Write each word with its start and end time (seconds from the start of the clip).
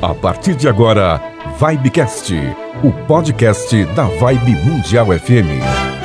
A 0.00 0.14
partir 0.14 0.54
de 0.54 0.68
agora, 0.68 1.20
Vibecast, 1.58 2.32
o 2.84 2.92
podcast 3.06 3.84
da 3.94 4.04
Vibe 4.04 4.56
Mundial 4.64 5.06
FM. 5.06 5.97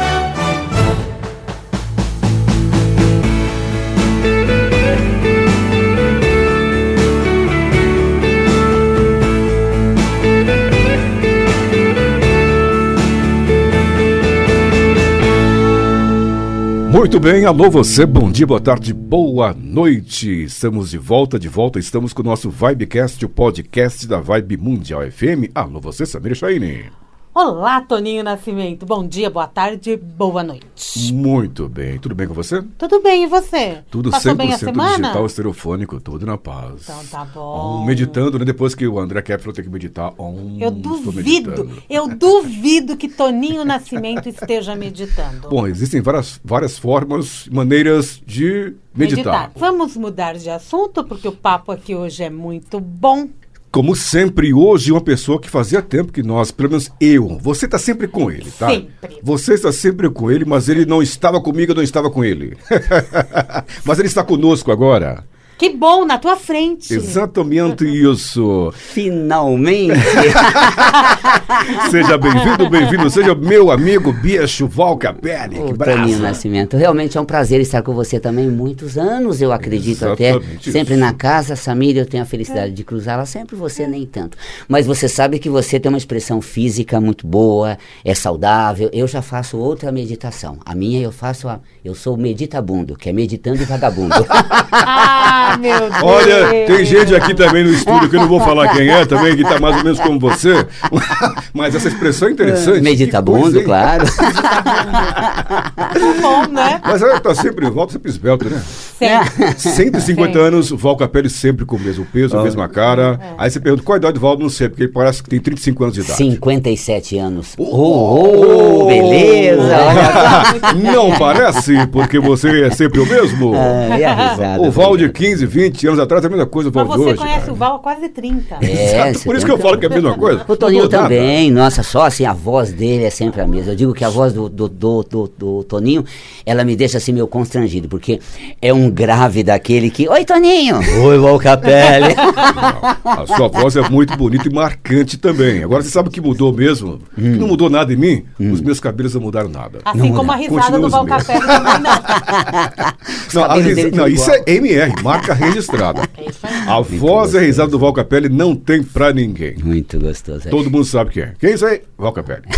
Muito 17.03 17.19
bem, 17.19 17.43
alô 17.43 17.69
você, 17.69 18.05
bom 18.05 18.31
dia, 18.31 18.47
boa 18.47 18.61
tarde, 18.61 18.93
boa 18.93 19.53
noite. 19.53 20.45
Estamos 20.45 20.89
de 20.89 20.97
volta, 20.97 21.37
de 21.37 21.49
volta, 21.49 21.77
estamos 21.77 22.13
com 22.13 22.21
o 22.21 22.25
nosso 22.25 22.49
Vibecast, 22.49 23.25
o 23.25 23.27
podcast 23.27 24.07
da 24.07 24.21
Vibe 24.21 24.55
Mundial 24.55 25.01
FM. 25.11 25.51
Alô 25.53 25.81
você, 25.81 26.05
Samir 26.05 26.33
Shaini. 26.33 27.02
Olá, 27.35 27.81
Toninho 27.81 28.23
Nascimento. 28.23 28.85
Bom 28.85 29.07
dia, 29.07 29.27
boa 29.27 29.47
tarde, 29.47 29.97
boa 29.97 30.43
noite. 30.43 31.11
Muito 31.11 31.67
bem, 31.67 31.97
tudo 31.97 32.13
bem 32.13 32.27
com 32.27 32.33
você? 32.35 32.61
Tudo 32.77 33.01
bem, 33.01 33.23
e 33.23 33.27
você? 33.27 33.79
Tudo 33.89 34.11
Passou 34.11 34.33
100% 34.33 34.37
bem 34.37 34.53
a 34.53 34.57
semana? 34.59 34.97
digital, 34.99 35.25
estereofônico, 35.25 35.99
tudo 35.99 36.27
na 36.27 36.37
paz. 36.37 36.83
Então 36.83 37.03
tá 37.09 37.25
bom. 37.25 37.81
Um, 37.81 37.85
meditando, 37.85 38.37
né? 38.37 38.45
Depois 38.45 38.75
que 38.75 38.85
o 38.85 38.99
André 38.99 39.19
Kepler 39.23 39.51
tem 39.51 39.65
que 39.65 39.71
meditar. 39.71 40.13
Um, 40.21 40.59
Eu 40.59 40.69
duvido, 40.69 41.71
eu 41.89 42.07
duvido 42.15 42.95
que 42.95 43.09
Toninho 43.09 43.65
Nascimento 43.65 44.29
esteja 44.29 44.75
meditando. 44.75 45.49
Bom, 45.49 45.65
existem 45.65 46.01
várias, 46.01 46.39
várias 46.45 46.77
formas, 46.77 47.49
maneiras 47.51 48.21
de 48.23 48.75
meditar. 48.95 49.51
Vamos 49.55 49.97
mudar 49.97 50.35
de 50.35 50.51
assunto, 50.51 51.03
porque 51.03 51.27
o 51.27 51.31
papo 51.31 51.71
aqui 51.71 51.95
hoje 51.95 52.23
é 52.23 52.29
muito 52.29 52.79
bom. 52.79 53.27
Como 53.73 53.95
sempre, 53.95 54.53
hoje, 54.53 54.91
uma 54.91 55.01
pessoa 55.01 55.41
que 55.41 55.49
fazia 55.49 55.81
tempo 55.81 56.13
que 56.13 56.21
nós, 56.21 56.51
pelo 56.51 56.69
menos 56.69 56.91
eu, 57.01 57.39
você 57.41 57.65
está 57.65 57.79
sempre 57.79 58.07
com 58.07 58.29
ele, 58.29 58.51
tá? 58.51 58.69
Sempre. 58.69 59.17
Você 59.23 59.55
está 59.55 59.71
sempre 59.71 60.07
com 60.11 60.29
ele, 60.29 60.45
mas 60.45 60.69
ele 60.69 60.85
não 60.85 61.01
estava 61.01 61.41
comigo, 61.41 61.71
eu 61.71 61.75
não 61.77 61.81
estava 61.81 62.07
com 62.11 62.23
ele. 62.23 62.55
mas 63.83 63.97
ele 63.97 64.07
está 64.07 64.23
conosco 64.23 64.71
agora. 64.71 65.25
Que 65.57 65.69
bom, 65.69 66.03
na 66.05 66.17
tua 66.17 66.35
frente. 66.35 66.93
Exatamente 66.93 67.85
isso. 67.85 68.73
Finalmente! 68.75 69.93
Seja 71.89 72.17
bem-vindo, 72.17 72.69
bem-vindo. 72.69 73.09
Seja 73.09 73.33
meu 73.35 73.71
amigo 73.71 74.11
Bicho 74.11 74.67
Val 74.67 74.97
Capelli. 74.97 75.59
Ô, 75.59 75.65
Que 75.67 75.77
Toninho. 75.77 76.19
Nascimento, 76.19 76.75
realmente 76.75 77.17
é 77.17 77.21
um 77.21 77.25
prazer 77.25 77.61
estar 77.61 77.81
com 77.81 77.93
você 77.93 78.19
também 78.19 78.49
muitos 78.49 78.97
anos, 78.97 79.41
eu 79.41 79.51
acredito 79.51 80.03
até. 80.05 80.31
Exatamente 80.31 80.71
Sempre 80.71 80.93
isso. 80.95 80.99
na 81.03 81.13
casa, 81.13 81.55
Samir, 81.55 81.97
eu 81.97 82.05
tenho 82.05 82.23
a 82.23 82.25
felicidade 82.25 82.71
É. 82.71 82.75
de 82.75 82.83
cruzá-la, 82.83 83.25
sempre 83.25 83.55
você 83.55 83.87
nem 83.87 84.05
tanto. 84.05 84.37
Mas 84.67 84.85
você 84.85 85.07
sabe 85.07 85.39
que 85.39 85.49
você 85.49 85.79
tem 85.79 85.89
uma 85.89 85.97
expressão 85.97 86.41
física 86.41 86.99
muito 86.99 87.25
boa, 87.27 87.77
é 88.03 88.13
saudável. 88.13 88.89
Eu 88.91 89.07
já 89.07 89.21
faço 89.21 89.57
outra 89.57 89.91
meditação. 89.91 90.57
A 90.65 90.75
minha 90.75 91.01
eu 91.01 91.11
faço, 91.11 91.47
a, 91.47 91.59
eu 91.83 91.93
sou 91.93 92.15
meditabundo, 92.15 92.95
que 92.95 93.09
é 93.09 93.13
meditando 93.13 93.61
e 93.61 93.65
vagabundo. 93.65 94.15
Ah, 94.75 95.57
meu 95.61 95.79
Deus. 95.79 95.93
Olha, 96.01 96.65
tem 96.65 96.85
gente 96.85 97.15
aqui 97.15 97.33
também 97.33 97.63
no 97.63 97.71
estúdio 97.71 98.09
que 98.09 98.15
eu 98.15 98.21
não 98.21 98.27
vou 98.27 98.39
falar 98.39 98.69
quem 98.69 98.89
é 98.89 99.05
também, 99.05 99.35
que 99.35 99.43
tá 99.43 99.59
mais 99.59 99.77
ou 99.77 99.83
menos 99.83 99.99
como 99.99 100.19
você. 100.19 100.65
Mas 101.53 101.75
essa 101.75 101.87
expressão 101.87 102.27
é 102.27 102.31
interessante. 102.31 102.75
Que 102.77 102.81
Meditabundo, 102.81 103.41
coisa, 103.41 103.63
claro. 103.63 104.05
Tá 104.15 105.93
bom, 106.21 106.47
né? 106.51 106.81
Mas 106.83 107.01
ela 107.01 107.19
tá 107.19 107.35
sempre 107.35 107.67
em 107.67 107.69
volta, 107.69 107.93
sempre 107.93 108.09
esbelto, 108.09 108.49
né? 108.49 108.61
Sempre. 108.97 109.59
150 109.59 110.39
anos, 110.39 110.69
Val 110.71 110.97
Capelli 110.97 111.29
sempre 111.29 111.65
com 111.65 111.75
o 111.75 111.79
mesmo 111.79 112.05
peso, 112.05 112.37
a 112.37 112.43
mesma 112.43 112.67
cara. 112.67 113.19
É. 113.21 113.33
Aí 113.37 113.51
você 113.51 113.59
pergunta 113.59 113.83
qual 113.83 113.95
a 113.95 113.97
idade 113.97 114.13
do 114.15 114.19
Val, 114.19 114.37
não 114.37 114.49
sei, 114.49 114.69
porque 114.69 114.83
ele 114.83 114.91
parece 114.91 115.21
que 115.21 115.29
tem 115.29 115.39
35 115.39 115.83
anos 115.83 115.95
de 115.95 116.01
idade. 116.01 116.17
57 116.17 117.17
anos. 117.17 117.53
Oh, 117.57 118.81
oh, 118.81 118.85
beleza! 118.85 119.63
Olha 119.63 120.73
Não 120.91 121.11
parece, 121.17 121.72
porque 121.91 122.19
você 122.19 122.63
é 122.65 122.69
sempre 122.71 122.99
o 122.99 123.05
mesmo. 123.05 123.53
Ah, 123.63 123.97
e 123.99 124.03
a 124.03 124.31
risada, 124.31 124.61
o 124.61 124.71
Val 124.71 124.97
de 124.97 125.05
obrigado. 125.05 125.13
15, 125.13 125.45
20 125.45 125.87
anos 125.87 125.99
atrás 125.99 126.23
é 126.23 126.27
a 126.27 126.29
mesma 126.29 126.45
coisa, 126.45 126.69
o 126.69 126.71
Val 126.71 126.85
Mas 126.87 126.97
você 126.97 127.09
hoje. 127.11 127.17
conhece 127.17 127.39
cara. 127.41 127.51
o 127.51 127.55
Val 127.55 127.75
há 127.75 127.79
quase 127.79 128.09
30. 128.09 128.57
É, 128.61 129.09
Exato, 129.11 129.25
Por 129.25 129.35
isso 129.35 129.45
que 129.45 129.51
eu 129.51 129.57
falo 129.57 129.77
que 129.77 129.85
é 129.85 129.89
a 129.89 129.91
mesma 129.91 130.15
coisa. 130.17 130.43
O 130.47 130.55
Toninho 130.55 130.83
Não 130.83 130.89
também, 130.89 131.51
nossa, 131.51 131.83
só 131.83 132.05
assim, 132.05 132.25
a 132.25 132.33
voz 132.33 132.71
dele 132.73 133.03
é 133.05 133.09
sempre 133.09 133.41
a 133.41 133.47
mesma. 133.47 133.71
Eu 133.71 133.75
digo 133.75 133.93
que 133.93 134.03
a 134.03 134.09
voz 134.09 134.33
do, 134.33 134.49
do, 134.49 134.67
do, 134.69 135.03
do- 135.03 135.31
do 135.37 135.63
Toninho, 135.65 136.03
ela 136.45 136.63
me 136.63 136.75
deixa 136.75 136.97
assim 136.97 137.11
meio 137.11 137.27
constrangido, 137.27 137.87
porque 137.87 138.19
é 138.61 138.73
um 138.73 138.89
grave 138.89 139.43
daquele 139.43 139.89
que. 139.89 140.07
Oi, 140.09 140.25
Toninho! 140.25 140.77
Oi, 141.03 141.17
Valcapelli! 141.19 142.15
Não, 143.03 143.23
a 143.23 143.27
sua 143.27 143.47
voz 143.47 143.75
é 143.75 143.89
muito 143.89 144.15
bonita 144.17 144.47
e 144.47 144.53
marcante 144.53 145.17
também. 145.17 145.63
Agora 145.63 145.83
você 145.83 145.89
sabe 145.89 146.09
o 146.09 146.11
que 146.11 146.21
mudou 146.21 146.51
mesmo? 146.53 146.99
Que 147.15 147.21
Hum. 147.21 147.35
não 147.37 147.47
mudou 147.47 147.69
nada 147.69 147.91
em 147.93 147.95
mim? 147.97 148.23
Os 148.39 148.61
meus 148.61 148.79
cabelos 148.79 149.13
não 149.13 149.21
mudaram 149.21 149.49
nada. 149.49 149.79
Assim 149.85 150.11
como 150.13 150.31
a 150.31 150.35
risada 150.35 150.61
Continua 150.61 150.79
do 150.81 150.89
Val. 150.89 151.05
Capelli 151.05 151.39
também 151.63 151.81
não. 151.81 153.55
Risa- 153.55 153.91
não, 153.91 154.07
isso 154.07 154.29
é 154.31 154.43
MR, 154.47 154.93
marca 155.01 155.33
registrada. 155.35 156.07
É 156.17 156.29
isso 156.29 156.39
aí. 156.43 156.53
A 156.67 156.79
voz 156.81 157.33
e 157.33 157.37
a 157.37 157.41
risada 157.41 157.71
do 157.71 157.79
Val 157.79 157.93
Capelli 157.93 158.29
não 158.29 158.55
tem 158.55 158.83
pra 158.83 159.11
ninguém. 159.13 159.55
Muito 159.63 159.99
gostoso. 159.99 160.47
é. 160.47 160.51
Todo 160.51 160.69
mundo 160.69 160.85
sabe 160.85 161.11
quem 161.11 161.23
é. 161.23 161.33
Quem 161.39 161.51
é 161.51 161.53
isso 161.53 161.65
aí? 161.65 161.81
Val 161.97 162.11
Capelli. 162.13 162.43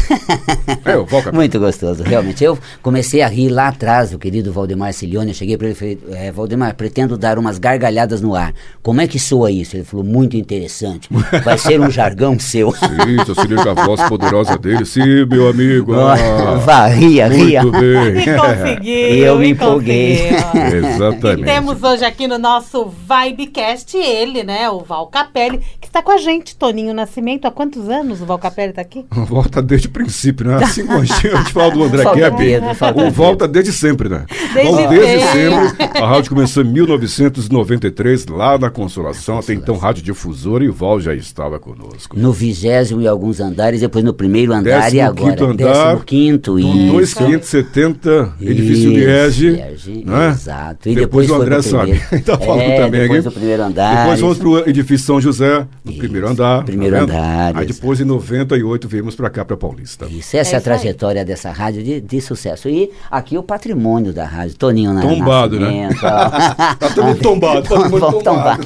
É, 0.84 0.98
o 0.98 1.06
Val 1.06 1.20
Capelli. 1.22 1.36
Muito 1.36 1.60
gostoso, 1.60 2.04
realmente. 2.04 2.44
Eu 2.44 2.58
comecei 2.82 3.22
a 3.22 3.28
rir 3.28 3.50
lá 3.50 3.68
atrás, 3.70 4.14
o 4.14 4.20
querido 4.20 4.52
Valdemar 4.52 4.94
Cilione. 4.94 5.30
Eu 5.30 5.34
cheguei 5.34 5.58
para 5.58 5.68
ele 5.68 5.76
e 5.76 5.78
falei: 5.78 6.00
é, 6.14 6.32
Valdemar, 6.32 6.76
pretendo 6.76 7.18
dar 7.18 7.38
umas 7.40 7.58
gargalhadas 7.58 8.22
no 8.22 8.36
ar. 8.36 8.54
Como 8.84 9.02
é 9.02 9.08
que 9.08 9.18
soa 9.20 9.52
isso? 9.52 9.76
Ele 9.76 9.84
falou: 9.84 10.06
muito 10.06 10.36
interessante. 10.38 11.10
Vai 11.44 11.58
ser 11.58 11.80
um 11.80 11.90
jargão 11.90 12.38
seu. 12.40 12.72
Sim, 12.76 13.18
tô 13.26 13.34
se 13.34 13.48
liga 13.48 13.64
com 13.64 13.70
a 13.82 13.86
voz 13.86 14.02
poderosa 14.04 14.58
dele. 14.58 14.86
Sim, 14.86 15.26
meu 15.30 15.48
amigo. 15.48 15.94
Ah, 15.96 16.56
Vá, 16.66 16.88
ria, 16.88 17.28
ria. 17.28 17.64
muito 17.64 17.80
bem. 17.80 18.24
E 18.84 18.95
conseguiu. 18.96 19.16
E 19.16 19.20
eu 19.20 19.40
me 19.40 19.48
e 19.48 19.50
empolguei. 19.52 20.20
Exatamente. 20.96 21.42
E 21.42 21.46
temos 21.46 21.84
hoje 21.84 22.06
aqui 22.06 22.28
no 22.28 22.38
nosso 22.38 22.86
Vibecast 22.86 23.96
ele, 23.96 24.44
né? 24.44 24.70
O 24.70 24.80
Val 24.80 25.08
Capelli, 25.08 25.60
que 25.80 25.88
está 25.88 26.02
com 26.02 26.12
a 26.12 26.18
gente, 26.18 26.56
Toninho 26.56 26.94
Nascimento. 26.94 27.46
Há 27.46 27.52
quantos 27.52 27.90
anos 27.90 28.22
o 28.22 28.26
Val 28.26 28.40
Capelli 28.40 28.70
está 28.70 28.82
aqui? 28.82 29.06
Volta 29.28 29.62
desde 29.62 29.88
o 29.88 29.92
princípio, 29.92 30.48
né? 30.48 30.64
Assim 30.64 30.86
como 30.86 31.00
a 31.00 31.06
gente 31.06 31.54
fala 31.54 31.72
do 31.72 31.84
André 31.84 32.04
Falta 32.04 32.20
Kep, 32.20 32.38
Pedro, 32.38 32.76
falta 32.76 33.04
o 33.04 33.12
volta 33.12 33.48
desde 33.48 33.72
sempre, 33.72 34.10
né? 34.10 34.26
Desde 34.54 34.72
Então, 34.72 34.90
desde 34.90 35.28
sempre. 35.28 36.02
A 36.02 36.08
rádio 36.08 36.30
começou 36.30 36.64
em 36.64 36.68
1993, 36.68 38.28
lá 38.28 38.58
na 38.58 38.70
Consolação, 38.70 39.40
até 39.40 39.54
então 39.54 39.78
rádio 39.78 40.04
difusora, 40.04 40.64
e 40.64 40.70
o 40.70 40.74
Val 40.74 41.00
já 41.00 41.14
estava 41.14 41.60
conosco. 41.60 42.18
No 42.18 42.32
vigésimo 42.32 43.02
e 43.02 43.08
alguns 43.08 43.40
andares, 43.40 43.82
depois 43.82 44.04
no 44.04 44.14
primeiro 44.14 44.54
andar 44.54 44.90
e 44.90 44.98
Décimo 44.98 45.04
agora. 45.04 45.32
quinto 45.32 45.46
andar, 45.46 45.86
Décimo 45.86 46.04
quinto, 46.06 46.52
Com 46.54 46.60
isso. 46.60 46.92
2,570, 46.92 48.34
edifício 48.42 48.85
Isso, 48.88 48.98
Liege. 48.98 49.50
Liege, 49.52 50.04
né? 50.06 50.30
exato. 50.30 50.90
E 50.90 50.96
depois, 50.96 51.28
depois 51.28 51.30
o 51.30 51.36
André 51.42 51.62
sabe. 51.62 51.94
primeiro. 52.00 52.26
Tá 52.26 52.38
falando 52.38 52.62
É, 52.62 52.76
também 52.78 53.02
depois 53.02 53.20
aqui. 53.20 53.28
o 53.28 53.32
primeiro 53.40 53.64
andar. 53.64 53.98
Depois 54.04 54.20
fomos 54.20 54.38
para 54.38 54.48
o 54.48 54.60
edifício 54.70 55.06
São 55.08 55.22
José, 55.22 55.66
no 55.84 55.92
Isso, 55.92 56.00
primeiro 56.00 56.28
andar. 56.30 56.60
tá 56.60 56.64
primeiro 56.64 56.96
vendo? 56.98 57.12
andar, 57.12 57.56
Aí 57.58 57.66
depois, 57.66 58.00
em 58.02 58.06
98, 58.06 58.88
viemos 58.88 59.16
para 59.16 59.30
cá, 59.30 59.46
para 59.46 59.56
Paulista. 59.58 60.06
Isso, 60.10 60.36
essa 60.38 60.38
é, 60.38 60.38
É 60.38 60.42
a 60.42 60.44
isso 60.44 60.56
aí. 60.56 60.62
trajetória 60.62 61.26
dessa 61.26 61.52
rádio 61.52 61.84
de, 61.84 62.02
de 62.02 62.22
sucesso. 62.22 62.68
E 62.70 62.90
aqui 63.12 63.38
o 63.38 63.44
patrimônio 63.44 64.12
da 64.14 64.26
rádio, 64.26 64.56
Toninho 64.58 64.94
na 64.94 65.02
Tombado, 65.02 65.60
né? 65.60 65.88
Nascimento, 65.90 66.06
ó. 66.06 66.76
Tá 66.76 66.90
todo 66.90 67.06
mundo 67.06 67.20
tombado, 67.22 67.64
Vamos 67.70 68.00
tombado. 68.00 68.24
tombar. 68.24 68.60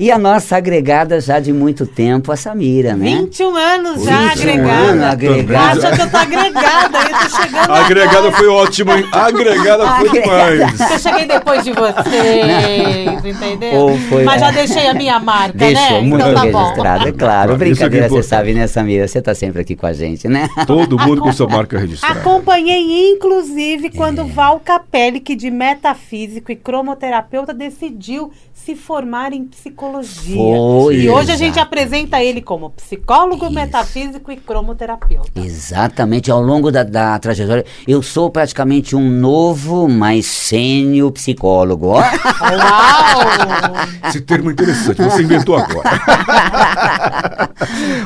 e 0.00 0.10
a 0.10 0.18
nossa 0.18 0.56
agregada 0.56 1.20
já 1.20 1.38
de 1.40 1.52
muito 1.52 1.86
tempo, 1.86 2.30
a 2.32 2.36
Samira, 2.36 2.94
né? 2.94 3.16
21 3.20 3.56
anos 3.56 4.04
já 4.04 4.28
21 4.28 4.30
agregada. 4.50 4.72
anos 4.72 5.04
agregada. 5.04 5.88
Acha 5.88 5.96
que 5.96 6.02
eu 6.02 6.10
tô 6.10 6.16
agregada, 6.16 6.98
eu 6.98 7.18
tô 7.30 7.36
chegando 7.42 7.70
A 7.72 7.84
agregada 7.84 8.32
foi 8.32 8.48
ótima, 8.48 8.98
hein? 8.98 9.03
A 9.12 9.26
agregada 9.26 9.86
foi 9.98 10.10
demais. 10.10 10.80
Eu 10.92 10.98
cheguei 10.98 11.26
depois 11.26 11.64
de 11.64 11.72
vocês, 11.72 13.24
entendeu? 13.24 13.74
Ou 13.80 13.98
foi- 14.08 14.24
Mas 14.24 14.40
já 14.40 14.50
deixei 14.50 14.86
a 14.88 14.94
minha 14.94 15.18
marca, 15.18 15.56
Deixou 15.58 15.90
né? 15.92 16.00
muito 16.00 16.26
então 16.26 16.34
tá 16.34 16.46
bom. 16.50 16.58
registrado, 16.62 17.08
é 17.08 17.12
claro. 17.12 17.52
É 17.52 17.54
é 17.54 17.58
Brincadeira, 17.58 18.08
você 18.08 18.22
sabe, 18.22 18.54
né, 18.54 18.66
Samira? 18.66 19.06
Você 19.08 19.20
tá 19.22 19.34
sempre 19.34 19.60
aqui 19.62 19.74
com 19.76 19.86
a 19.86 19.92
gente, 19.92 20.28
né? 20.28 20.48
Todo 20.66 20.98
mundo 20.98 21.20
com 21.20 21.32
sua 21.32 21.48
marca 21.48 21.78
registrada. 21.78 22.20
Acompanhei, 22.20 23.10
inclusive, 23.12 23.90
quando 23.90 24.20
É. 24.22 24.24
Val 24.24 24.60
Capelli, 24.60 25.20
que 25.20 25.34
de 25.36 25.50
metafísico 25.50 26.50
e 26.52 26.56
cromoterapeuta, 26.56 27.52
decidiu 27.54 28.30
se 28.64 28.74
formar 28.74 29.34
em 29.34 29.44
psicologia. 29.44 30.36
Foi, 30.36 30.96
e 30.96 31.10
hoje 31.10 31.30
a 31.30 31.36
gente 31.36 31.60
apresenta 31.60 32.22
ele 32.22 32.40
como 32.40 32.70
psicólogo, 32.70 33.44
Isso. 33.44 33.54
metafísico 33.54 34.32
e 34.32 34.36
cromoterapeuta. 34.36 35.28
Exatamente, 35.36 36.30
ao 36.30 36.40
longo 36.40 36.72
da, 36.72 36.82
da 36.82 37.18
trajetória, 37.18 37.66
eu 37.86 38.02
sou 38.02 38.30
praticamente 38.30 38.96
um 38.96 39.10
novo, 39.10 39.86
mas 39.86 40.24
sênior 40.24 41.12
psicólogo. 41.12 41.88
ó. 41.88 41.98
Uau! 42.00 43.74
Esse 44.08 44.22
termo 44.22 44.48
é 44.48 44.52
interessante, 44.54 45.02
você 45.02 45.22
inventou 45.22 45.56
agora. 45.56 45.90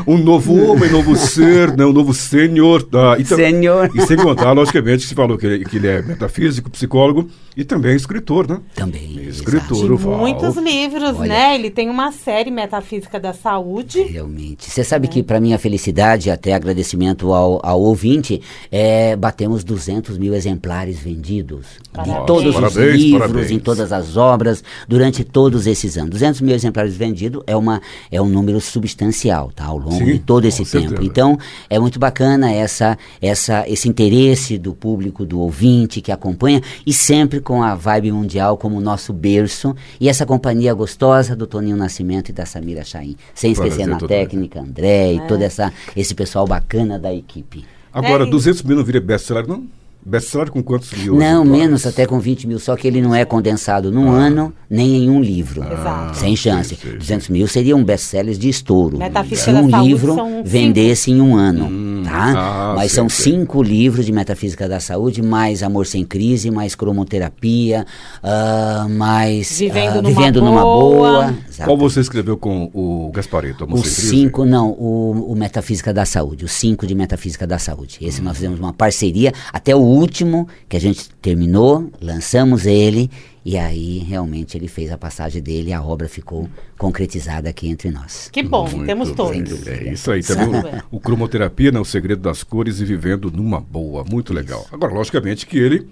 um 0.07 0.19
novo 0.19 0.71
homem, 0.71 0.91
novo 0.91 1.17
ser, 1.17 1.77
né? 1.77 1.85
um 1.85 1.93
novo 1.93 2.13
sênior. 2.13 2.83
tá? 2.83 3.17
E 3.19 3.25
Sênior. 3.25 3.91
E 3.95 4.01
sem 4.07 4.17
contar, 4.17 4.53
logicamente, 4.53 5.03
que 5.03 5.09
você 5.09 5.15
falou 5.15 5.39
que 5.39 5.47
ele, 5.47 5.65
que 5.65 5.77
ele 5.77 5.87
é 5.87 6.03
metafísico, 6.03 6.71
psicólogo 6.71 7.29
e 7.57 7.65
também 7.65 7.95
escritor, 7.95 8.49
né? 8.49 8.59
Também. 8.75 9.21
Escritor, 9.29 9.93
o 9.93 9.97
Val. 9.97 10.19
muitos 10.19 10.48
muitos 10.55 10.73
livros, 10.73 11.17
Olha. 11.19 11.29
né? 11.29 11.55
Ele 11.55 11.71
tem 11.71 11.89
uma 11.89 12.13
série 12.13 12.51
Metafísica 12.51 13.19
da 13.19 13.33
Saúde. 13.33 14.03
Realmente. 14.03 14.71
Você 14.71 14.83
sabe 14.85 15.09
que, 15.09 15.23
para 15.23 15.41
minha 15.41 15.59
felicidade, 15.59 16.31
até 16.31 16.53
agradecimento 16.55 17.33
ao, 17.33 17.61
ao 17.65 17.81
ouvinte, 17.81 18.41
é, 18.71 19.17
batemos 19.17 19.65
200 19.65 20.19
mil 20.19 20.35
exemplares 20.35 20.99
vendidos 20.99 21.67
Parabéns. 21.93 22.19
de 22.21 22.27
todos 22.27 22.55
Parabéns, 22.55 22.77
os 22.77 23.01
livros, 23.03 23.21
parabéns. 23.27 23.51
em 23.51 23.59
todas 23.59 23.93
as 23.93 24.17
obras, 24.17 24.65
durante 24.87 25.25
todos 25.25 25.67
esses 25.67 25.97
anos. 25.97 26.11
200 26.11 26.41
mil 26.41 26.55
exemplares 26.55 26.97
vendidos 26.97 27.43
é, 27.47 27.57
uma, 27.57 27.81
é 28.11 28.21
um 28.21 28.29
número 28.29 28.61
substancial, 28.61 29.51
tá? 29.55 29.67
Ao 29.67 29.79
longo 29.79 29.93
Sim, 29.93 30.05
de 30.07 30.19
todo 30.19 30.45
esse 30.45 30.65
tempo. 30.65 30.89
certeza. 30.89 31.05
Então, 31.05 31.39
é 31.69 31.79
muito 31.79 31.99
bacana 31.99 32.53
essa, 32.53 32.97
essa, 33.21 33.65
esse 33.69 33.89
interesse 33.89 34.59
do 34.59 34.75
público, 34.75 35.25
do 35.25 35.41
ouvinte 35.41 36.01
que 36.01 36.13
acompanha, 36.13 36.63
e 36.87 36.93
sempre 36.93 37.41
com 37.41 37.63
a 37.63 37.75
Vibe 37.75 38.13
Mundial 38.13 38.57
como 38.57 38.81
nosso 38.81 39.13
berço, 39.13 39.75
e 40.01 40.09
essa 40.09 40.25
companhia 40.39 40.73
gostosa 40.73 41.35
do 41.35 41.49
Toninho 41.49 41.77
Nascimento 41.77 42.29
e 42.29 42.33
da 42.33 42.47
Samira 42.47 42.85
Chaim. 42.85 43.17
Sem 43.35 43.51
esquecer 43.51 43.85
Prazer 43.85 43.87
na 43.89 43.99
técnica, 44.07 44.61
André 44.61 45.15
e 45.15 45.21
todo 45.27 45.43
essa, 45.43 45.73
esse 45.97 46.15
pessoal 46.15 46.47
bacana 46.47 46.97
da 46.97 47.13
equipe. 47.13 47.65
Agora, 47.93 48.23
É, 48.25 48.27
e- 48.29 48.31
200 48.31 48.63
mil 48.63 48.77
não 48.77 48.85
vira 48.85 49.01
best-seller, 49.01 49.47
não? 49.49 49.67
Best-seller 50.09 50.51
com 50.51 50.63
quantos 50.63 50.91
mil? 50.93 51.15
Não, 51.17 51.45
menos 51.45 51.87
até 51.87 52.07
com 52.07 52.19
20 52.19 52.47
mil, 52.47 52.59
só 52.59 52.75
que 52.77 52.89
ele 52.89 53.03
não 53.03 53.15
é 53.15 53.25
condensado 53.25 53.93
num 53.93 54.11
ano, 54.11 54.53
nem 54.71 55.05
em 55.05 55.11
um 55.11 55.21
livro. 55.21 55.63
Exato. 55.63 56.17
Sem 56.17 56.35
chance. 56.35 56.75
sei, 56.77 56.91
sei. 56.91 56.99
200 56.99 57.29
mil 57.29 57.47
seriam 57.47 57.85
best-sellers 57.85 58.39
de 58.39 58.49
estouro. 58.49 58.97
Metafísica 58.99 59.45
Se 59.45 59.51
um 59.51 59.69
da 59.69 59.77
Saúde 59.77 59.89
livro 59.89 60.15
são 60.15 60.29
cinco. 60.29 60.43
vendesse 60.49 61.11
em 61.11 61.21
um 61.21 61.37
ano, 61.37 62.03
tá? 62.05 62.33
ah, 62.37 62.73
Mas 62.75 62.93
sei, 62.93 62.97
são 62.97 63.09
cinco 63.09 63.63
livros 63.63 64.07
de 64.07 64.13
Metafísica 64.13 64.67
da 64.67 64.81
Saúde, 64.81 65.21
mais 65.23 65.63
Amor 65.63 65.87
Sem 65.87 66.05
Crise, 66.05 66.51
mais 66.51 66.75
Cromoterapia, 66.75 67.87
ah, 68.23 68.87
mais 68.89 69.59
Vivendo 69.59 69.99
ah, 69.99 70.03
numa 70.03 70.09
Vivendo 70.09 70.41
Numa 70.41 70.63
Boa. 70.63 71.35
Exato. 71.59 71.69
Qual 71.69 71.77
você 71.77 72.01
escreveu 72.01 72.37
com 72.37 72.71
o 72.73 73.11
Gaspareto? 73.13 73.65
Amor 73.65 73.81
O 73.81 73.83
Sem 73.83 73.93
Crise? 73.93 74.09
cinco, 74.09 74.45
não, 74.45 74.71
o, 74.71 75.33
o 75.33 75.35
Metafísica 75.35 75.93
da 75.93 76.05
Saúde, 76.05 76.45
o 76.45 76.49
cinco 76.49 76.87
de 76.87 76.95
Metafísica 76.95 77.47
da 77.47 77.59
Saúde. 77.59 77.99
Esse 78.01 78.23
nós 78.23 78.37
fizemos 78.37 78.61
uma 78.61 78.73
parceria, 78.73 79.33
até 79.53 79.75
o 79.75 79.81
último, 79.81 80.47
que 80.69 80.77
a 80.77 80.81
gente 80.81 81.11
terminou, 81.21 81.91
lançamos 82.01 82.65
ele, 82.65 83.11
e 83.45 83.57
aí 83.57 83.99
realmente 83.99 84.57
ele 84.57 84.69
fez 84.69 84.93
a 84.93 84.97
passagem 84.99 85.43
dele 85.43 85.71
e 85.71 85.73
a 85.73 85.83
obra 85.83 86.09
ficou 86.09 86.49
concretizada 86.77 87.49
aqui 87.49 87.69
entre 87.69 87.91
nós. 87.91 88.29
Que 88.31 88.43
bom, 88.43 88.69
Muito 88.69 88.87
temos 88.87 89.09
bem. 89.09 89.17
todos. 89.17 89.67
É 89.67 89.93
isso 89.93 90.13
aí. 90.13 90.23
Também 90.23 90.49
o, 90.91 90.97
o 90.97 91.01
cromoterapia, 91.01 91.73
né, 91.73 91.81
o 91.81 91.85
segredo 91.85 92.23
das 92.23 92.45
cores 92.45 92.79
e 92.79 92.85
vivendo 92.85 93.31
numa 93.31 93.61
boa. 93.61 94.05
Muito 94.09 94.33
legal. 94.33 94.67
Agora, 94.71 94.93
logicamente 94.93 95.47
que 95.47 95.59
ele, 95.59 95.89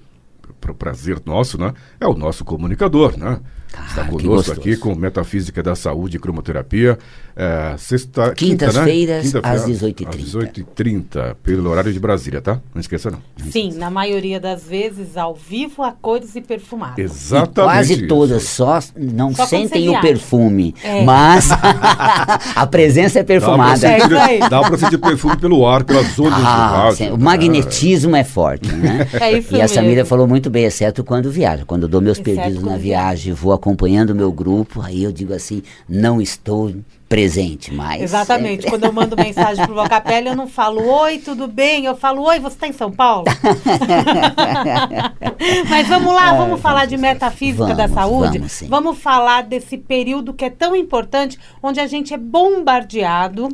para 0.61 0.71
o 0.71 0.75
prazer 0.75 1.21
nosso, 1.25 1.59
né, 1.59 1.73
é 2.01 2.07
o 2.07 2.15
nosso 2.15 2.45
comunicador, 2.45 3.17
né? 3.17 3.41
Está 3.87 4.05
que 4.05 4.11
conosco 4.11 4.53
aqui 4.53 4.77
com 4.77 4.95
Metafísica 4.95 5.63
da 5.63 5.75
Saúde 5.75 6.17
e 6.17 6.21
Cromoterapia. 6.21 6.99
É, 7.39 7.75
sexta, 7.77 8.33
quinta, 8.35 8.67
né? 8.67 8.73
Quintas-feiras, 8.73 9.27
Quinta-feira, 9.27 9.57
às 9.57 9.67
18h30. 9.69 10.09
Às 10.09 10.17
18h30, 10.17 11.37
pelo 11.43 11.69
horário 11.69 11.93
de 11.93 12.01
Brasília, 12.01 12.41
tá? 12.41 12.59
Não 12.75 12.81
esqueça, 12.81 13.11
não. 13.11 13.19
Sim, 13.51 13.75
na 13.75 13.91
maioria 13.91 14.41
das 14.41 14.63
vezes, 14.65 15.19
ao 15.19 15.35
vivo, 15.35 15.83
a 15.83 15.93
cores 15.93 16.35
e 16.35 16.41
perfumado. 16.41 16.99
Exatamente. 16.99 17.55
Quase 17.75 17.93
isso. 17.93 18.07
todas 18.09 18.43
só 18.45 18.79
não 18.97 19.35
Só 19.35 19.45
sentem 19.45 19.91
o 19.91 20.01
perfume, 20.01 20.75
É. 20.83 21.05
mas 21.05 21.51
a 22.57 22.67
presença 22.67 23.19
é 23.19 23.23
Dá 23.23 23.27
pra, 23.27 23.35
perfumada. 23.35 23.87
É 23.87 24.01
sentir, 24.01 24.07
isso 24.15 24.17
aí. 24.23 24.39
dá 24.49 24.61
pra 24.63 24.79
sentir 24.79 24.99
perfume 24.99 25.37
pelo 25.37 25.67
ar, 25.67 25.85
pelas 25.85 26.19
ondas 26.19 26.39
do 26.39 26.47
Ah, 26.47 26.67
rádio. 26.85 26.97
sim, 26.97 27.11
o 27.11 27.19
magnetismo 27.19 28.17
é 28.17 28.25
forte, 28.25 28.73
né? 28.73 29.07
É 29.21 29.39
isso 29.39 29.55
e 29.55 29.61
a 29.61 29.69
Samira 29.69 29.97
mesmo. 29.97 30.09
falou 30.09 30.27
muito 30.27 30.49
bem, 30.51 30.65
exceto 30.65 31.03
quando 31.05 31.31
viaja. 31.31 31.65
Quando 31.67 31.83
eu 31.83 31.89
dou 31.89 32.01
meus 32.01 32.19
Exceto 32.19 32.37
perdidos 32.37 32.63
na 32.63 32.77
viagem, 32.77 33.33
vou 33.33 33.53
acompanhando 33.53 34.11
o 34.11 34.15
meu 34.15 34.33
grupo, 34.33 34.81
aí 34.81 35.03
eu 35.05 35.13
digo 35.13 35.33
assim, 35.35 35.63
não 35.89 36.21
estou 36.21 36.73
presente 37.09 37.73
mais. 37.73 38.03
Exatamente. 38.03 38.67
Quando 38.67 38.85
eu 38.85 38.93
mando 38.93 39.17
mensagem 39.17 39.65
pro 39.65 39.75
Vocapelli, 39.75 40.29
eu 40.29 40.37
não 40.37 40.49
falo 40.49 40.85
oi, 40.87 41.19
tudo 41.19 41.47
bem? 41.47 41.85
Eu 41.85 41.97
falo 41.97 42.23
oi, 42.23 42.41
você 42.41 42.57
está 42.57 42.67
em 42.67 42.73
São 42.73 42.91
Paulo? 42.91 43.25
Mas 45.71 45.89
vamos 45.89 46.13
lá, 46.13 46.35
vamos 46.35 46.61
falar 46.61 46.87
de 46.87 46.97
metafísica 46.97 47.75
da 47.75 47.87
Vamos, 47.87 47.95
saúde. 47.95 48.39
vamos 48.39 48.53
sim. 48.53 48.69
Vamos 48.69 48.99
falar 48.99 49.43
desse 49.43 49.79
período 49.79 50.35
que 50.35 50.45
é 50.45 50.51
tão 50.51 50.75
importante, 50.75 51.39
onde 51.63 51.79
a 51.79 51.87
gente 51.87 52.13
é 52.13 52.19
bombardeado 52.19 53.49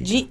de 0.00 0.28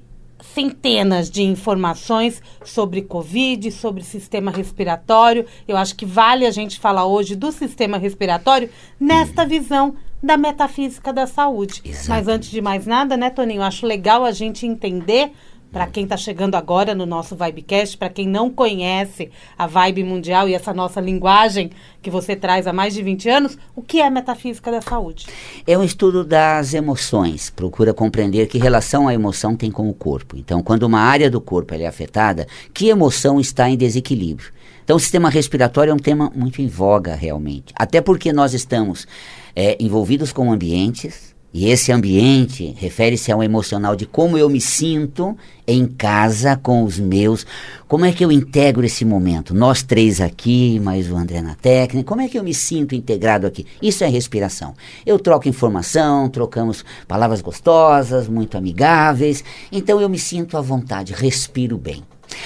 centenas 0.53 1.29
de 1.29 1.43
informações 1.43 2.41
sobre 2.63 3.01
Covid, 3.01 3.71
sobre 3.71 4.03
sistema 4.03 4.51
respiratório. 4.51 5.45
Eu 5.67 5.75
acho 5.75 5.95
que 5.95 6.05
vale 6.05 6.45
a 6.45 6.51
gente 6.51 6.79
falar 6.79 7.05
hoje 7.05 7.35
do 7.35 7.51
sistema 7.51 7.97
respiratório 7.97 8.69
nesta 8.99 9.45
visão 9.45 9.95
da 10.25 10.37
metafísica 10.37 11.13
da 11.13 11.27
saúde. 11.27 11.81
Mas 11.85 11.99
Exatamente. 11.99 12.31
antes 12.31 12.49
de 12.49 12.61
mais 12.61 12.85
nada, 12.85 13.15
né, 13.15 13.29
Toninho, 13.29 13.61
acho 13.61 13.85
legal 13.85 14.25
a 14.25 14.31
gente 14.31 14.65
entender 14.65 15.31
para 15.75 15.87
quem 15.87 16.05
está 16.05 16.15
chegando 16.15 16.55
agora 16.55 16.95
no 16.95 17.05
nosso 17.05 17.35
Vibecast, 17.35 17.97
para 17.97 18.07
quem 18.07 18.25
não 18.25 18.49
conhece 18.49 19.29
a 19.57 19.67
Vibe 19.67 20.05
Mundial 20.05 20.47
e 20.47 20.53
essa 20.53 20.73
nossa 20.73 21.01
linguagem 21.01 21.69
que 22.01 22.09
você 22.09 22.33
traz 22.33 22.65
há 22.65 22.71
mais 22.71 22.93
de 22.93 23.03
20 23.03 23.29
anos, 23.29 23.57
o 23.75 23.81
que 23.81 23.99
é 23.99 24.09
metafísica 24.09 24.71
da 24.71 24.81
saúde? 24.81 25.27
É 25.67 25.77
um 25.77 25.83
estudo 25.83 26.23
das 26.23 26.73
emoções. 26.73 27.49
Procura 27.49 27.93
compreender 27.93 28.47
que 28.47 28.57
relação 28.57 29.05
a 29.05 29.13
emoção 29.13 29.53
tem 29.53 29.69
com 29.69 29.89
o 29.89 29.93
corpo. 29.93 30.37
Então, 30.37 30.63
quando 30.63 30.83
uma 30.83 31.01
área 31.01 31.29
do 31.29 31.41
corpo 31.41 31.73
é 31.73 31.85
afetada, 31.85 32.47
que 32.73 32.87
emoção 32.87 33.37
está 33.37 33.69
em 33.69 33.75
desequilíbrio? 33.75 34.54
Então, 34.85 34.97
o 34.97 34.99
sistema 34.99 35.29
respiratório 35.29 35.91
é 35.91 35.93
um 35.93 35.99
tema 35.99 36.31
muito 36.33 36.61
em 36.61 36.67
voga, 36.67 37.15
realmente. 37.15 37.73
Até 37.75 37.99
porque 37.99 38.31
nós 38.31 38.53
estamos 38.53 39.07
é, 39.55 39.75
envolvidos 39.79 40.31
com 40.31 40.53
ambientes, 40.53 41.35
e 41.57 41.69
esse 41.69 41.89
ambiente 41.89 42.75
refere-se 42.77 43.31
ao 43.31 43.41
emocional 43.41 43.95
de 43.95 44.05
como 44.05 44.37
eu 44.37 44.49
me 44.49 44.59
sinto 44.59 45.37
em 45.65 45.87
casa 45.87 46.57
com 46.57 46.83
os 46.83 46.99
meus. 46.99 47.47
Como 47.87 48.03
é 48.03 48.11
que 48.11 48.25
eu 48.25 48.29
integro 48.29 48.85
esse 48.85 49.05
momento? 49.05 49.55
Nós 49.55 49.81
três 49.81 50.19
aqui, 50.19 50.81
mais 50.81 51.09
o 51.09 51.15
André 51.15 51.41
na 51.41 51.55
técnica. 51.55 52.09
Como 52.09 52.19
é 52.19 52.27
que 52.27 52.37
eu 52.37 52.43
me 52.43 52.53
sinto 52.53 52.93
integrado 52.93 53.47
aqui? 53.47 53.65
Isso 53.81 54.03
é 54.03 54.07
respiração. 54.07 54.73
Eu 55.05 55.17
troco 55.17 55.47
informação, 55.47 56.27
trocamos 56.27 56.83
palavras 57.07 57.41
gostosas, 57.41 58.27
muito 58.27 58.57
amigáveis. 58.57 59.41
Então 59.71 60.01
eu 60.01 60.09
me 60.09 60.19
sinto 60.19 60.57
à 60.57 60.61
vontade, 60.61 61.13
respiro 61.13 61.77
bem. 61.77 62.03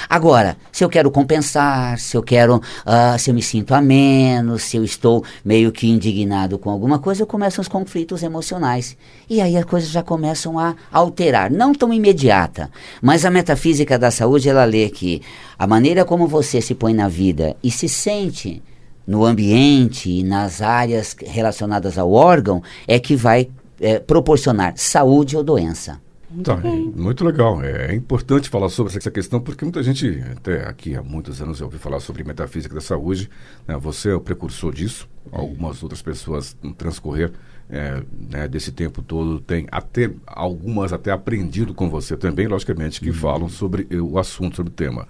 Agora, 0.10 0.58
se 0.72 0.84
eu 0.84 0.90
quero 0.90 1.12
compensar, 1.12 2.00
se 2.00 2.16
eu 2.16 2.24
quero, 2.24 2.62
ah, 2.86 3.18
se 3.18 3.30
eu 3.30 3.34
me 3.34 3.42
sinto 3.42 3.74
a 3.74 3.82
menos, 3.82 4.64
se 4.64 4.78
eu 4.78 4.84
estou 4.84 5.24
meio 5.44 5.72
que 5.72 5.88
indignado 5.88 6.58
com 6.58 6.70
alguma 6.70 7.00
coisa, 7.00 7.26
começam 7.26 7.62
os 7.62 7.68
conflitos 7.68 8.24
emocionais. 8.24 8.98
E 9.30 9.42
aí 9.42 9.58
as 9.58 9.66
coisas 9.66 9.90
já 9.90 10.04
começam 10.04 10.58
a 10.58 10.76
alterar. 10.92 11.52
Não 11.52 11.74
tão 11.74 11.94
imediata, 11.94 12.70
mas 13.02 13.26
a 13.26 13.32
metafísica 13.32 13.98
da 13.98 14.12
saúde, 14.12 14.50
ela 14.50 14.66
lê 14.66 14.90
que 14.90 15.22
a 15.58 15.68
maneira 15.68 16.06
como 16.06 16.28
você 16.28 16.62
se 16.62 16.74
põe 16.74 16.94
na 16.94 17.08
vida 17.08 17.56
e 17.64 17.70
se 17.70 17.88
sente 17.88 18.62
no 19.06 19.26
ambiente 19.26 20.10
e 20.10 20.24
nas 20.24 20.62
áreas 20.62 21.16
relacionadas 21.20 21.98
ao 21.98 22.12
órgão 22.12 22.62
é 22.88 23.00
que 23.00 23.16
vai 23.16 23.50
eh, 23.82 24.00
proporcionar 24.00 24.74
saúde 24.76 25.36
ou 25.36 25.44
doença. 25.44 26.00
Tá, 26.44 26.58
muito 26.58 27.26
legal. 27.26 27.62
É, 27.64 27.92
é 27.92 27.96
importante 27.96 28.50
falar 28.50 28.70
sobre 28.70 28.96
essa 28.96 29.10
questão 29.10 29.42
porque 29.42 29.66
muita 29.66 29.82
gente, 29.82 30.24
até 30.32 30.68
aqui 30.68 30.96
há 30.96 31.02
muitos 31.02 31.42
anos, 31.42 31.60
eu 31.60 31.66
ouvi 31.66 31.78
falar 31.78 32.00
sobre 32.00 32.24
metafísica 32.24 32.76
da 32.76 32.82
saúde. 32.82 33.30
né? 33.68 33.78
Você 33.78 34.10
é 34.10 34.16
o 34.16 34.22
precursor 34.22 34.74
disso. 34.74 35.10
Algumas 35.32 35.82
outras 35.84 36.02
pessoas 36.02 36.56
no 36.62 36.74
transcorrer 36.74 37.32
é, 37.70 38.02
né, 38.32 38.48
desse 38.48 38.72
tempo 38.72 39.02
todo 39.02 39.40
têm 39.40 39.68
até 39.72 40.12
algumas 40.26 40.92
até 40.92 41.12
aprendido 41.12 41.74
com 41.74 41.88
você 41.88 42.18
também, 42.18 42.48
logicamente, 42.48 43.00
que 43.00 43.12
falam 43.12 43.48
sobre 43.48 43.88
o 43.96 44.18
assunto, 44.18 44.56
sobre 44.56 44.72
o 44.72 44.76
tema. 44.76 45.08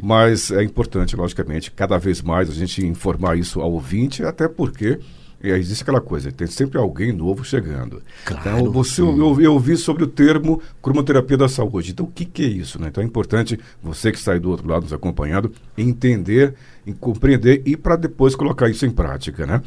Mas 0.00 0.52
é 0.52 0.62
importante, 0.62 1.16
logicamente, 1.16 1.70
cada 1.70 1.98
vez 1.98 2.22
mais 2.22 2.48
a 2.48 2.54
gente 2.54 2.86
informar 2.86 3.36
isso 3.36 3.60
ao 3.60 3.72
ouvinte, 3.72 4.24
até 4.24 4.46
porque 4.46 4.90
é, 4.94 5.00
existe 5.50 5.82
aquela 5.82 6.00
coisa, 6.00 6.30
tem 6.32 6.46
sempre 6.46 6.78
alguém 6.78 7.12
novo 7.12 7.44
chegando. 7.44 8.02
Claro. 8.24 8.60
Então, 8.60 8.72
você, 8.72 9.02
eu, 9.02 9.40
eu 9.40 9.52
ouvi 9.52 9.76
sobre 9.76 10.04
o 10.04 10.06
termo 10.06 10.60
cromoterapia 10.82 11.36
da 11.36 11.48
saúde. 11.48 11.92
Então, 11.92 12.06
o 12.06 12.10
que, 12.10 12.24
que 12.24 12.42
é 12.42 12.48
isso? 12.48 12.80
Né? 12.80 12.88
Então, 12.88 13.02
é 13.02 13.06
importante 13.06 13.58
você 13.82 14.10
que 14.10 14.18
está 14.18 14.32
aí 14.32 14.40
do 14.40 14.50
outro 14.50 14.68
lado 14.68 14.82
nos 14.82 14.92
acompanhando 14.92 15.52
entender, 15.76 16.54
compreender 17.00 17.62
e 17.64 17.76
para 17.76 17.96
depois 17.96 18.34
colocar 18.34 18.68
isso 18.68 18.86
em 18.86 18.90
prática. 18.90 19.46
Né? 19.46 19.62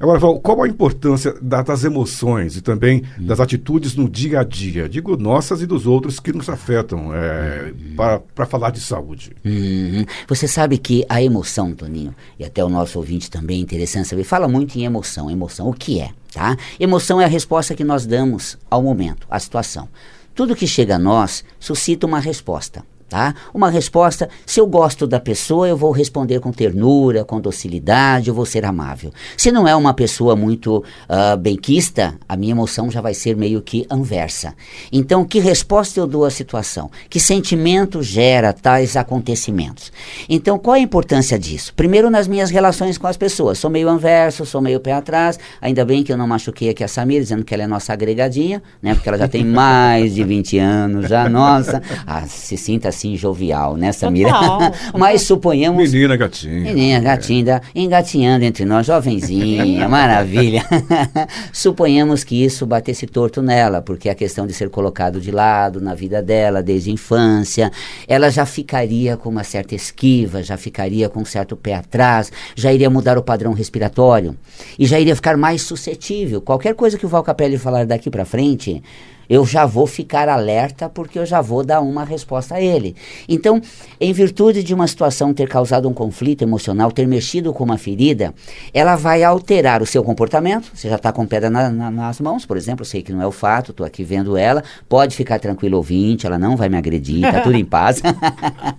Agora, 0.00 0.18
Val, 0.18 0.38
qual 0.40 0.62
a 0.62 0.68
importância 0.68 1.34
da- 1.42 1.62
das 1.62 1.82
emoções 1.82 2.56
e 2.56 2.60
também 2.60 3.02
das 3.18 3.40
atitudes 3.40 3.96
no 3.96 4.08
dia 4.08 4.40
a 4.40 4.44
dia? 4.44 4.88
Digo 4.88 5.16
nossas 5.16 5.60
e 5.60 5.66
dos 5.66 5.86
outros 5.86 6.20
que 6.20 6.32
nos 6.32 6.48
afetam 6.48 7.12
é, 7.12 7.72
para 7.96 8.46
falar 8.46 8.70
de 8.70 8.80
saúde. 8.80 9.32
Uhum. 9.44 10.04
Você 10.28 10.46
sabe 10.46 10.78
que 10.78 11.04
a 11.08 11.20
emoção, 11.22 11.72
Toninho, 11.74 12.14
e 12.38 12.44
até 12.44 12.64
o 12.64 12.68
nosso 12.68 12.98
ouvinte 12.98 13.30
também 13.30 13.58
é 13.58 13.62
interessante 13.62 14.08
saber, 14.08 14.24
fala 14.24 14.46
muito 14.46 14.76
em 14.78 14.84
emoção. 14.84 15.30
Emoção, 15.30 15.68
o 15.68 15.74
que 15.74 16.00
é? 16.00 16.10
Tá? 16.32 16.56
Emoção 16.78 17.20
é 17.20 17.24
a 17.24 17.28
resposta 17.28 17.74
que 17.74 17.82
nós 17.82 18.06
damos 18.06 18.56
ao 18.70 18.82
momento, 18.82 19.26
à 19.30 19.38
situação. 19.40 19.88
Tudo 20.34 20.54
que 20.54 20.66
chega 20.66 20.94
a 20.94 20.98
nós 20.98 21.44
suscita 21.58 22.06
uma 22.06 22.20
resposta. 22.20 22.84
Tá? 23.08 23.34
Uma 23.54 23.70
resposta, 23.70 24.28
se 24.44 24.60
eu 24.60 24.66
gosto 24.66 25.06
da 25.06 25.18
pessoa, 25.18 25.66
eu 25.66 25.78
vou 25.78 25.92
responder 25.92 26.40
com 26.40 26.52
ternura, 26.52 27.24
com 27.24 27.40
docilidade, 27.40 28.28
eu 28.28 28.34
vou 28.34 28.44
ser 28.44 28.66
amável. 28.66 29.10
Se 29.34 29.50
não 29.50 29.66
é 29.66 29.74
uma 29.74 29.94
pessoa 29.94 30.36
muito 30.36 30.84
uh, 31.08 31.36
benquista, 31.38 32.14
a 32.28 32.36
minha 32.36 32.52
emoção 32.52 32.90
já 32.90 33.00
vai 33.00 33.14
ser 33.14 33.34
meio 33.34 33.62
que 33.62 33.86
anversa. 33.90 34.54
Então, 34.92 35.24
que 35.24 35.38
resposta 35.38 35.98
eu 35.98 36.06
dou 36.06 36.26
à 36.26 36.30
situação? 36.30 36.90
Que 37.08 37.18
sentimento 37.18 38.02
gera 38.02 38.52
tais 38.52 38.94
acontecimentos? 38.94 39.90
Então, 40.28 40.58
qual 40.58 40.74
a 40.74 40.78
importância 40.78 41.38
disso? 41.38 41.72
Primeiro, 41.74 42.10
nas 42.10 42.28
minhas 42.28 42.50
relações 42.50 42.98
com 42.98 43.06
as 43.06 43.16
pessoas. 43.16 43.58
Sou 43.58 43.70
meio 43.70 43.88
anverso, 43.88 44.44
sou 44.44 44.60
meio 44.60 44.80
pé 44.80 44.92
atrás. 44.92 45.38
Ainda 45.62 45.82
bem 45.82 46.02
que 46.02 46.12
eu 46.12 46.16
não 46.18 46.26
machuquei 46.26 46.68
aqui 46.68 46.84
a 46.84 46.88
Samir, 46.88 47.22
dizendo 47.22 47.42
que 47.42 47.54
ela 47.54 47.62
é 47.62 47.66
nossa 47.66 47.94
agregadinha, 47.94 48.62
né? 48.82 48.94
Porque 48.94 49.08
ela 49.08 49.16
já 49.16 49.28
tem 49.28 49.44
mais 49.44 50.14
de 50.14 50.22
20 50.24 50.58
anos, 50.58 51.08
já, 51.08 51.26
nossa. 51.26 51.82
Ah, 52.06 52.26
se 52.26 52.58
sinta 52.58 52.92
assim 52.98 53.16
jovial, 53.16 53.76
né, 53.76 53.92
Samira? 53.92 54.32
Mas 54.98 55.22
suponhamos. 55.22 55.92
Menina 55.92 56.16
gatinha. 56.16 56.60
Menina 56.60 57.00
gatinha, 57.00 57.62
engatinhando 57.74 58.44
entre 58.44 58.64
nós, 58.64 58.86
jovenzinha, 58.86 59.86
maravilha. 59.88 60.64
suponhamos 61.52 62.24
que 62.24 62.44
isso 62.44 62.66
batesse 62.66 63.06
torto 63.06 63.40
nela, 63.40 63.80
porque 63.80 64.08
a 64.08 64.14
questão 64.14 64.46
de 64.46 64.52
ser 64.52 64.68
colocado 64.68 65.20
de 65.20 65.30
lado 65.30 65.80
na 65.80 65.94
vida 65.94 66.20
dela 66.20 66.62
desde 66.62 66.90
a 66.90 66.92
infância, 66.92 67.70
ela 68.08 68.30
já 68.30 68.44
ficaria 68.44 69.16
com 69.16 69.28
uma 69.28 69.44
certa 69.44 69.74
esquiva, 69.74 70.42
já 70.42 70.56
ficaria 70.56 71.08
com 71.08 71.20
um 71.20 71.24
certo 71.24 71.56
pé 71.56 71.74
atrás, 71.74 72.32
já 72.56 72.72
iria 72.72 72.90
mudar 72.90 73.16
o 73.16 73.22
padrão 73.22 73.52
respiratório 73.52 74.36
e 74.78 74.86
já 74.86 74.98
iria 74.98 75.14
ficar 75.14 75.36
mais 75.36 75.62
suscetível. 75.62 76.40
Qualquer 76.40 76.74
coisa 76.74 76.98
que 76.98 77.06
o 77.06 77.08
Val 77.08 77.22
Capelli 77.22 77.58
falar 77.58 77.86
daqui 77.86 78.10
para 78.10 78.24
frente 78.24 78.82
eu 79.28 79.44
já 79.44 79.66
vou 79.66 79.86
ficar 79.86 80.28
alerta 80.28 80.88
porque 80.88 81.18
eu 81.18 81.26
já 81.26 81.40
vou 81.40 81.64
dar 81.64 81.80
uma 81.80 82.04
resposta 82.04 82.54
a 82.54 82.60
ele. 82.60 82.96
Então, 83.28 83.60
em 84.00 84.12
virtude 84.12 84.62
de 84.62 84.74
uma 84.74 84.86
situação 84.86 85.34
ter 85.34 85.48
causado 85.48 85.88
um 85.88 85.92
conflito 85.92 86.42
emocional, 86.42 86.90
ter 86.90 87.06
mexido 87.06 87.52
com 87.52 87.64
uma 87.64 87.76
ferida, 87.76 88.34
ela 88.72 88.96
vai 88.96 89.22
alterar 89.22 89.82
o 89.82 89.86
seu 89.86 90.02
comportamento. 90.02 90.70
Você 90.74 90.88
já 90.88 90.96
está 90.96 91.12
com 91.12 91.26
pedra 91.26 91.50
na, 91.50 91.68
na, 91.68 91.90
nas 91.90 92.20
mãos, 92.20 92.46
por 92.46 92.56
exemplo, 92.56 92.82
eu 92.82 92.86
sei 92.86 93.02
que 93.02 93.12
não 93.12 93.22
é 93.22 93.26
o 93.26 93.32
fato, 93.32 93.70
estou 93.70 93.84
aqui 93.86 94.02
vendo 94.02 94.36
ela. 94.36 94.62
Pode 94.88 95.14
ficar 95.14 95.38
tranquilo, 95.38 95.76
ouvinte, 95.76 96.26
ela 96.26 96.38
não 96.38 96.56
vai 96.56 96.68
me 96.68 96.76
agredir, 96.76 97.26
está 97.26 97.40
tudo 97.40 97.56
em 97.56 97.64
paz. 97.66 98.00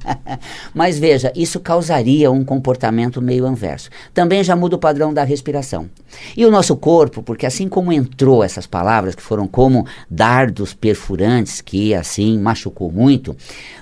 Mas 0.73 0.97
veja, 0.97 1.31
isso 1.35 1.59
causaria 1.59 2.31
um 2.31 2.43
comportamento 2.43 3.21
meio 3.21 3.45
anverso. 3.45 3.89
Também 4.13 4.43
já 4.43 4.55
muda 4.55 4.75
o 4.75 4.79
padrão 4.79 5.13
da 5.13 5.23
respiração. 5.23 5.89
E 6.35 6.45
o 6.45 6.51
nosso 6.51 6.75
corpo, 6.75 7.21
porque 7.21 7.45
assim 7.45 7.67
como 7.67 7.93
entrou 7.93 8.43
essas 8.43 8.65
palavras 8.65 9.15
que 9.15 9.21
foram 9.21 9.47
como 9.47 9.85
dar 10.09 10.38
dardos 10.39 10.73
perfurantes 10.73 11.59
que 11.59 11.93
assim 11.93 12.39
machucou 12.39 12.91
muito, 12.91 13.35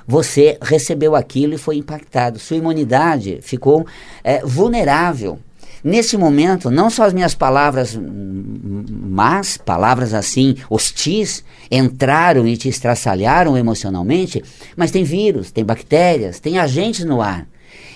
você 0.07 0.57
recebeu 0.61 1.15
aquilo 1.15 1.53
e 1.53 1.57
foi 1.57 1.77
impactado. 1.77 2.39
Sua 2.39 2.57
imunidade 2.57 3.39
ficou 3.41 3.85
é, 4.23 4.41
vulnerável. 4.43 5.39
Nesse 5.83 6.17
momento, 6.17 6.71
não 6.71 6.89
só 6.89 7.03
as 7.03 7.13
minhas 7.13 7.35
palavras 7.35 7.97
más, 7.99 9.57
palavras 9.57 10.13
assim, 10.13 10.55
hostis, 10.69 11.43
entraram 11.69 12.47
e 12.47 12.57
te 12.57 12.67
estraçalharam 12.67 13.55
emocionalmente, 13.55 14.43
mas 14.75 14.89
tem 14.89 15.03
vírus, 15.03 15.51
tem 15.51 15.63
bactérias, 15.63 16.39
tem 16.39 16.57
agentes 16.57 17.05
no 17.05 17.21
ar. 17.21 17.47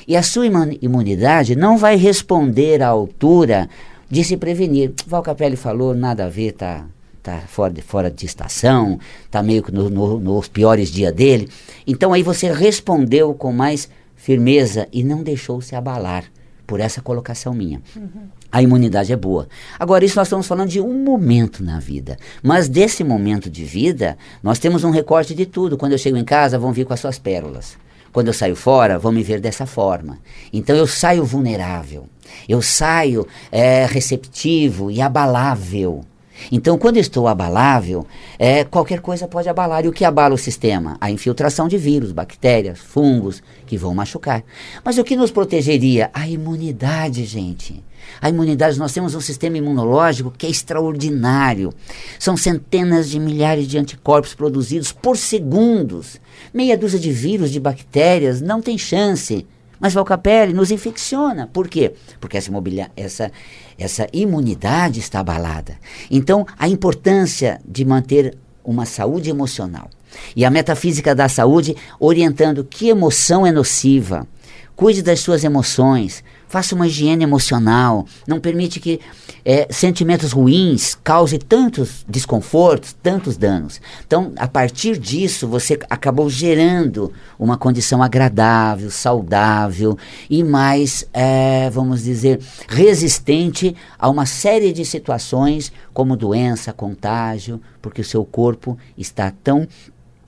E 0.08 0.15
a 0.15 0.22
sua 0.22 0.46
imunidade 0.82 1.56
não 1.56 1.77
vai 1.77 1.96
responder 1.96 2.84
à 2.84 2.89
altura 2.89 3.68
de 4.10 4.24
se 4.24 4.38
prevenir. 4.38 4.94
Val 5.08 5.24
Capelli 5.24 5.56
falou, 5.56 5.96
nada 5.96 6.25
a 6.25 6.30
ver, 6.30 6.51
tá 6.51 6.86
tá 7.22 7.40
fora 7.48 7.74
de, 7.74 7.82
fora 7.82 8.10
de 8.10 8.25
estação, 8.25 9.00
tá 9.30 9.42
meio 9.44 9.63
que 9.63 9.72
no, 9.72 9.90
no, 9.90 10.20
nos 10.20 10.48
piores 10.48 10.90
dias 10.92 11.13
dele. 11.13 11.50
Então 11.86 12.13
aí 12.13 12.24
você 12.24 12.51
respondeu 12.51 13.34
com 13.34 13.51
mais 13.51 13.90
firmeza 14.16 14.88
e 14.92 15.04
não 15.04 15.24
deixou 15.24 15.62
se 15.62 15.75
abalar 15.75 16.25
por 16.68 16.80
essa 16.80 17.01
colocação 17.01 17.54
minha. 17.54 17.82
Uhum. 17.96 18.30
A 18.51 18.62
imunidade 18.62 19.12
é 19.12 19.16
boa. 19.16 19.48
Agora, 19.80 20.04
isso 20.06 20.18
nós 20.18 20.28
estamos 20.28 20.48
falando 20.48 20.70
de 20.70 20.80
um 20.80 21.04
momento 21.04 21.63
na 21.63 21.80
vida. 21.80 22.18
Mas 22.44 22.68
desse 22.68 23.04
momento 23.04 23.50
de 23.50 23.63
vida, 23.63 24.18
nós 24.44 24.60
temos 24.60 24.84
um 24.84 24.90
recorte 24.90 25.34
de 25.34 25.46
tudo. 25.46 25.78
Quando 25.78 25.94
eu 25.94 25.98
chego 25.98 26.18
em 26.18 26.24
casa, 26.24 26.60
vão 26.60 26.72
vir 26.72 26.86
com 26.86 26.94
as 26.94 27.00
suas 27.00 27.18
pérolas. 27.18 27.78
Quando 28.12 28.28
eu 28.28 28.34
saio 28.34 28.56
fora, 28.56 29.00
vão 29.00 29.12
me 29.12 29.24
ver 29.24 29.40
dessa 29.40 29.66
forma. 29.66 30.20
Então 30.51 30.75
eu 30.75 30.86
saio 30.86 31.24
vulnerável. 31.24 32.08
Eu 32.48 32.62
saio 32.62 33.25
é, 33.51 33.86
receptivo 33.86 34.92
e 34.92 35.01
abalável. 35.01 36.06
Então, 36.51 36.77
quando 36.77 36.98
estou 36.98 37.27
abalável, 37.27 38.07
é, 38.39 38.63
qualquer 38.63 39.01
coisa 39.01 39.27
pode 39.27 39.50
abalar. 39.50 39.86
E 39.86 39.88
o 39.88 39.91
que 39.91 40.05
abala 40.05 40.36
o 40.36 40.38
sistema? 40.38 40.98
A 41.01 41.12
infiltração 41.12 41.67
de 41.67 41.77
vírus, 41.77 42.12
bactérias, 42.12 42.79
fungos, 42.79 43.43
que 43.65 43.77
vão 43.77 43.93
machucar. 43.93 44.43
Mas 44.83 44.98
o 44.98 45.03
que 45.03 45.15
nos 45.15 45.31
protegeria? 45.31 46.10
A 46.13 46.27
imunidade, 46.27 47.25
gente. 47.25 47.83
A 48.21 48.29
imunidade, 48.29 48.79
nós 48.79 48.93
temos 48.93 49.15
um 49.15 49.21
sistema 49.21 49.57
imunológico 49.57 50.33
que 50.36 50.45
é 50.45 50.50
extraordinário. 50.50 51.74
São 52.19 52.36
centenas 52.36 53.10
de 53.10 53.19
milhares 53.19 53.67
de 53.67 53.77
anticorpos 53.77 54.33
produzidos 54.33 54.91
por 54.91 55.17
segundos. 55.17 56.19
Meia 56.53 56.77
dúzia 56.77 57.00
de 57.00 57.12
vírus, 57.12 57.51
de 57.51 57.60
bactérias, 57.60 58.41
não 58.41 58.62
tem 58.62 58.77
chance 58.77 59.45
mas 59.81 59.95
Valcapelli 59.95 60.53
nos 60.53 60.69
infecciona. 60.69 61.50
Por 61.51 61.67
quê? 61.67 61.93
Porque 62.19 62.38
essa, 62.38 62.51
essa, 62.95 63.31
essa 63.77 64.07
imunidade 64.13 65.00
está 65.00 65.19
abalada. 65.19 65.75
Então, 66.09 66.45
a 66.57 66.69
importância 66.69 67.59
de 67.67 67.83
manter 67.83 68.38
uma 68.63 68.85
saúde 68.85 69.31
emocional. 69.31 69.89
E 70.35 70.45
a 70.45 70.51
metafísica 70.51 71.15
da 71.15 71.27
saúde 71.27 71.75
orientando 72.00 72.63
que 72.63 72.89
emoção 72.89 73.45
é 73.45 73.51
nociva. 73.51 74.27
Cuide 74.75 75.01
das 75.01 75.19
suas 75.19 75.43
emoções, 75.43 76.23
faça 76.51 76.75
uma 76.75 76.86
higiene 76.86 77.24
emocional, 77.24 78.05
não 78.27 78.38
permite 78.38 78.81
que 78.81 79.00
é, 79.46 79.67
sentimentos 79.72 80.34
ruins 80.34 80.98
causem 81.01 81.39
tantos 81.39 82.05
desconfortos, 82.05 82.93
tantos 83.01 83.38
danos. 83.38 83.79
Então, 84.05 84.34
a 84.36 84.50
partir 84.50 84.98
disso, 84.98 85.48
você 85.48 85.79
acabou 85.89 86.29
gerando 86.29 87.13
uma 87.39 87.58
condição 87.58 88.03
agradável, 88.03 88.91
saudável 88.91 89.98
e 90.29 90.43
mais, 90.43 91.08
é, 91.13 91.70
vamos 91.70 92.03
dizer, 92.03 92.41
resistente 92.67 93.74
a 93.98 94.10
uma 94.10 94.25
série 94.25 94.74
de 94.74 94.84
situações 94.84 95.72
como 95.93 96.17
doença, 96.17 96.74
contágio, 96.74 97.62
porque 97.81 98.01
o 98.01 98.05
seu 98.05 98.25
corpo 98.25 98.77
está 98.98 99.31
tão 99.41 99.65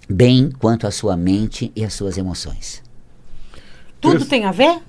bem 0.10 0.50
quanto 0.58 0.88
a 0.88 0.92
sua 0.92 1.18
mente 1.18 1.70
e 1.76 1.84
as 1.84 1.94
suas 1.94 2.18
emoções. 2.18 2.82
Tudo 4.00 4.26
tem 4.26 4.46
a 4.46 4.52
ver? 4.52 4.82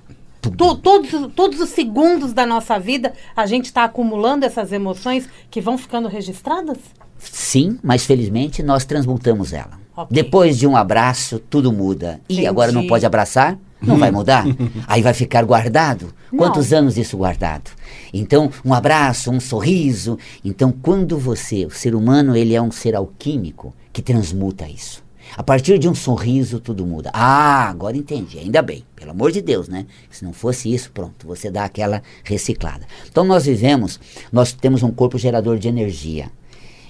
To, 0.51 0.75
todos, 0.75 1.09
todos 1.35 1.59
os 1.59 1.69
segundos 1.69 2.33
da 2.33 2.45
nossa 2.45 2.79
vida, 2.79 3.13
a 3.35 3.45
gente 3.45 3.65
está 3.65 3.83
acumulando 3.83 4.45
essas 4.45 4.71
emoções 4.71 5.27
que 5.49 5.61
vão 5.61 5.77
ficando 5.77 6.07
registradas? 6.07 6.77
Sim, 7.17 7.79
mas 7.81 8.05
felizmente 8.05 8.61
nós 8.61 8.85
transmutamos 8.85 9.53
ela. 9.53 9.79
Okay. 9.95 10.23
Depois 10.23 10.57
de 10.57 10.67
um 10.67 10.75
abraço, 10.75 11.39
tudo 11.39 11.71
muda. 11.71 12.19
E 12.27 12.33
Entendi. 12.33 12.47
agora 12.47 12.71
não 12.71 12.85
pode 12.85 13.05
abraçar? 13.05 13.57
Não 13.81 13.97
vai 13.97 14.11
mudar? 14.11 14.45
Aí 14.87 15.01
vai 15.01 15.13
ficar 15.13 15.43
guardado? 15.45 16.13
Quantos 16.35 16.71
não. 16.71 16.79
anos 16.79 16.97
isso 16.97 17.15
guardado? 17.15 17.71
Então, 18.13 18.51
um 18.63 18.73
abraço, 18.73 19.31
um 19.31 19.39
sorriso. 19.39 20.17
Então, 20.43 20.71
quando 20.71 21.17
você, 21.17 21.65
o 21.65 21.69
ser 21.69 21.95
humano, 21.95 22.35
ele 22.35 22.53
é 22.53 22.61
um 22.61 22.71
ser 22.71 22.95
alquímico 22.95 23.73
que 23.93 24.01
transmuta 24.01 24.67
isso. 24.67 25.04
A 25.35 25.43
partir 25.43 25.79
de 25.79 25.87
um 25.87 25.95
sorriso, 25.95 26.59
tudo 26.59 26.85
muda. 26.85 27.09
Ah, 27.13 27.69
agora 27.69 27.97
entendi. 27.97 28.39
Ainda 28.39 28.61
bem. 28.61 28.85
Pelo 28.95 29.11
amor 29.11 29.31
de 29.31 29.41
Deus, 29.41 29.67
né? 29.67 29.85
Se 30.09 30.23
não 30.23 30.33
fosse 30.33 30.73
isso, 30.73 30.91
pronto, 30.91 31.27
você 31.27 31.49
dá 31.49 31.65
aquela 31.65 32.01
reciclada. 32.23 32.85
Então, 33.09 33.23
nós 33.23 33.45
vivemos, 33.45 33.99
nós 34.31 34.51
temos 34.51 34.83
um 34.83 34.91
corpo 34.91 35.17
gerador 35.17 35.57
de 35.57 35.67
energia. 35.67 36.31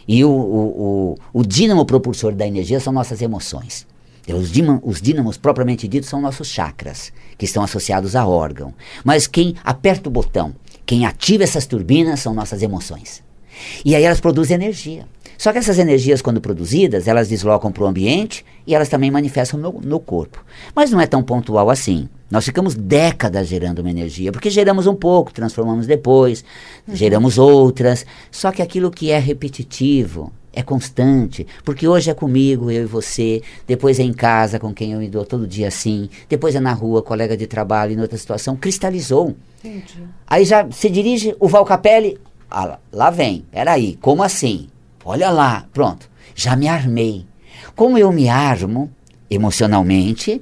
E 0.08 0.24
o, 0.24 0.30
o, 0.30 1.16
o, 1.34 1.40
o 1.40 1.44
dínamo 1.44 1.86
propulsor 1.86 2.34
da 2.34 2.46
energia 2.46 2.80
são 2.80 2.94
nossas 2.94 3.22
emoções. 3.22 3.88
Os, 4.28 4.52
os 4.84 5.02
dínamos, 5.02 5.38
propriamente 5.38 5.88
ditos, 5.88 6.10
são 6.10 6.22
nossos 6.22 6.48
chakras, 6.48 7.12
que 7.38 7.46
estão 7.46 7.64
associados 7.64 8.16
a 8.16 8.28
órgão. 8.28 8.74
Mas 9.04 9.28
quem 9.28 9.56
aperta 9.64 10.10
o 10.10 10.12
botão, 10.12 10.56
quem 10.86 11.06
ativa 11.06 11.44
essas 11.44 11.66
turbinas, 11.66 12.20
são 12.20 12.34
nossas 12.34 12.62
emoções. 12.62 13.24
E 13.84 13.96
aí 13.96 14.04
elas 14.04 14.20
produzem 14.20 14.56
energia. 14.56 15.08
Só 15.38 15.52
que 15.52 15.58
essas 15.58 15.80
energias, 15.80 16.22
quando 16.22 16.42
produzidas, 16.42 17.08
elas 17.08 17.28
deslocam 17.28 17.72
para 17.72 17.84
o 17.84 17.88
ambiente 17.88 18.46
e 18.66 18.74
elas 18.74 18.90
também 18.90 19.12
manifestam 19.12 19.60
no, 19.60 19.82
no, 19.82 20.00
corpo. 20.00 20.44
Mas 20.76 20.92
não 20.92 21.02
é 21.02 21.08
tão 21.08 21.24
pontual 21.24 21.70
assim. 21.70 22.10
Nós 22.30 22.46
ficamos 22.46 22.76
décadas 22.76 23.48
gerando 23.48 23.80
uma 23.80 23.90
energia, 23.90 24.32
porque 24.32 24.50
geramos 24.50 24.88
um 24.88 24.96
pouco, 24.96 25.34
transformamos 25.34 25.86
depois, 25.86 26.44
uhum. 26.88 26.96
geramos 26.96 27.38
outras. 27.38 28.06
Só 28.32 28.52
que 28.52 28.62
aquilo 28.62 28.90
que 28.90 29.12
é 29.12 29.20
repetitivo, 29.20 30.32
é 30.56 30.64
constante, 30.64 31.46
porque 31.64 31.88
hoje 31.88 32.10
é 32.10 32.14
comigo, 32.14 32.72
eu 32.72 32.84
e 32.84 32.86
você, 32.86 33.42
depois 33.68 34.00
é 34.00 34.04
em 34.04 34.14
casa 34.14 34.58
com 34.58 34.74
quem 34.74 34.94
eu 34.94 35.00
me 35.00 35.10
dou 35.10 35.26
todo 35.26 35.46
dia 35.46 35.68
assim, 35.68 36.10
depois 36.30 36.56
é 36.56 36.62
na 36.62 36.72
rua, 36.72 37.04
colega 37.04 37.36
de 37.36 37.46
trabalho, 37.46 37.92
em 37.92 38.00
outra 38.00 38.18
situação, 38.18 38.56
cristalizou. 38.56 39.36
Entendi. 39.60 40.04
Aí 40.26 40.46
já 40.46 40.66
se 40.72 40.90
dirige 40.90 41.36
o 41.40 41.48
Val 41.50 41.66
Capelli, 41.66 42.18
ah, 42.50 42.80
lá 42.92 43.10
vem, 43.10 43.46
peraí, 43.52 43.98
como 44.02 44.24
assim? 44.24 44.70
Olha 45.08 45.30
lá, 45.30 45.68
pronto, 45.72 46.10
já 46.34 46.56
me 46.56 46.68
armei. 46.68 47.28
Como 47.76 47.96
eu 47.96 48.12
me 48.12 48.28
armo, 48.28 48.90
emocionalmente, 49.30 50.42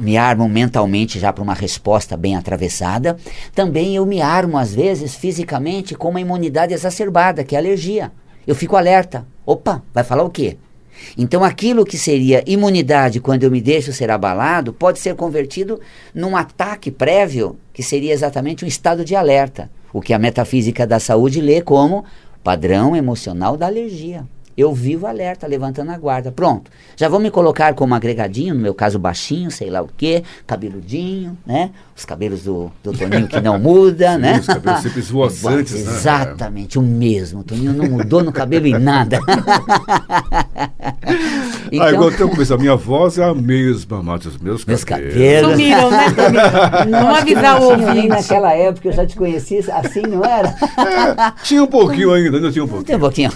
me 0.00 0.16
armo 0.16 0.48
mentalmente 0.48 1.20
já 1.20 1.32
para 1.32 1.44
uma 1.44 1.54
resposta 1.54 2.16
bem 2.16 2.34
atravessada. 2.34 3.16
Também 3.54 3.94
eu 3.94 4.04
me 4.04 4.20
armo, 4.20 4.58
às 4.58 4.74
vezes, 4.74 5.14
fisicamente, 5.14 5.94
com 5.94 6.08
uma 6.08 6.20
imunidade 6.20 6.74
exacerbada, 6.74 7.44
que 7.44 7.54
é 7.54 7.58
alergia. 7.60 8.10
Eu 8.44 8.56
fico 8.56 8.76
alerta. 8.76 9.24
Opa, 9.46 9.84
vai 9.94 10.02
falar 10.02 10.24
o 10.24 10.30
quê? 10.30 10.56
Então, 11.16 11.44
aquilo 11.44 11.84
que 11.84 11.96
seria 11.96 12.42
imunidade 12.44 13.20
quando 13.20 13.44
eu 13.44 13.52
me 13.52 13.60
deixo 13.60 13.92
ser 13.92 14.10
abalado 14.10 14.72
pode 14.72 14.98
ser 14.98 15.14
convertido 15.14 15.80
num 16.12 16.36
ataque 16.36 16.90
prévio, 16.90 17.56
que 17.72 17.84
seria 17.84 18.12
exatamente 18.12 18.64
um 18.64 18.68
estado 18.68 19.04
de 19.04 19.14
alerta, 19.14 19.70
o 19.92 20.00
que 20.00 20.12
a 20.12 20.18
metafísica 20.18 20.84
da 20.84 20.98
saúde 20.98 21.40
lê 21.40 21.60
como 21.60 22.04
padrão 22.42 22.96
emocional 22.96 23.56
da 23.56 23.66
alergia 23.66 24.26
eu 24.56 24.72
vivo 24.74 25.06
alerta, 25.06 25.46
levantando 25.46 25.90
a 25.92 25.98
guarda. 25.98 26.30
Pronto. 26.30 26.70
Já 26.96 27.08
vou 27.08 27.18
me 27.18 27.30
colocar 27.30 27.74
como 27.74 27.94
agregadinho, 27.94 28.54
no 28.54 28.60
meu 28.60 28.74
caso 28.74 28.98
baixinho, 28.98 29.50
sei 29.50 29.70
lá 29.70 29.80
o 29.80 29.88
quê, 29.96 30.22
cabeludinho, 30.46 31.38
né? 31.46 31.70
Os 31.96 32.04
cabelos 32.04 32.42
do, 32.42 32.70
do 32.82 32.92
Toninho 32.92 33.26
que 33.28 33.40
não 33.40 33.58
muda, 33.60 34.14
Sim, 34.14 34.18
né? 34.18 34.38
Os 34.40 34.46
cabelos 34.46 34.80
sempre 34.80 35.00
esvoaçantes, 35.00 35.72
né? 35.72 35.92
Exatamente, 35.92 36.78
o 36.78 36.82
mesmo. 36.82 37.40
O 37.40 37.44
Toninho 37.44 37.72
não 37.72 37.86
mudou 37.86 38.22
no 38.22 38.32
cabelo 38.32 38.66
em 38.66 38.78
nada. 38.78 39.20
então, 41.70 41.86
ah, 41.86 41.92
igual 41.92 42.08
até 42.08 42.26
começo, 42.26 42.54
a 42.54 42.58
minha 42.58 42.76
voz 42.76 43.18
é 43.18 43.24
a 43.24 43.34
mesma, 43.34 44.02
mas 44.02 44.26
os 44.26 44.36
meus, 44.38 44.64
meus 44.64 44.84
cabelos. 44.84 45.14
cabelos. 45.14 45.50
Sumiram, 45.52 45.90
né, 45.90 46.04
Toninho? 46.10 46.42
Vamos 47.02 47.18
avisar 47.18 47.60
o 47.60 47.64
ouvinte. 47.64 48.08
Naquela 48.08 48.52
época 48.52 48.88
eu 48.88 48.92
já 48.92 49.06
te 49.06 49.16
conheci 49.16 49.58
assim, 49.70 50.02
não 50.02 50.24
era? 50.24 50.48
É, 50.48 51.32
tinha 51.42 51.62
um 51.62 51.66
pouquinho 51.66 52.12
ainda, 52.12 52.36
ainda 52.36 52.50
tinha 52.50 52.64
um 52.64 52.68
pouquinho. 52.68 52.86
Tem 52.86 52.96
um 52.96 53.00
pouquinho. 53.00 53.30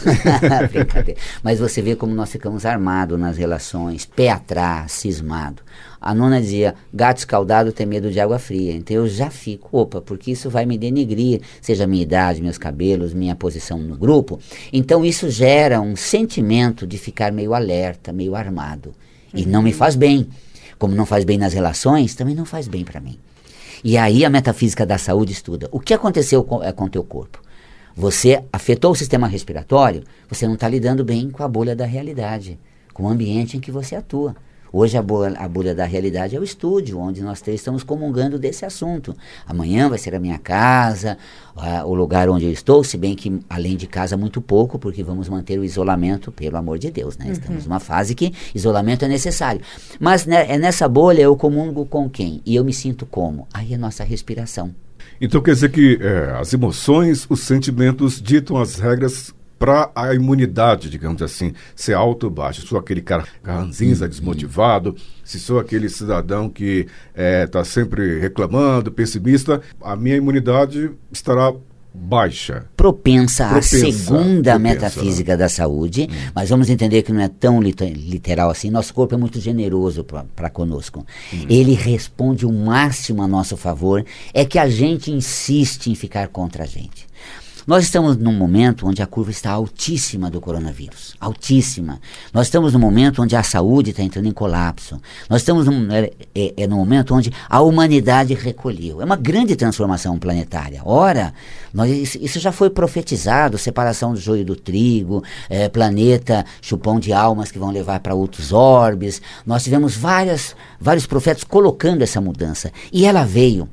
Mas 1.42 1.58
você 1.60 1.82
vê 1.82 1.94
como 1.94 2.14
nós 2.14 2.32
ficamos 2.32 2.64
armados 2.64 3.18
nas 3.18 3.36
relações, 3.36 4.04
pé 4.04 4.30
atrás, 4.30 4.92
cismado. 4.92 5.62
A 6.00 6.14
nona 6.14 6.40
dizia, 6.40 6.74
gato 6.92 7.18
escaldado 7.18 7.72
tem 7.72 7.86
medo 7.86 8.10
de 8.10 8.20
água 8.20 8.38
fria. 8.38 8.72
Então 8.72 8.96
eu 8.96 9.08
já 9.08 9.30
fico, 9.30 9.68
opa, 9.72 10.00
porque 10.00 10.30
isso 10.30 10.48
vai 10.48 10.64
me 10.64 10.78
denegrir, 10.78 11.40
seja 11.60 11.86
minha 11.86 12.02
idade, 12.02 12.42
meus 12.42 12.58
cabelos, 12.58 13.12
minha 13.12 13.34
posição 13.34 13.78
no 13.78 13.96
grupo. 13.96 14.38
Então 14.72 15.04
isso 15.04 15.28
gera 15.30 15.80
um 15.80 15.96
sentimento 15.96 16.86
de 16.86 16.98
ficar 16.98 17.32
meio 17.32 17.54
alerta, 17.54 18.12
meio 18.12 18.34
armado. 18.34 18.94
E 19.34 19.44
não 19.44 19.62
me 19.62 19.72
faz 19.72 19.96
bem. 19.96 20.28
Como 20.78 20.94
não 20.94 21.06
faz 21.06 21.24
bem 21.24 21.38
nas 21.38 21.52
relações, 21.52 22.14
também 22.14 22.34
não 22.34 22.44
faz 22.44 22.68
bem 22.68 22.84
para 22.84 23.00
mim. 23.00 23.18
E 23.82 23.96
aí 23.96 24.24
a 24.24 24.30
metafísica 24.30 24.86
da 24.86 24.98
saúde 24.98 25.32
estuda 25.32 25.68
o 25.70 25.80
que 25.80 25.94
aconteceu 25.94 26.42
com, 26.44 26.62
é, 26.62 26.72
com 26.72 26.88
teu 26.88 27.04
corpo. 27.04 27.40
Você 27.96 28.44
afetou 28.52 28.92
o 28.92 28.94
sistema 28.94 29.26
respiratório, 29.26 30.02
você 30.28 30.46
não 30.46 30.52
está 30.52 30.68
lidando 30.68 31.02
bem 31.02 31.30
com 31.30 31.42
a 31.42 31.48
bolha 31.48 31.74
da 31.74 31.86
realidade, 31.86 32.58
com 32.92 33.04
o 33.04 33.08
ambiente 33.08 33.56
em 33.56 33.60
que 33.60 33.70
você 33.70 33.96
atua. 33.96 34.36
Hoje 34.70 34.98
a 34.98 35.02
bolha, 35.02 35.34
a 35.38 35.48
bolha 35.48 35.74
da 35.74 35.86
realidade 35.86 36.36
é 36.36 36.38
o 36.38 36.44
estúdio, 36.44 36.98
onde 36.98 37.22
nós 37.22 37.40
três 37.40 37.60
estamos 37.60 37.82
comungando 37.82 38.38
desse 38.38 38.66
assunto. 38.66 39.16
Amanhã 39.46 39.88
vai 39.88 39.96
ser 39.96 40.14
a 40.14 40.20
minha 40.20 40.36
casa, 40.36 41.16
o 41.86 41.94
lugar 41.94 42.28
onde 42.28 42.44
eu 42.44 42.52
estou, 42.52 42.84
se 42.84 42.98
bem 42.98 43.14
que 43.14 43.40
além 43.48 43.78
de 43.78 43.86
casa 43.86 44.14
muito 44.14 44.42
pouco, 44.42 44.78
porque 44.78 45.02
vamos 45.02 45.30
manter 45.30 45.58
o 45.58 45.64
isolamento, 45.64 46.30
pelo 46.30 46.58
amor 46.58 46.78
de 46.78 46.90
Deus, 46.90 47.16
né? 47.16 47.24
Uhum. 47.24 47.32
Estamos 47.32 47.64
numa 47.64 47.80
fase 47.80 48.14
que 48.14 48.34
isolamento 48.54 49.06
é 49.06 49.08
necessário. 49.08 49.62
Mas 49.98 50.26
né, 50.26 50.44
é 50.50 50.58
nessa 50.58 50.86
bolha 50.86 51.22
eu 51.22 51.34
comungo 51.34 51.86
com 51.86 52.10
quem? 52.10 52.42
E 52.44 52.54
eu 52.54 52.62
me 52.62 52.74
sinto 52.74 53.06
como? 53.06 53.48
Aí 53.54 53.72
é 53.72 53.78
nossa 53.78 54.04
respiração. 54.04 54.74
Então 55.20 55.40
quer 55.40 55.54
dizer 55.54 55.70
que 55.70 55.98
é, 56.00 56.36
as 56.38 56.52
emoções, 56.52 57.26
os 57.28 57.40
sentimentos 57.40 58.20
ditam 58.20 58.56
as 58.56 58.76
regras 58.76 59.34
para 59.58 59.90
a 59.94 60.14
imunidade, 60.14 60.90
digamos 60.90 61.22
assim, 61.22 61.54
ser 61.74 61.94
alto 61.94 62.24
ou 62.24 62.30
baixo. 62.30 62.60
Se 62.60 62.66
sou 62.66 62.78
aquele 62.78 63.00
cara 63.00 63.24
ranzinza, 63.42 64.04
uhum. 64.04 64.10
desmotivado, 64.10 64.96
se 65.24 65.40
sou 65.40 65.58
aquele 65.58 65.88
cidadão 65.88 66.48
que 66.48 66.80
está 66.80 66.92
é, 67.14 67.46
tá 67.46 67.64
sempre 67.64 68.18
reclamando, 68.18 68.92
pessimista, 68.92 69.60
a 69.80 69.96
minha 69.96 70.16
imunidade 70.16 70.90
estará 71.10 71.52
baixa. 71.96 72.66
Propensa, 72.76 73.48
propensa 73.48 73.58
à 73.58 73.62
segunda 73.62 74.52
propensa, 74.52 74.58
metafísica 74.58 75.32
né? 75.32 75.38
da 75.38 75.48
saúde, 75.48 76.08
hum. 76.10 76.30
mas 76.34 76.50
vamos 76.50 76.70
entender 76.70 77.02
que 77.02 77.12
não 77.12 77.20
é 77.20 77.28
tão 77.28 77.60
literal 77.60 78.50
assim. 78.50 78.70
Nosso 78.70 78.92
corpo 78.92 79.14
é 79.14 79.18
muito 79.18 79.40
generoso 79.40 80.04
para 80.04 80.50
conosco. 80.50 81.04
Hum. 81.32 81.46
Ele 81.48 81.74
responde 81.74 82.46
o 82.46 82.52
máximo 82.52 83.22
a 83.22 83.28
nosso 83.28 83.56
favor, 83.56 84.04
é 84.32 84.44
que 84.44 84.58
a 84.58 84.68
gente 84.68 85.10
insiste 85.10 85.88
em 85.88 85.94
ficar 85.94 86.28
contra 86.28 86.64
a 86.64 86.66
gente. 86.66 87.06
Nós 87.66 87.82
estamos 87.82 88.16
num 88.16 88.32
momento 88.32 88.86
onde 88.86 89.02
a 89.02 89.06
curva 89.08 89.32
está 89.32 89.50
altíssima 89.50 90.30
do 90.30 90.40
coronavírus. 90.40 91.16
Altíssima. 91.18 92.00
Nós 92.32 92.46
estamos 92.46 92.72
num 92.72 92.78
momento 92.78 93.20
onde 93.20 93.34
a 93.34 93.42
saúde 93.42 93.90
está 93.90 94.04
entrando 94.04 94.26
em 94.26 94.32
colapso. 94.32 95.02
Nós 95.28 95.42
estamos 95.42 95.66
num, 95.66 95.90
é, 95.90 96.12
é, 96.32 96.54
é 96.58 96.66
num 96.68 96.76
momento 96.76 97.12
onde 97.12 97.32
a 97.50 97.60
humanidade 97.60 98.34
recolheu. 98.34 99.02
É 99.02 99.04
uma 99.04 99.16
grande 99.16 99.56
transformação 99.56 100.16
planetária. 100.16 100.80
Ora, 100.84 101.34
nós, 101.74 102.14
isso 102.14 102.38
já 102.38 102.52
foi 102.52 102.70
profetizado, 102.70 103.58
separação 103.58 104.14
do 104.14 104.20
joio 104.20 104.44
do 104.44 104.54
trigo, 104.54 105.24
é, 105.50 105.68
planeta 105.68 106.46
chupão 106.62 107.00
de 107.00 107.12
almas 107.12 107.50
que 107.50 107.58
vão 107.58 107.72
levar 107.72 107.98
para 107.98 108.14
outros 108.14 108.52
orbes. 108.52 109.20
Nós 109.44 109.64
tivemos 109.64 109.96
várias, 109.96 110.54
vários 110.80 111.04
profetas 111.04 111.42
colocando 111.42 112.02
essa 112.02 112.20
mudança. 112.20 112.70
E 112.92 113.04
ela 113.04 113.24
veio 113.24 113.68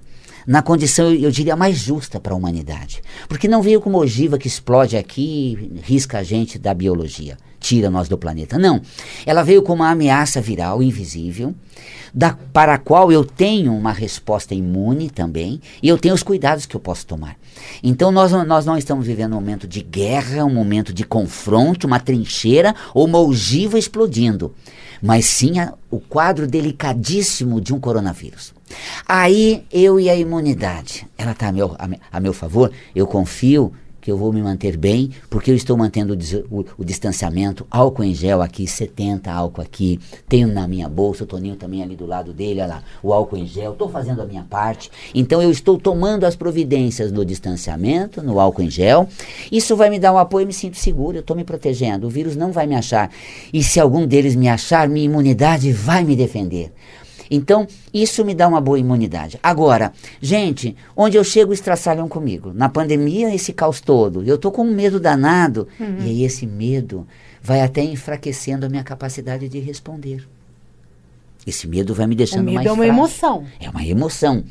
na 0.46 0.62
condição, 0.62 1.12
eu 1.12 1.32
diria, 1.32 1.56
mais 1.56 1.78
justa 1.78 2.20
para 2.20 2.34
a 2.34 2.38
humanidade. 2.38 3.02
Porque 3.28 3.48
não 3.48 3.62
veio 3.62 3.82
como 3.82 3.98
ogiva 3.98 4.38
que 4.38 4.48
explode 4.48 4.98
aqui 4.98 5.58
e 5.76 5.80
risca 5.82 6.20
a 6.20 6.24
gente 6.24 6.60
da 6.60 6.74
biologia, 6.74 7.38
tira 7.60 7.90
nós 7.90 8.10
do 8.10 8.18
planeta. 8.18 8.58
Não. 8.58 8.82
Ela 9.26 9.44
veio 9.44 9.62
como 9.62 9.84
uma 9.84 9.92
ameaça 9.92 10.42
viral 10.42 10.84
invisível, 10.84 11.56
da, 12.14 12.38
para 12.52 12.76
a 12.76 12.78
qual 12.78 13.12
eu 13.12 13.26
tenho 13.26 13.74
uma 13.74 13.92
resposta 13.92 14.54
imune 14.54 15.10
também, 15.10 15.60
e 15.82 15.88
eu 15.88 15.98
tenho 15.98 16.14
os 16.14 16.22
cuidados 16.22 16.66
que 16.66 16.76
eu 16.76 16.80
posso 16.80 17.06
tomar. 17.08 17.38
Então 17.82 18.12
nós, 18.12 18.32
nós 18.46 18.66
não 18.66 18.78
estamos 18.78 19.08
vivendo 19.08 19.34
um 19.34 19.36
momento 19.36 19.68
de 19.68 19.82
guerra, 19.82 20.46
um 20.46 20.54
momento 20.54 20.94
de 20.94 21.04
confronto, 21.04 21.88
uma 21.88 22.00
trincheira 22.00 22.76
ou 22.94 23.06
uma 23.06 23.20
ogiva 23.20 23.80
explodindo, 23.80 24.54
mas 25.02 25.26
sim 25.26 25.60
a, 25.60 25.74
o 25.90 26.00
quadro 26.00 26.46
delicadíssimo 26.46 27.60
de 27.60 27.74
um 27.74 27.80
coronavírus. 27.80 28.54
Aí 29.08 29.64
eu 29.72 30.00
e 30.00 30.10
a 30.10 30.16
imunidade, 30.16 31.08
ela 31.18 31.32
está 31.32 31.48
a 31.48 31.52
meu, 31.52 31.76
a, 31.78 31.90
a 32.12 32.20
meu 32.20 32.34
favor, 32.34 32.72
eu 32.96 33.08
confio 33.08 33.74
que 34.04 34.12
eu 34.12 34.18
vou 34.18 34.34
me 34.34 34.42
manter 34.42 34.76
bem, 34.76 35.12
porque 35.30 35.50
eu 35.50 35.56
estou 35.56 35.78
mantendo 35.78 36.14
o, 36.14 36.60
o, 36.60 36.66
o, 36.80 36.84
distanciamento, 36.84 37.66
álcool 37.72 38.04
em 38.04 38.14
gel 38.14 38.42
aqui, 38.42 38.68
70 38.68 39.32
álcool 39.32 39.62
aqui, 39.62 39.98
tenho 40.28 40.50
na 40.50 40.68
minha 40.68 40.90
bolsa, 40.90 41.24
o 41.24 41.28
Toninho 41.28 41.56
também 41.56 41.82
ali 41.82 41.96
do 41.96 42.06
lado 42.06 42.34
dele, 42.34 42.60
olha 42.60 42.68
lá, 42.68 42.84
o 43.02 43.14
álcool 43.14 43.38
em 43.38 43.48
gel, 43.48 43.72
estou 43.72 43.88
fazendo 43.88 44.22
a 44.22 44.26
minha 44.26 44.44
parte. 44.44 44.92
Então 45.16 45.42
eu 45.42 45.50
estou 45.50 45.80
tomando 45.80 46.26
as 46.26 46.36
providências 46.36 47.14
no 47.14 47.24
distanciamento, 47.24 48.22
no 48.22 48.42
álcool 48.42 48.64
em 48.64 48.70
gel. 48.70 49.08
Isso 49.50 49.74
vai 49.74 49.90
me 49.90 49.98
dar 49.98 50.12
um 50.12 50.18
apoio, 50.18 50.44
eu 50.44 50.48
me 50.48 50.54
sinto 50.54 50.76
seguro, 50.76 51.16
eu 51.16 51.22
estou 51.22 51.38
me 51.38 51.46
protegendo, 51.46 52.06
o 52.06 52.10
vírus 52.10 52.36
não 52.36 52.52
vai 52.52 52.68
me 52.68 52.76
achar. 52.76 53.10
E 53.54 53.64
se 53.64 53.80
algum 53.80 54.06
deles 54.06 54.36
me 54.36 54.50
achar, 54.50 54.90
minha 54.90 55.06
imunidade 55.06 55.72
vai 55.72 56.04
me 56.04 56.14
defender. 56.14 56.74
Então, 57.30 57.68
isso 57.94 58.24
me 58.24 58.34
dá 58.34 58.48
uma 58.48 58.62
boa 58.62 58.80
imunidade. 58.80 59.40
Agora, 59.42 59.92
gente, 60.22 60.76
onde 60.96 61.18
eu 61.18 61.24
chego, 61.24 61.54
estraçalham 61.54 62.08
comigo. 62.08 62.52
Na 62.54 62.70
pandemia, 62.70 63.34
esse 63.34 63.54
caos 63.54 63.82
todo. 63.82 64.24
Eu 64.24 64.36
estou 64.36 64.52
com 64.52 64.64
um 64.64 64.74
medo 64.74 65.00
danado. 65.00 65.68
Uhum. 65.80 65.98
E 66.00 66.10
aí, 66.10 66.24
esse 66.24 66.46
medo 66.46 67.08
vai 67.42 67.62
até 67.62 67.84
enfraquecendo 67.84 68.66
a 68.66 68.70
minha 68.70 68.84
capacidade 68.84 69.50
de 69.50 69.60
responder. 69.60 70.28
Esse 71.46 71.68
medo 71.68 71.94
vai 71.94 72.08
me 72.08 72.16
deixando 72.16 72.46
mais 72.52 72.56
O 72.56 72.60
medo 72.60 72.70
é 72.70 72.72
uma 72.72 72.78
frágil. 72.78 72.94
emoção. 72.94 73.46
É 73.60 73.70
uma 73.70 73.86
emoção. 73.86 74.44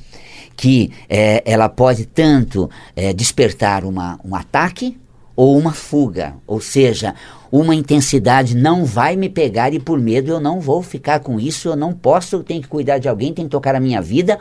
Que 0.55 0.93
é, 1.09 1.43
ela 1.51 1.69
pode 1.69 2.05
tanto 2.05 2.69
é, 2.95 3.13
despertar 3.13 3.85
uma, 3.85 4.21
um 4.23 4.35
ataque 4.35 4.99
ou 5.35 5.57
uma 5.59 5.73
fuga. 5.73 6.35
Ou 6.47 6.61
seja, 6.61 7.15
uma 7.53 7.75
intensidade 7.75 8.57
não 8.57 8.83
vai 8.83 9.15
me 9.15 9.29
pegar 9.29 9.75
e 9.75 9.79
por 9.79 10.01
medo 10.01 10.31
eu 10.31 10.41
não 10.41 10.59
vou 10.59 10.83
ficar 10.83 11.21
com 11.21 11.39
isso, 11.39 11.69
eu 11.69 11.77
não 11.77 11.93
posso, 11.93 12.37
eu 12.37 12.43
tenho 12.43 12.63
que 12.63 12.69
cuidar 12.69 12.97
de 12.97 13.11
alguém, 13.11 13.35
tenho 13.35 13.47
que 13.47 13.53
tocar 13.53 13.75
a 13.75 13.81
minha 13.81 14.01
vida. 14.01 14.39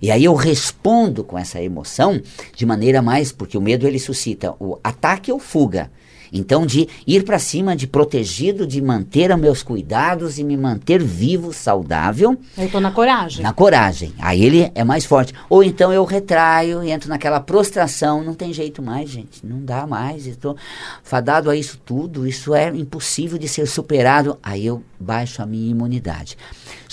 E 0.00 0.10
aí 0.10 0.24
eu 0.24 0.34
respondo 0.34 1.22
com 1.22 1.38
essa 1.38 1.60
emoção 1.60 2.18
de 2.56 2.64
maneira 2.64 3.02
mais, 3.02 3.30
porque 3.30 3.58
o 3.58 3.60
medo 3.60 3.86
ele 3.86 3.98
suscita 3.98 4.54
o 4.58 4.78
ataque 4.82 5.30
ou 5.30 5.38
fuga. 5.38 5.90
Então, 6.32 6.66
de 6.66 6.88
ir 7.06 7.24
para 7.24 7.38
cima, 7.38 7.76
de 7.76 7.86
protegido, 7.86 8.66
de 8.66 8.80
manter 8.80 9.30
os 9.30 9.40
meus 9.40 9.62
cuidados 9.62 10.38
e 10.38 10.44
me 10.44 10.56
manter 10.56 11.02
vivo, 11.02 11.52
saudável. 11.52 12.36
Eu 12.56 12.66
estou 12.66 12.80
na 12.80 12.90
coragem. 12.90 13.42
Na 13.42 13.52
coragem. 13.52 14.12
Aí 14.18 14.44
ele 14.44 14.70
é 14.74 14.84
mais 14.84 15.04
forte. 15.04 15.32
Ou 15.48 15.62
então 15.62 15.92
eu 15.92 16.04
retraio 16.04 16.82
e 16.82 16.90
entro 16.90 17.08
naquela 17.08 17.40
prostração. 17.40 18.22
Não 18.22 18.34
tem 18.34 18.52
jeito 18.52 18.82
mais, 18.82 19.08
gente. 19.08 19.44
Não 19.44 19.64
dá 19.64 19.86
mais. 19.86 20.26
Estou 20.26 20.56
fadado 21.02 21.50
a 21.50 21.56
isso 21.56 21.78
tudo. 21.84 22.26
Isso 22.26 22.54
é 22.54 22.68
impossível 22.68 23.38
de 23.38 23.48
ser 23.48 23.66
superado. 23.66 24.38
Aí 24.42 24.66
eu 24.66 24.82
baixo 24.98 25.42
a 25.42 25.46
minha 25.46 25.70
imunidade. 25.70 26.36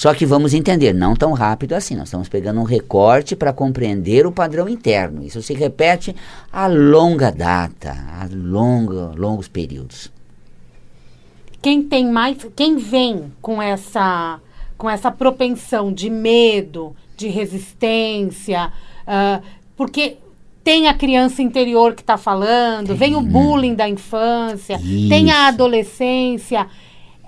Só 0.02 0.16
que 0.16 0.26
vamos 0.26 0.56
entender, 0.56 0.94
não 0.94 1.16
tão 1.16 1.32
rápido 1.32 1.74
assim. 1.74 1.96
Nós 1.96 2.08
estamos 2.08 2.28
pegando 2.28 2.60
um 2.60 2.64
recorte 2.64 3.36
para 3.36 3.54
compreender 3.54 4.26
o 4.26 4.32
padrão 4.32 4.68
interno. 4.68 5.24
Isso 5.24 5.44
se 5.44 5.54
repete 5.54 6.16
a 6.52 6.66
longa 6.66 7.32
data, 7.32 7.92
a 7.92 8.28
longa, 8.34 9.12
longos 9.16 9.48
períodos. 9.48 10.12
Quem 11.62 11.84
tem 11.84 12.10
mais, 12.10 12.36
quem 12.56 12.78
vem 12.78 13.32
com 13.44 13.62
essa 13.62 14.40
com 14.76 14.90
essa 14.90 15.12
propensão 15.12 15.94
de 15.94 16.10
medo, 16.10 16.96
de 17.16 17.28
resistência, 17.28 18.74
uh, 19.04 19.46
porque 19.78 20.18
tem 20.64 20.88
a 20.88 20.96
criança 20.96 21.44
interior 21.44 21.94
que 21.94 22.02
está 22.02 22.18
falando, 22.18 22.96
vem 22.96 23.16
o 23.16 23.22
bullying 23.22 23.76
da 23.76 23.88
infância, 23.88 24.82
Isso. 24.82 25.10
tem 25.10 25.30
a 25.30 25.46
adolescência. 25.50 26.66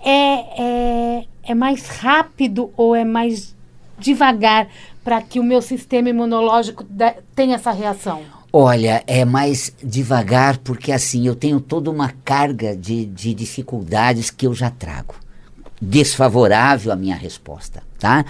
É, 0.04 0.62
é, 0.62 1.26
é 1.44 1.54
mais 1.54 1.88
rápido 1.88 2.72
ou 2.76 2.96
é 2.96 3.04
mais 3.04 3.56
devagar 3.98 4.68
para 5.04 5.22
que 5.22 5.40
o 5.40 5.44
meu 5.44 5.62
sistema 5.62 6.10
imunológico 6.10 6.86
tenha 7.36 7.56
essa 7.56 7.72
reação? 7.72 8.22
Olha, 8.52 9.04
é 9.08 9.26
mais 9.26 9.74
devagar 9.84 10.58
porque 10.60 10.92
assim 10.92 11.26
eu 11.28 11.36
tenho 11.36 11.60
toda 11.60 11.90
uma 11.90 12.14
carga 12.24 12.76
de, 12.76 13.06
de 13.06 13.34
dificuldades 13.34 14.30
que 14.30 14.46
eu 14.46 14.54
já 14.54 14.70
trago. 14.70 15.16
Desfavorável 15.82 16.92
à 16.92 16.96
minha 16.96 17.16
resposta, 17.16 17.84
tá? 18.00 18.24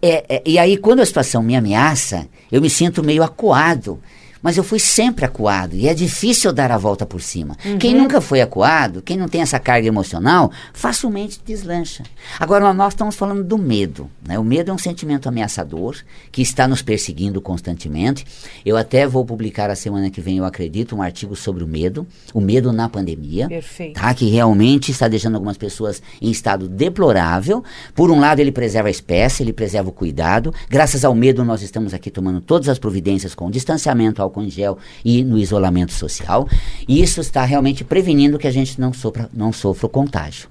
É, 0.00 0.36
é, 0.36 0.42
e 0.44 0.58
aí, 0.58 0.76
quando 0.76 1.00
a 1.00 1.06
situação 1.06 1.42
me 1.42 1.56
ameaça, 1.56 2.28
eu 2.52 2.60
me 2.60 2.68
sinto 2.68 3.02
meio 3.02 3.22
acuado 3.22 3.98
mas 4.44 4.58
eu 4.58 4.62
fui 4.62 4.78
sempre 4.78 5.24
acuado 5.24 5.74
e 5.74 5.88
é 5.88 5.94
difícil 5.94 6.52
dar 6.52 6.70
a 6.70 6.76
volta 6.76 7.06
por 7.06 7.22
cima. 7.22 7.56
Uhum. 7.64 7.78
Quem 7.78 7.94
nunca 7.94 8.20
foi 8.20 8.42
acuado, 8.42 9.00
quem 9.00 9.16
não 9.16 9.26
tem 9.26 9.40
essa 9.40 9.58
carga 9.58 9.88
emocional, 9.88 10.52
facilmente 10.74 11.40
deslancha. 11.42 12.02
Agora, 12.38 12.74
nós 12.74 12.92
estamos 12.92 13.16
falando 13.16 13.42
do 13.42 13.56
medo. 13.56 14.10
Né? 14.22 14.38
O 14.38 14.44
medo 14.44 14.70
é 14.70 14.74
um 14.74 14.78
sentimento 14.78 15.30
ameaçador 15.30 15.96
que 16.30 16.42
está 16.42 16.68
nos 16.68 16.82
perseguindo 16.82 17.40
constantemente. 17.40 18.26
Eu 18.66 18.76
até 18.76 19.06
vou 19.06 19.24
publicar 19.24 19.70
a 19.70 19.74
semana 19.74 20.10
que 20.10 20.20
vem, 20.20 20.36
eu 20.36 20.44
acredito, 20.44 20.94
um 20.94 21.00
artigo 21.00 21.34
sobre 21.34 21.64
o 21.64 21.66
medo, 21.66 22.06
o 22.34 22.40
medo 22.40 22.70
na 22.70 22.86
pandemia. 22.86 23.48
Perfeito. 23.48 23.98
Tá? 23.98 24.12
Que 24.12 24.28
realmente 24.28 24.90
está 24.90 25.08
deixando 25.08 25.36
algumas 25.36 25.56
pessoas 25.56 26.02
em 26.20 26.30
estado 26.30 26.68
deplorável. 26.68 27.64
Por 27.94 28.10
um 28.10 28.20
lado, 28.20 28.40
ele 28.40 28.52
preserva 28.52 28.88
a 28.88 28.90
espécie, 28.90 29.42
ele 29.42 29.54
preserva 29.54 29.88
o 29.88 29.92
cuidado. 29.92 30.52
Graças 30.68 31.02
ao 31.02 31.14
medo, 31.14 31.42
nós 31.46 31.62
estamos 31.62 31.94
aqui 31.94 32.10
tomando 32.10 32.42
todas 32.42 32.68
as 32.68 32.78
providências 32.78 33.34
com 33.34 33.50
distanciamento, 33.50 34.20
álcool 34.34 34.42
em 34.42 34.50
gel 34.50 34.78
e 35.04 35.22
no 35.22 35.38
isolamento 35.38 35.92
social. 35.92 36.48
E 36.88 37.00
isso 37.00 37.20
está 37.20 37.44
realmente 37.44 37.84
prevenindo 37.84 38.38
que 38.38 38.48
a 38.48 38.50
gente 38.50 38.80
não, 38.80 38.92
sofra, 38.92 39.30
não 39.32 39.52
sofra 39.52 39.86
o 39.86 39.88
contágio. 39.88 40.48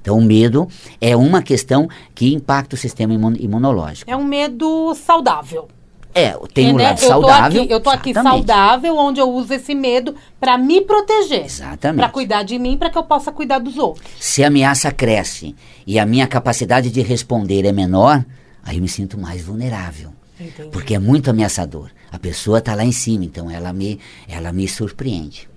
Então, 0.00 0.16
o 0.16 0.22
medo 0.22 0.66
é 1.00 1.14
uma 1.14 1.42
questão 1.42 1.88
que 2.14 2.32
impacta 2.32 2.74
o 2.74 2.78
sistema 2.78 3.12
imun 3.12 3.34
imunológico. 3.38 4.10
É 4.10 4.16
um 4.16 4.24
medo 4.24 4.94
saudável. 4.94 5.68
É, 6.14 6.34
tem 6.54 6.72
um 6.72 6.76
né? 6.76 6.84
lado 6.84 7.00
saudável. 7.00 7.64
eu 7.68 7.80
tô 7.80 7.90
aqui 7.90 8.14
saudável, 8.14 8.96
onde 8.96 9.20
eu 9.20 9.30
uso 9.30 9.52
esse 9.52 9.74
medo 9.74 10.16
para 10.40 10.56
me 10.56 10.80
proteger. 10.80 11.44
Exatamente. 11.44 12.00
Para 12.00 12.08
cuidar 12.08 12.42
de 12.42 12.58
mim, 12.58 12.78
para 12.78 12.90
que 12.90 12.96
eu 12.96 13.02
possa 13.02 13.30
cuidar 13.30 13.58
dos 13.58 13.76
outros. 13.76 14.10
Se 14.18 14.42
a 14.42 14.48
ameaça 14.48 14.90
cresce 14.90 15.54
e 15.86 15.98
a 15.98 16.06
minha 16.06 16.26
capacidade 16.26 16.90
de 16.90 17.02
responder 17.02 17.66
é 17.66 17.72
menor, 17.72 18.24
aí 18.64 18.76
eu 18.76 18.82
me 18.82 18.88
sinto 18.88 19.18
mais 19.18 19.42
vulnerável. 19.42 20.10
Entendi. 20.40 20.70
Porque 20.70 20.94
é 20.94 20.98
muito 20.98 21.30
ameaçador. 21.30 21.90
A 22.10 22.18
pessoa 22.18 22.58
está 22.58 22.74
lá 22.74 22.84
em 22.84 22.92
cima, 22.92 23.24
então 23.24 23.50
ela 23.50 23.72
me, 23.72 23.98
ela 24.28 24.52
me 24.52 24.66
surpreende. 24.66 25.48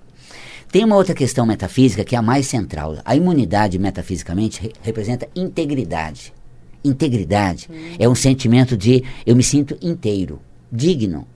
Tem 0.71 0.85
uma 0.85 0.95
outra 0.95 1.13
questão 1.13 1.45
metafísica 1.45 2.03
que 2.03 2.15
é 2.15 2.17
a 2.17 2.21
mais 2.21 2.47
central. 2.47 2.97
A 3.03 3.15
imunidade, 3.15 3.77
metafisicamente, 3.77 4.61
re 4.61 4.71
representa 4.81 5.27
integridade. 5.35 6.33
Integridade 6.83 7.67
hum. 7.69 7.95
é 7.99 8.07
um 8.07 8.15
sentimento 8.15 8.77
de 8.77 9.03
eu 9.25 9.35
me 9.35 9.43
sinto 9.43 9.77
inteiro, 9.81 10.39
digno. 10.71 11.27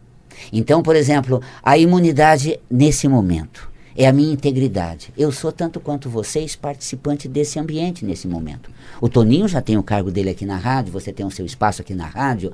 Então, 0.52 0.82
por 0.82 0.96
exemplo, 0.96 1.42
a 1.62 1.78
imunidade 1.78 2.60
nesse 2.70 3.08
momento 3.08 3.75
é 3.96 4.08
a 4.08 4.14
minha 4.14 4.34
integridade. 4.34 5.14
Eu 5.18 5.32
sou 5.32 5.52
tanto 5.52 5.80
quanto 5.80 6.10
vocês 6.10 6.56
participante 6.56 7.28
desse 7.28 7.58
ambiente 7.58 8.04
nesse 8.04 8.28
momento. 8.28 8.70
O 9.00 9.08
Toninho 9.08 9.48
já 9.48 9.62
tem 9.62 9.78
o 9.78 9.84
cargo 9.84 10.12
dele 10.12 10.30
aqui 10.30 10.46
na 10.46 10.58
rádio, 10.58 10.92
você 10.92 11.14
tem 11.14 11.26
o 11.26 11.32
seu 11.32 11.46
espaço 11.46 11.82
aqui 11.82 11.94
na 11.94 12.06
rádio. 12.06 12.52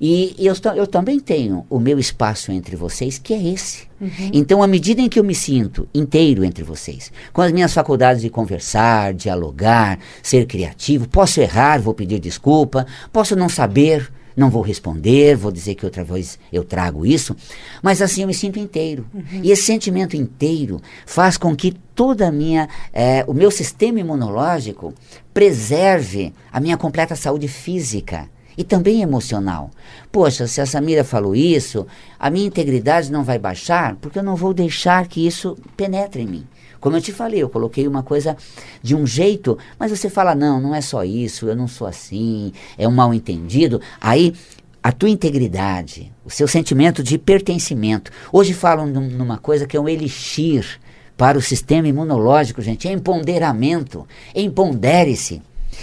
E 0.00 0.34
eu, 0.38 0.54
eu 0.76 0.86
também 0.86 1.20
tenho 1.20 1.64
o 1.70 1.78
meu 1.78 1.98
espaço 1.98 2.50
entre 2.50 2.74
vocês, 2.74 3.18
que 3.18 3.32
é 3.32 3.42
esse. 3.42 3.88
Uhum. 4.00 4.30
Então, 4.32 4.62
à 4.62 4.66
medida 4.66 5.00
em 5.00 5.08
que 5.08 5.18
eu 5.18 5.24
me 5.24 5.34
sinto 5.34 5.86
inteiro 5.94 6.42
entre 6.42 6.64
vocês, 6.64 7.12
com 7.32 7.42
as 7.42 7.52
minhas 7.52 7.72
faculdades 7.72 8.22
de 8.22 8.30
conversar, 8.30 9.14
dialogar, 9.14 9.98
ser 10.22 10.46
criativo, 10.46 11.08
posso 11.08 11.40
errar, 11.40 11.80
vou 11.80 11.94
pedir 11.94 12.18
desculpa, 12.18 12.86
posso 13.12 13.36
não 13.36 13.48
saber, 13.48 14.10
não 14.36 14.50
vou 14.50 14.62
responder, 14.62 15.36
vou 15.36 15.52
dizer 15.52 15.74
que 15.74 15.84
outra 15.84 16.04
vez 16.04 16.38
eu 16.52 16.64
trago 16.64 17.04
isso, 17.04 17.36
mas 17.82 18.00
assim 18.00 18.22
eu 18.22 18.26
me 18.26 18.34
sinto 18.34 18.58
inteiro. 18.58 19.06
Uhum. 19.12 19.40
E 19.42 19.50
esse 19.50 19.62
sentimento 19.62 20.16
inteiro 20.16 20.80
faz 21.06 21.36
com 21.36 21.54
que 21.54 21.72
toda 21.94 22.28
a 22.28 22.32
minha, 22.32 22.68
é, 22.92 23.24
o 23.26 23.34
meu 23.34 23.50
sistema 23.50 24.00
imunológico 24.00 24.94
preserve 25.32 26.32
a 26.52 26.60
minha 26.60 26.76
completa 26.76 27.14
saúde 27.14 27.48
física 27.48 28.28
e 28.56 28.64
também 28.64 29.02
emocional. 29.02 29.70
Poxa, 30.12 30.46
se 30.46 30.60
a 30.60 30.66
Samira 30.66 31.04
falou 31.04 31.34
isso, 31.34 31.86
a 32.18 32.28
minha 32.28 32.46
integridade 32.46 33.10
não 33.10 33.24
vai 33.24 33.38
baixar, 33.38 33.96
porque 33.96 34.18
eu 34.18 34.22
não 34.22 34.36
vou 34.36 34.52
deixar 34.52 35.06
que 35.06 35.26
isso 35.26 35.56
penetre 35.76 36.22
em 36.22 36.26
mim. 36.26 36.46
Como 36.80 36.96
eu 36.96 37.00
te 37.00 37.12
falei, 37.12 37.42
eu 37.42 37.48
coloquei 37.48 37.86
uma 37.86 38.02
coisa 38.02 38.36
de 38.82 38.96
um 38.96 39.06
jeito, 39.06 39.58
mas 39.78 39.90
você 39.90 40.08
fala, 40.08 40.34
não, 40.34 40.60
não 40.60 40.74
é 40.74 40.80
só 40.80 41.04
isso, 41.04 41.46
eu 41.46 41.54
não 41.54 41.68
sou 41.68 41.86
assim, 41.86 42.52
é 42.78 42.88
um 42.88 42.92
mal 42.92 43.12
entendido. 43.12 43.80
Aí 44.00 44.34
a 44.82 44.90
tua 44.90 45.10
integridade, 45.10 46.10
o 46.24 46.30
seu 46.30 46.48
sentimento 46.48 47.02
de 47.02 47.18
pertencimento. 47.18 48.10
Hoje 48.32 48.54
falam 48.54 48.86
numa 48.86 49.36
coisa 49.36 49.66
que 49.66 49.76
é 49.76 49.80
um 49.80 49.88
elixir 49.88 50.80
para 51.16 51.36
o 51.36 51.42
sistema 51.42 51.86
imunológico, 51.86 52.62
gente, 52.62 52.88
é 52.88 52.92
empoderamento. 52.92 54.06
Empodere-se. 54.34 55.42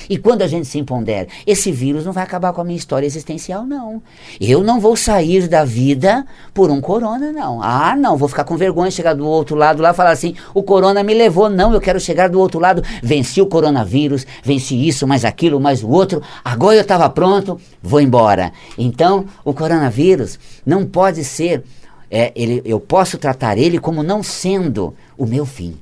E 0.10 0.18
quando 0.18 0.42
a 0.42 0.48
gente 0.48 0.68
se 0.68 0.80
empodera, 0.80 1.28
esse 1.46 1.72
vírus 1.72 2.06
não 2.06 2.12
vai 2.12 2.24
acabar 2.24 2.54
com 2.54 2.62
a 2.62 2.64
minha 2.64 2.78
história 2.78 3.06
existencial, 3.06 3.66
não. 3.66 4.02
Eu 4.40 4.64
não 4.64 4.80
vou 4.80 4.96
sair 4.96 5.48
da 5.48 5.64
vida 5.64 6.26
por 6.54 6.70
um 6.70 6.82
corona, 6.82 7.32
não. 7.32 7.62
Ah, 7.62 7.96
não, 7.96 8.18
vou 8.18 8.28
ficar 8.28 8.44
com 8.44 8.58
vergonha 8.58 8.92
chegar 8.92 9.14
do 9.14 9.28
outro 9.28 9.56
lado 9.56 9.82
lá 9.82 9.92
e 9.92 9.94
falar 9.94 10.12
assim: 10.12 10.36
o 10.54 10.64
corona 10.64 11.04
me 11.04 11.14
levou. 11.14 11.50
Não, 11.50 11.74
eu 11.74 11.82
quero 11.82 12.00
chegar 12.00 12.30
do 12.30 12.40
outro 12.40 12.60
lado. 12.60 12.84
Venci 13.02 13.42
o 13.42 13.46
coronavírus, 13.46 14.26
venci 14.44 14.88
isso, 14.88 15.08
mais 15.08 15.26
aquilo, 15.26 15.60
mais 15.60 15.84
o 15.84 15.90
outro. 15.90 16.22
Agora 16.44 16.76
eu 16.76 16.82
estava 16.82 17.10
pronto, 17.10 17.60
vou 17.82 18.02
embora. 18.02 18.52
Então, 18.78 19.26
o 19.44 19.54
coronavírus 19.54 20.40
não 20.66 20.86
pode 20.86 21.24
ser. 21.24 21.64
É, 22.10 22.32
ele, 22.36 22.62
eu 22.64 22.80
posso 22.80 23.18
tratar 23.18 23.58
ele 23.58 23.80
como 23.80 24.02
não 24.02 24.24
sendo 24.24 24.94
o 25.18 25.26
meu 25.26 25.46
fim. 25.46 25.78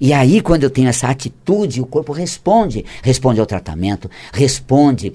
E 0.00 0.12
aí, 0.12 0.40
quando 0.40 0.64
eu 0.64 0.70
tenho 0.70 0.88
essa 0.88 1.08
atitude, 1.08 1.80
o 1.80 1.86
corpo 1.86 2.12
responde. 2.12 2.84
Responde 3.02 3.40
ao 3.40 3.46
tratamento, 3.46 4.10
responde 4.32 5.12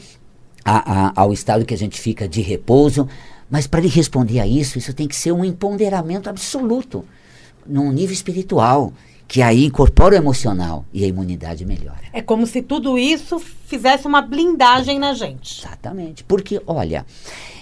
a, 0.64 1.08
a, 1.08 1.14
ao 1.16 1.34
estado 1.34 1.66
que 1.66 1.74
a 1.74 1.78
gente 1.78 2.00
fica 2.00 2.28
de 2.28 2.42
repouso. 2.42 3.08
Mas 3.50 3.68
para 3.68 3.82
ele 3.82 3.90
responder 3.90 4.40
a 4.40 4.48
isso, 4.48 4.78
isso 4.78 4.94
tem 4.94 5.08
que 5.08 5.16
ser 5.16 5.32
um 5.32 5.46
empoderamento 5.46 6.30
absoluto, 6.30 7.06
num 7.68 7.92
nível 7.92 8.14
espiritual, 8.14 8.92
que 9.28 9.42
aí 9.42 9.66
incorpora 9.66 10.16
o 10.16 10.18
emocional 10.18 10.86
e 10.92 11.04
a 11.04 11.08
imunidade 11.08 11.66
melhora. 11.66 12.02
É 12.12 12.22
como 12.22 12.48
se 12.48 12.62
tudo 12.62 12.98
isso 12.98 13.40
fizesse 13.40 14.08
uma 14.08 14.22
blindagem 14.22 14.98
na 14.98 15.14
gente. 15.14 15.62
Exatamente. 15.62 16.24
Porque, 16.24 16.62
olha, 16.66 17.06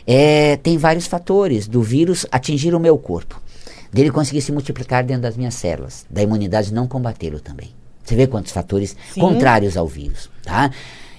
é, 0.08 0.58
tem 0.58 0.78
vários 0.78 1.08
fatores 1.08 1.68
do 1.68 1.82
vírus 1.82 2.26
atingir 2.32 2.74
o 2.74 2.80
meu 2.80 2.98
corpo 2.98 3.42
dele 3.92 4.12
conseguir 4.12 4.42
se 4.42 4.52
multiplicar 4.52 5.04
dentro 5.04 5.24
das 5.24 5.36
minhas 5.36 5.54
células, 5.54 6.06
da 6.10 6.22
imunidade 6.22 6.74
não 6.74 6.88
combatê-lo 6.88 7.40
também. 7.40 7.70
Você 8.04 8.16
vê 8.16 8.28
quantos 8.28 8.52
fatores 8.52 8.96
Sim. 9.14 9.22
contrários 9.22 9.78
ao 9.78 9.88
vírus, 9.88 10.30
tá? 10.44 10.72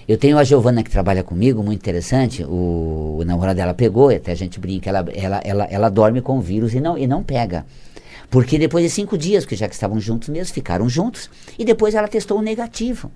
Eu 0.06 0.18
tenho 0.18 0.36
a 0.36 0.44
Giovana 0.44 0.82
que 0.82 0.90
trabalha 0.90 1.22
comigo, 1.22 1.62
muito 1.62 1.78
interessante. 1.78 2.42
O, 2.44 3.18
o 3.20 3.24
namorado 3.24 3.56
dela 3.56 3.72
pegou, 3.72 4.10
até 4.10 4.32
a 4.32 4.34
gente 4.34 4.58
brinca, 4.58 4.90
ela, 4.90 5.04
ela, 5.14 5.40
ela, 5.44 5.64
ela 5.64 5.88
dorme 5.88 6.20
com 6.20 6.38
o 6.38 6.40
vírus 6.40 6.74
e 6.74 6.80
não, 6.80 6.98
e 6.98 7.06
não 7.06 7.22
pega. 7.22 7.64
Porque 8.28 8.58
depois 8.58 8.84
de 8.84 8.90
cinco 8.90 9.16
dias, 9.16 9.46
que 9.46 9.54
já 9.54 9.68
que 9.68 9.74
estavam 9.74 10.00
juntos 10.00 10.28
mesmo, 10.28 10.52
ficaram 10.52 10.88
juntos, 10.88 11.30
e 11.58 11.64
depois 11.64 11.94
ela 11.94 12.08
testou 12.08 12.38
o 12.38 12.42
negativo 12.42 13.10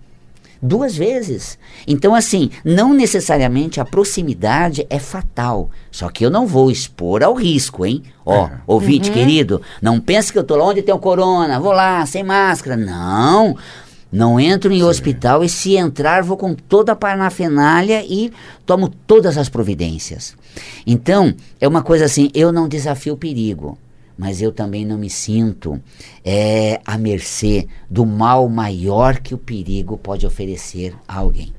duas 0.61 0.97
vezes. 0.97 1.59
Então, 1.87 2.14
assim, 2.14 2.51
não 2.64 2.92
necessariamente 2.92 3.81
a 3.81 3.85
proximidade 3.85 4.87
é 4.88 4.99
fatal. 4.99 5.71
Só 5.90 6.09
que 6.09 6.25
eu 6.25 6.31
não 6.31 6.47
vou 6.47 6.71
expor 6.71 7.23
ao 7.23 7.35
risco, 7.35 7.85
hein? 7.85 8.03
Ó, 8.25 8.47
é. 8.47 8.53
ouvinte 8.66 9.09
uhum. 9.09 9.14
querido, 9.14 9.62
não 9.81 10.01
pense 10.01 10.33
que 10.33 10.38
eu 10.38 10.45
tô 10.45 10.57
lá 10.57 10.64
onde 10.64 10.83
tem 10.83 10.95
o 10.95 10.99
corona, 10.99 11.61
vou 11.61 11.73
lá, 11.73 12.05
sem 12.07 12.23
máscara. 12.23 12.77
Não. 12.77 13.57
Não 14.11 14.38
entro 14.38 14.73
em 14.73 14.79
Sim. 14.79 14.85
hospital 14.85 15.45
e 15.45 15.49
se 15.49 15.77
entrar 15.77 16.23
vou 16.23 16.37
com 16.37 16.55
toda 16.55 16.92
a 16.92 16.97
parnafenália 16.97 18.05
e 18.05 18.33
tomo 18.64 18.88
todas 18.88 19.37
as 19.37 19.49
providências. 19.49 20.35
Então, 20.87 21.35
é 21.61 21.66
uma 21.66 21.83
coisa 21.83 22.05
assim, 22.05 22.31
eu 22.33 22.53
não 22.53 22.69
desafio 22.69 23.14
o 23.14 23.16
perigo 23.16 23.77
mas 24.16 24.40
eu 24.40 24.52
também 24.52 24.85
não 24.85 24.98
me 24.98 25.11
sinto 25.11 25.81
é, 26.24 26.81
à 26.85 26.96
mercê 26.96 27.68
do 27.88 28.07
mal 28.07 28.48
maior 28.48 29.18
que 29.18 29.35
o 29.35 29.38
perigo 29.38 29.98
pode 29.98 30.26
oferecer 30.26 30.94
a 31.07 31.18
alguém. 31.18 31.52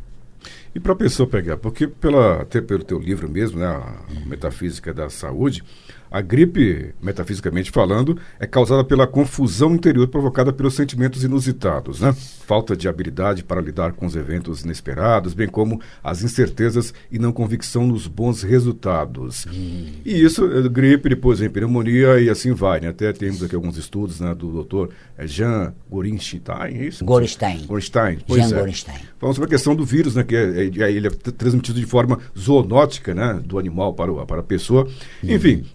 E 0.74 0.80
para 0.80 0.94
a 0.94 0.96
pessoa 0.96 1.28
pegar, 1.28 1.58
porque 1.58 1.88
pela, 1.88 2.42
até 2.42 2.62
pelo 2.62 2.84
teu 2.84 3.00
livro 3.00 3.28
mesmo, 3.28 3.60
né, 3.60 3.66
a 3.66 3.96
Metafísica 4.28 4.94
da 4.94 5.10
Saúde, 5.10 5.64
A 6.10 6.22
gripe, 6.22 6.94
metafisicamente 7.02 7.72
falando, 7.72 8.18
é 8.40 8.48
causada 8.48 8.84
pela 8.84 9.06
confusão 9.06 9.76
interior 9.76 10.08
provocada 10.08 10.54
pelos 10.54 10.76
sentimentos 10.76 11.24
inusitados, 11.24 12.02
né? 12.02 12.16
Falta 12.46 12.76
de 12.78 12.88
habilidade 12.88 13.44
para 13.44 13.60
lidar 13.60 13.94
com 13.94 14.06
os 14.06 14.16
eventos 14.16 14.64
inesperados, 14.64 15.34
bem 15.34 15.48
como 15.48 15.82
as 16.04 16.24
incertezas 16.24 16.94
e 17.12 17.20
não 17.20 17.32
convicção 17.32 17.86
nos 17.86 18.08
bons 18.08 18.42
resultados. 18.42 19.46
Hum. 19.48 19.88
E 20.06 20.24
isso, 20.24 20.46
é 20.46 20.68
gripe, 20.70 21.10
depois 21.10 21.40
vem 21.40 21.50
pneumonia 21.50 22.20
e 22.20 22.30
assim 22.30 22.54
vai, 22.54 22.80
né? 22.80 22.90
Até 22.90 23.12
temos 23.12 23.44
aqui 23.44 23.56
alguns 23.56 23.78
estudos 23.78 24.20
né, 24.20 24.34
do 24.34 24.52
doutor 24.52 24.90
é, 25.18 25.28
Jean 25.28 25.74
Gorinstein, 25.90 26.78
é 26.78 26.86
isso? 26.86 27.04
Gorinstein. 27.04 27.66
Gorinstein, 27.66 28.20
pois 28.26 28.42
Jean 28.42 28.56
é. 28.56 28.60
Gorinstein. 28.60 29.00
Falamos 29.20 29.36
sobre 29.36 29.48
a 29.48 29.50
questão 29.50 29.76
do 29.76 29.84
vírus, 29.84 30.16
né? 30.16 30.24
Que 30.24 30.36
é, 30.36 30.84
é, 30.84 30.92
ele 30.92 31.08
é 31.08 31.10
transmitido 31.10 31.80
de 31.80 31.86
forma 31.86 32.20
zoonótica, 32.38 33.14
né? 33.14 33.42
Do 33.44 33.60
animal 33.60 33.94
para, 33.94 34.12
o, 34.12 34.26
para 34.26 34.42
a 34.42 34.44
pessoa. 34.44 34.88
Hum. 35.24 35.34
Enfim, 35.34 35.66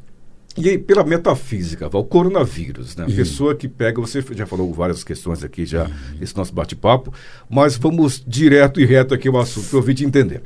e 0.56 0.68
aí, 0.68 0.78
pela 0.78 1.02
metafísica, 1.02 1.88
o 1.96 2.04
coronavírus, 2.04 2.94
né? 2.94 3.04
A 3.04 3.08
uhum. 3.08 3.14
pessoa 3.14 3.54
que 3.54 3.66
pega, 3.66 4.00
você 4.00 4.22
já 4.32 4.46
falou 4.46 4.72
várias 4.72 5.02
questões 5.02 5.42
aqui 5.42 5.64
já 5.64 5.84
uhum. 5.84 6.18
nesse 6.20 6.36
nosso 6.36 6.52
bate-papo, 6.52 7.12
mas 7.48 7.76
vamos 7.76 8.22
direto 8.26 8.80
e 8.80 8.84
reto 8.84 9.14
aqui 9.14 9.28
ao 9.28 9.38
assunto, 9.38 9.68
para 9.68 9.90
eu 9.90 9.94
te 9.94 10.04
entender. 10.04 10.42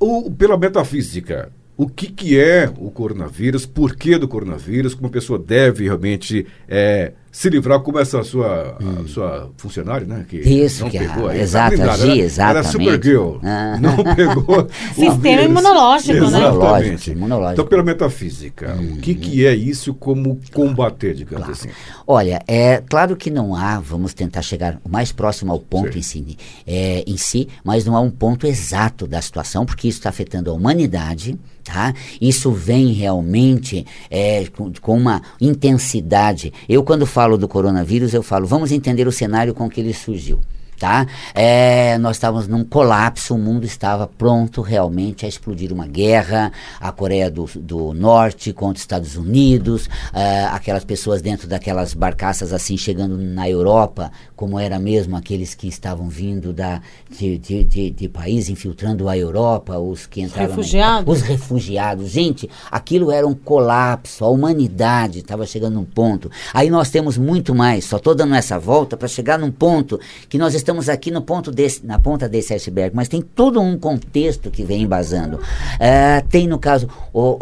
O, 0.00 0.30
pela 0.30 0.56
metafísica, 0.56 1.52
o 1.76 1.86
que, 1.86 2.06
que 2.10 2.38
é 2.38 2.72
o 2.78 2.90
coronavírus, 2.90 3.66
por 3.66 3.94
que 3.94 4.16
do 4.16 4.26
coronavírus, 4.26 4.94
como 4.94 5.08
a 5.08 5.10
pessoa 5.10 5.38
deve 5.38 5.84
realmente 5.84 6.46
é, 6.66 7.12
se 7.34 7.50
livrar, 7.50 7.80
como 7.80 7.98
essa 7.98 8.22
sua, 8.22 8.78
hum. 8.80 9.08
sua 9.08 9.50
funcionária, 9.56 10.06
né? 10.06 10.24
Que 10.28 10.36
Isso, 10.36 10.84
não 10.84 10.90
que 10.90 11.00
pegou 11.00 11.26
aí. 11.26 11.40
Exato, 11.40 11.76
blindada, 11.76 11.98
Gi, 11.98 12.20
exatamente. 12.20 12.58
Era 12.58 12.70
Supergirl, 12.70 13.36
ah. 13.42 13.76
não 13.80 14.14
pegou 14.14 14.68
Sistema 14.94 15.42
imunológico, 15.42 16.30
né? 16.30 16.38
Exatamente. 16.38 17.10
Imunológico. 17.10 17.52
Então, 17.54 17.66
pela 17.66 17.82
metafísica, 17.82 18.76
hum. 18.78 18.94
o 18.94 18.96
que, 18.98 19.16
que 19.16 19.44
é 19.44 19.52
isso 19.52 19.92
como 19.94 20.40
combater, 20.52 21.12
digamos 21.12 21.46
claro. 21.46 21.60
assim? 21.60 21.70
Olha, 22.06 22.40
é 22.46 22.80
claro 22.88 23.16
que 23.16 23.30
não 23.30 23.56
há, 23.56 23.80
vamos 23.80 24.14
tentar 24.14 24.42
chegar 24.42 24.80
o 24.84 24.88
mais 24.88 25.10
próximo 25.10 25.50
ao 25.50 25.58
ponto 25.58 25.98
em 25.98 26.02
si, 26.02 26.38
é, 26.64 27.02
em 27.04 27.16
si, 27.16 27.48
mas 27.64 27.84
não 27.84 27.96
há 27.96 28.00
um 28.00 28.12
ponto 28.12 28.46
exato 28.46 29.08
da 29.08 29.20
situação, 29.20 29.66
porque 29.66 29.88
isso 29.88 29.98
está 29.98 30.08
afetando 30.08 30.52
a 30.52 30.54
humanidade, 30.54 31.36
Tá? 31.64 31.94
Isso 32.20 32.52
vem 32.52 32.92
realmente 32.92 33.86
é, 34.10 34.44
com, 34.54 34.70
com, 34.82 34.98
uma 34.98 35.22
intensidade. 35.40 36.52
Eu, 36.68 36.84
quando 36.84 37.06
falo 37.06 37.38
do 37.38 37.48
coronavírus, 37.48 38.12
eu 38.12 38.22
falo, 38.22 38.46
vamos 38.46 38.70
entender 38.70 39.08
o 39.08 39.12
cenário 39.12 39.54
com 39.54 39.68
que 39.68 39.80
ele 39.80 39.94
surgiu 39.94 40.40
tá? 40.78 41.06
É, 41.34 41.96
nós 41.98 42.16
estávamos 42.16 42.48
num 42.48 42.64
colapso, 42.64 43.34
o 43.34 43.38
mundo 43.38 43.64
estava 43.64 44.06
pronto 44.06 44.60
realmente 44.60 45.24
a 45.24 45.28
explodir 45.28 45.72
uma 45.72 45.86
guerra, 45.86 46.52
a 46.80 46.92
Coreia 46.92 47.30
do, 47.30 47.48
do 47.56 47.92
Norte 47.94 48.52
contra 48.52 48.76
os 48.76 48.80
Estados 48.80 49.16
Unidos, 49.16 49.88
é, 50.12 50.44
aquelas 50.46 50.84
pessoas 50.84 51.22
dentro 51.22 51.48
daquelas 51.48 51.94
barcaças 51.94 52.52
assim 52.52 52.76
chegando 52.76 53.16
na 53.16 53.48
Europa, 53.48 54.10
como 54.36 54.58
era 54.58 54.78
mesmo 54.78 55.16
aqueles 55.16 55.54
que 55.54 55.68
estavam 55.68 56.08
vindo 56.08 56.52
da, 56.52 56.80
de, 57.10 57.38
de, 57.38 57.64
de, 57.64 57.90
de 57.90 58.08
país 58.08 58.48
infiltrando 58.48 59.08
a 59.08 59.16
Europa, 59.16 59.78
os 59.78 60.06
que 60.06 60.20
entraram... 60.20 60.50
Refugiados. 60.50 61.06
Na, 61.06 61.12
os 61.12 61.22
refugiados. 61.22 62.10
Gente, 62.10 62.50
aquilo 62.70 63.10
era 63.10 63.26
um 63.26 63.34
colapso, 63.34 64.24
a 64.24 64.28
humanidade 64.28 65.20
estava 65.20 65.46
chegando 65.46 65.74
num 65.74 65.84
ponto. 65.84 66.30
Aí 66.52 66.70
nós 66.70 66.90
temos 66.90 67.16
muito 67.16 67.54
mais, 67.54 67.84
só 67.84 67.96
estou 67.96 68.14
dando 68.14 68.34
essa 68.34 68.58
volta 68.58 68.96
para 68.96 69.08
chegar 69.08 69.38
num 69.38 69.50
ponto 69.50 70.00
que 70.28 70.38
nós 70.38 70.54
estamos 70.54 70.63
estamos 70.64 70.88
aqui 70.88 71.10
no 71.10 71.20
ponto 71.20 71.52
desse, 71.52 71.84
na 71.84 71.98
ponta 71.98 72.26
desse 72.26 72.54
iceberg, 72.54 72.96
mas 72.96 73.06
tem 73.06 73.20
todo 73.20 73.60
um 73.60 73.78
contexto 73.78 74.50
que 74.50 74.64
vem 74.64 74.82
embasando. 74.82 75.36
Uh, 75.36 76.26
tem, 76.30 76.48
no 76.48 76.58
caso, 76.58 76.88
o, 77.12 77.38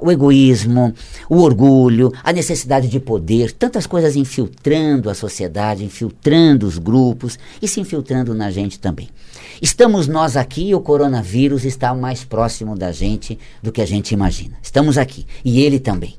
o 0.00 0.10
egoísmo, 0.10 0.94
o 1.28 1.42
orgulho, 1.42 2.10
a 2.24 2.32
necessidade 2.32 2.88
de 2.88 2.98
poder, 2.98 3.52
tantas 3.52 3.86
coisas 3.86 4.16
infiltrando 4.16 5.10
a 5.10 5.14
sociedade, 5.14 5.84
infiltrando 5.84 6.66
os 6.66 6.78
grupos 6.78 7.38
e 7.60 7.68
se 7.68 7.78
infiltrando 7.78 8.34
na 8.34 8.50
gente 8.50 8.80
também. 8.80 9.10
Estamos 9.60 10.08
nós 10.08 10.36
aqui 10.36 10.70
e 10.70 10.74
o 10.74 10.80
coronavírus 10.80 11.66
está 11.66 11.94
mais 11.94 12.24
próximo 12.24 12.74
da 12.74 12.90
gente 12.90 13.38
do 13.62 13.70
que 13.70 13.82
a 13.82 13.86
gente 13.86 14.12
imagina. 14.12 14.56
Estamos 14.62 14.96
aqui 14.96 15.26
e 15.44 15.60
ele 15.60 15.78
também. 15.78 16.16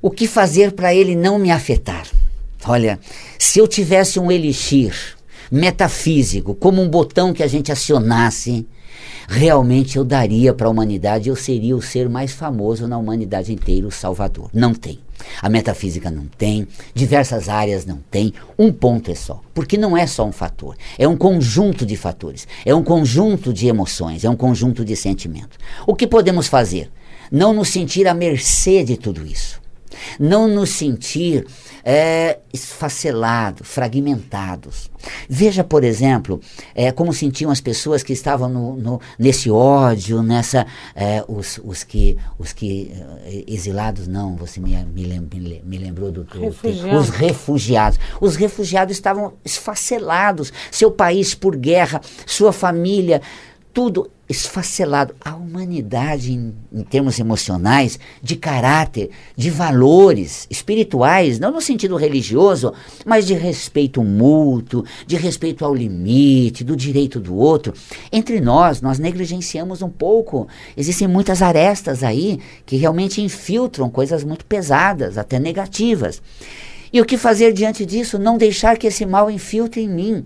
O 0.00 0.10
que 0.10 0.26
fazer 0.26 0.72
para 0.72 0.94
ele 0.94 1.14
não 1.14 1.38
me 1.38 1.50
afetar? 1.50 2.06
Olha, 2.64 2.98
se 3.38 3.58
eu 3.58 3.68
tivesse 3.68 4.18
um 4.18 4.30
elixir 4.30 5.15
metafísico, 5.50 6.54
como 6.54 6.82
um 6.82 6.88
botão 6.88 7.32
que 7.32 7.42
a 7.42 7.46
gente 7.46 7.70
acionasse, 7.70 8.66
realmente 9.28 9.96
eu 9.96 10.04
daria 10.04 10.54
para 10.54 10.66
a 10.66 10.70
humanidade, 10.70 11.28
eu 11.28 11.36
seria 11.36 11.76
o 11.76 11.82
ser 11.82 12.08
mais 12.08 12.32
famoso 12.32 12.86
na 12.86 12.98
humanidade 12.98 13.52
inteira, 13.52 13.86
o 13.86 13.90
Salvador. 13.90 14.50
Não 14.52 14.74
tem. 14.74 15.00
A 15.40 15.48
metafísica 15.48 16.10
não 16.10 16.26
tem, 16.26 16.68
diversas 16.94 17.48
áreas 17.48 17.86
não 17.86 17.98
tem, 18.10 18.32
um 18.58 18.72
ponto 18.72 19.10
é 19.10 19.14
só. 19.14 19.40
Porque 19.54 19.76
não 19.76 19.96
é 19.96 20.06
só 20.06 20.26
um 20.26 20.32
fator, 20.32 20.76
é 20.98 21.08
um 21.08 21.16
conjunto 21.16 21.86
de 21.86 21.96
fatores, 21.96 22.46
é 22.64 22.74
um 22.74 22.82
conjunto 22.82 23.52
de 23.52 23.66
emoções, 23.66 24.24
é 24.24 24.30
um 24.30 24.36
conjunto 24.36 24.84
de 24.84 24.94
sentimentos. 24.94 25.58
O 25.86 25.94
que 25.94 26.06
podemos 26.06 26.46
fazer? 26.48 26.90
Não 27.30 27.52
nos 27.52 27.68
sentir 27.68 28.06
à 28.06 28.14
mercê 28.14 28.84
de 28.84 28.96
tudo 28.96 29.26
isso. 29.26 29.60
Não 30.20 30.46
nos 30.46 30.70
sentir 30.70 31.46
é, 31.88 32.40
esfacelados, 32.52 33.68
fragmentados. 33.68 34.90
Veja, 35.28 35.62
por 35.62 35.84
exemplo, 35.84 36.40
é, 36.74 36.90
como 36.90 37.12
sentiam 37.12 37.48
as 37.48 37.60
pessoas 37.60 38.02
que 38.02 38.12
estavam 38.12 38.48
no, 38.48 38.74
no, 38.74 39.00
nesse 39.16 39.48
ódio, 39.48 40.20
nessa. 40.20 40.66
É, 40.96 41.24
os, 41.28 41.60
os 41.62 41.84
que. 41.84 42.18
Os 42.36 42.52
que 42.52 42.90
é, 43.24 43.44
exilados, 43.46 44.08
não, 44.08 44.34
você 44.34 44.58
me, 44.58 44.74
me, 44.86 45.20
me, 45.20 45.62
me 45.64 45.78
lembrou 45.78 46.10
do. 46.10 46.24
do 46.24 46.40
refugiados. 46.40 47.08
Os 47.08 47.08
refugiados. 47.10 47.98
Os 48.20 48.34
refugiados 48.34 48.96
estavam 48.96 49.34
esfacelados. 49.44 50.52
Seu 50.72 50.90
país 50.90 51.36
por 51.36 51.54
guerra, 51.54 52.00
sua 52.26 52.52
família, 52.52 53.22
tudo 53.76 54.10
esfacelado. 54.26 55.14
A 55.22 55.36
humanidade, 55.36 56.32
em, 56.32 56.54
em, 56.72 56.82
termos 56.82 57.18
emocionais, 57.18 58.00
de 58.22 58.34
caráter, 58.34 59.10
de 59.36 59.50
valores 59.50 60.46
espirituais, 60.48 61.38
não 61.38 61.52
no 61.52 61.60
sentido 61.60 61.94
religioso, 61.94 62.72
mas 63.04 63.26
de 63.26 63.34
respeito 63.34 64.02
mútuo, 64.02 64.82
de 65.06 65.16
respeito 65.16 65.62
ao 65.62 65.74
limite, 65.74 66.64
do 66.64 66.74
direito 66.74 67.20
do 67.20 67.36
outro. 67.36 67.74
Entre 68.10 68.40
nós, 68.40 68.80
nós 68.80 68.98
negligenciamos 68.98 69.82
um 69.82 69.90
pouco. 69.90 70.48
Existem 70.74 71.06
muitas 71.06 71.42
arestas 71.42 72.02
aí 72.02 72.40
que 72.64 72.76
realmente 72.76 73.20
infiltram 73.20 73.90
coisas 73.90 74.24
muito 74.24 74.46
pesadas, 74.46 75.18
até 75.18 75.38
negativas. 75.38 76.22
E 76.90 76.98
o 76.98 77.04
que 77.04 77.18
fazer 77.18 77.52
diante 77.52 77.84
disso? 77.84 78.18
Não 78.18 78.38
deixar 78.38 78.78
que 78.78 78.86
esse 78.86 79.04
mal 79.04 79.30
infiltre 79.30 79.82
em 79.82 79.88
mim. 79.90 80.24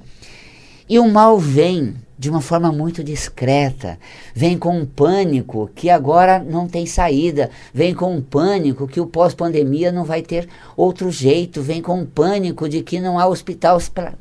E 0.88 1.00
o 1.00 1.08
mal 1.08 1.36
vem 1.36 1.96
de 2.20 2.28
uma 2.28 2.42
forma 2.42 2.70
muito 2.70 3.02
discreta. 3.02 3.98
Vem 4.35 4.59
com 4.59 4.76
um 4.76 4.85
pânico 4.85 5.70
que 5.74 5.88
agora 5.88 6.38
não 6.38 6.68
tem 6.68 6.85
saída. 6.85 7.48
Vem 7.72 7.94
com 7.94 8.14
um 8.14 8.20
pânico 8.20 8.87
que 8.87 9.00
o 9.00 9.06
pós-pandemia 9.06 9.90
não 9.90 10.04
vai 10.04 10.20
ter 10.20 10.46
outro 10.76 11.11
jeito. 11.11 11.62
Vem 11.62 11.80
com 11.80 11.98
um 11.98 12.04
pânico 12.04 12.68
de 12.68 12.83
que 12.83 13.00
não 13.00 13.18
há 13.18 13.26
hospital 13.26 13.78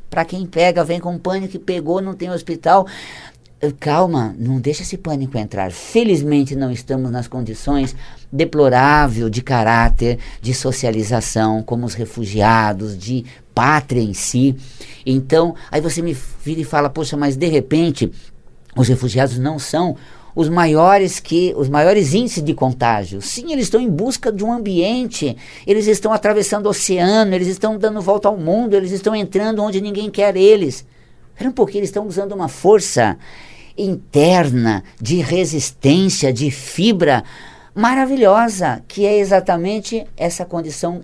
para 0.09 0.23
quem 0.23 0.45
pega. 0.45 0.81
Vem 0.81 1.01
com 1.01 1.11
um 1.11 1.19
pânico 1.19 1.51
que 1.51 1.59
pegou, 1.59 2.01
não 2.01 2.13
tem 2.13 2.31
hospital. 2.31 2.87
Calma, 3.81 4.33
não 4.39 4.61
deixa 4.61 4.83
esse 4.83 4.97
pânico 4.97 5.37
entrar. 5.37 5.69
Felizmente 5.69 6.55
não 6.55 6.71
estamos 6.71 7.11
nas 7.11 7.27
condições 7.27 7.93
deplorável 8.31 9.29
de 9.29 9.41
caráter, 9.41 10.19
de 10.41 10.53
socialização, 10.53 11.61
como 11.61 11.85
os 11.85 11.95
refugiados, 11.95 12.97
de 12.97 13.25
pátria 13.59 14.01
em 14.01 14.13
si. 14.13 14.55
Então, 15.05 15.53
aí 15.69 15.81
você 15.81 16.01
me 16.01 16.13
vira 16.13 16.61
e 16.61 16.63
fala, 16.63 16.89
poxa, 16.89 17.17
mas 17.17 17.35
de 17.35 17.45
repente 17.45 18.09
os 18.73 18.87
refugiados 18.87 19.37
não 19.37 19.59
são 19.59 19.97
os 20.33 20.47
maiores 20.47 21.19
que 21.19 21.53
os 21.57 21.67
maiores 21.67 22.13
índices 22.13 22.41
de 22.41 22.53
contágio. 22.53 23.21
Sim, 23.21 23.51
eles 23.51 23.65
estão 23.65 23.81
em 23.81 23.89
busca 23.89 24.31
de 24.31 24.45
um 24.45 24.53
ambiente, 24.53 25.35
eles 25.67 25.87
estão 25.87 26.13
atravessando 26.13 26.67
o 26.67 26.69
oceano, 26.69 27.35
eles 27.35 27.49
estão 27.49 27.77
dando 27.77 27.99
volta 27.99 28.29
ao 28.29 28.37
mundo, 28.37 28.75
eles 28.75 28.93
estão 28.93 29.13
entrando 29.13 29.61
onde 29.61 29.81
ninguém 29.81 30.09
quer 30.09 30.37
eles. 30.37 30.85
Espera 31.35 31.49
um 31.49 31.69
eles 31.69 31.89
estão 31.89 32.07
usando 32.07 32.31
uma 32.31 32.47
força 32.47 33.17
interna 33.77 34.85
de 35.01 35.17
resistência, 35.17 36.31
de 36.31 36.49
fibra 36.49 37.25
maravilhosa, 37.75 38.81
que 38.87 39.05
é 39.05 39.19
exatamente 39.19 40.05
essa 40.15 40.45
condição 40.45 41.01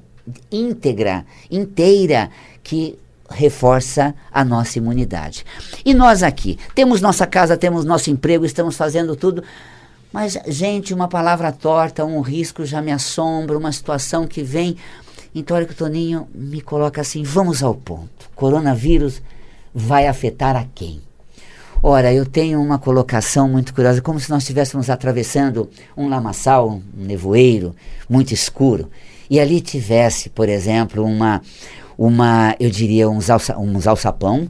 íntegra, 0.51 1.25
inteira, 1.49 2.29
que 2.63 2.97
reforça 3.29 4.13
a 4.31 4.43
nossa 4.43 4.77
imunidade. 4.77 5.45
E 5.83 5.93
nós 5.93 6.23
aqui, 6.23 6.57
temos 6.73 7.01
nossa 7.01 7.25
casa, 7.25 7.57
temos 7.57 7.85
nosso 7.85 8.09
emprego, 8.09 8.45
estamos 8.45 8.75
fazendo 8.75 9.15
tudo. 9.15 9.43
Mas, 10.11 10.38
gente, 10.47 10.93
uma 10.93 11.07
palavra 11.07 11.51
torta, 11.51 12.05
um 12.05 12.21
risco 12.21 12.65
já 12.65 12.81
me 12.81 12.91
assombra, 12.91 13.57
uma 13.57 13.71
situação 13.71 14.27
que 14.27 14.43
vem. 14.43 14.77
Então, 15.33 15.57
olha 15.57 15.65
que 15.65 15.73
o 15.73 15.75
Toninho 15.75 16.27
me 16.33 16.61
coloca 16.61 17.01
assim: 17.01 17.23
vamos 17.23 17.61
ao 17.61 17.75
ponto. 17.75 18.29
Coronavírus 18.35 19.21
vai 19.73 20.07
afetar 20.07 20.55
a 20.55 20.65
quem? 20.73 21.01
Ora, 21.83 22.13
eu 22.13 22.25
tenho 22.25 22.61
uma 22.61 22.79
colocação 22.79 23.47
muito 23.47 23.73
curiosa, 23.73 24.01
como 24.01 24.19
se 24.19 24.29
nós 24.29 24.43
estivéssemos 24.43 24.89
atravessando 24.89 25.69
um 25.95 26.07
lamaçal, 26.07 26.69
um 26.69 26.81
nevoeiro 26.95 27.75
muito 28.09 28.33
escuro, 28.33 28.89
e 29.29 29.39
ali 29.39 29.61
tivesse, 29.61 30.29
por 30.29 30.49
exemplo, 30.49 31.03
uma, 31.03 31.41
uma 31.97 32.55
eu 32.59 32.69
diria, 32.69 33.09
uns, 33.09 33.29
alça, 33.29 33.57
uns 33.57 33.88
alçapão, 33.88 34.49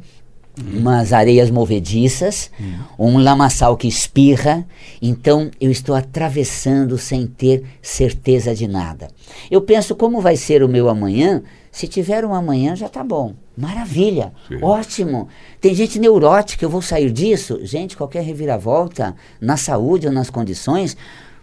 Uhum. 0.57 0.79
umas 0.79 1.11
areias 1.11 1.49
movediças, 1.49 2.49
uhum. 2.57 3.09
um 3.09 3.17
lamaçal 3.17 3.75
que 3.75 3.89
espirra. 3.89 4.65
Então 5.01 5.51
eu 5.59 5.69
estou 5.69 5.93
atravessando 5.93 6.97
sem 6.97 7.27
ter 7.27 7.65
certeza 7.81 8.55
de 8.55 8.65
nada. 8.65 9.09
Eu 9.51 9.61
penso 9.61 9.95
como 9.95 10.21
vai 10.21 10.37
ser 10.37 10.63
o 10.63 10.69
meu 10.69 10.87
amanhã. 10.87 11.43
Se 11.71 11.89
tiver 11.89 12.23
um 12.23 12.33
amanhã, 12.33 12.73
já 12.73 12.85
está 12.85 13.03
bom. 13.03 13.33
Maravilha, 13.57 14.31
Sim. 14.47 14.59
ótimo. 14.61 15.27
Tem 15.59 15.75
gente 15.75 15.99
neurótica, 15.99 16.63
eu 16.63 16.69
vou 16.69 16.81
sair 16.81 17.11
disso. 17.11 17.59
Gente, 17.63 17.97
qualquer 17.97 18.23
reviravolta 18.23 19.13
na 19.41 19.57
saúde 19.57 20.07
ou 20.07 20.13
nas 20.13 20.29
condições 20.29 20.95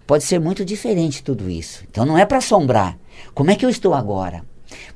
pode 0.07 0.25
ser 0.25 0.38
muito 0.38 0.65
diferente 0.65 1.23
tudo 1.23 1.49
isso. 1.51 1.85
Então 1.91 2.05
não 2.05 2.19
é 2.19 2.25
para 2.25 2.38
assombrar. 2.38 2.99
Como 3.35 3.51
é 3.51 3.57
que 3.57 3.65
eu 3.65 3.71
estou 3.71 3.95
agora? 3.95 4.43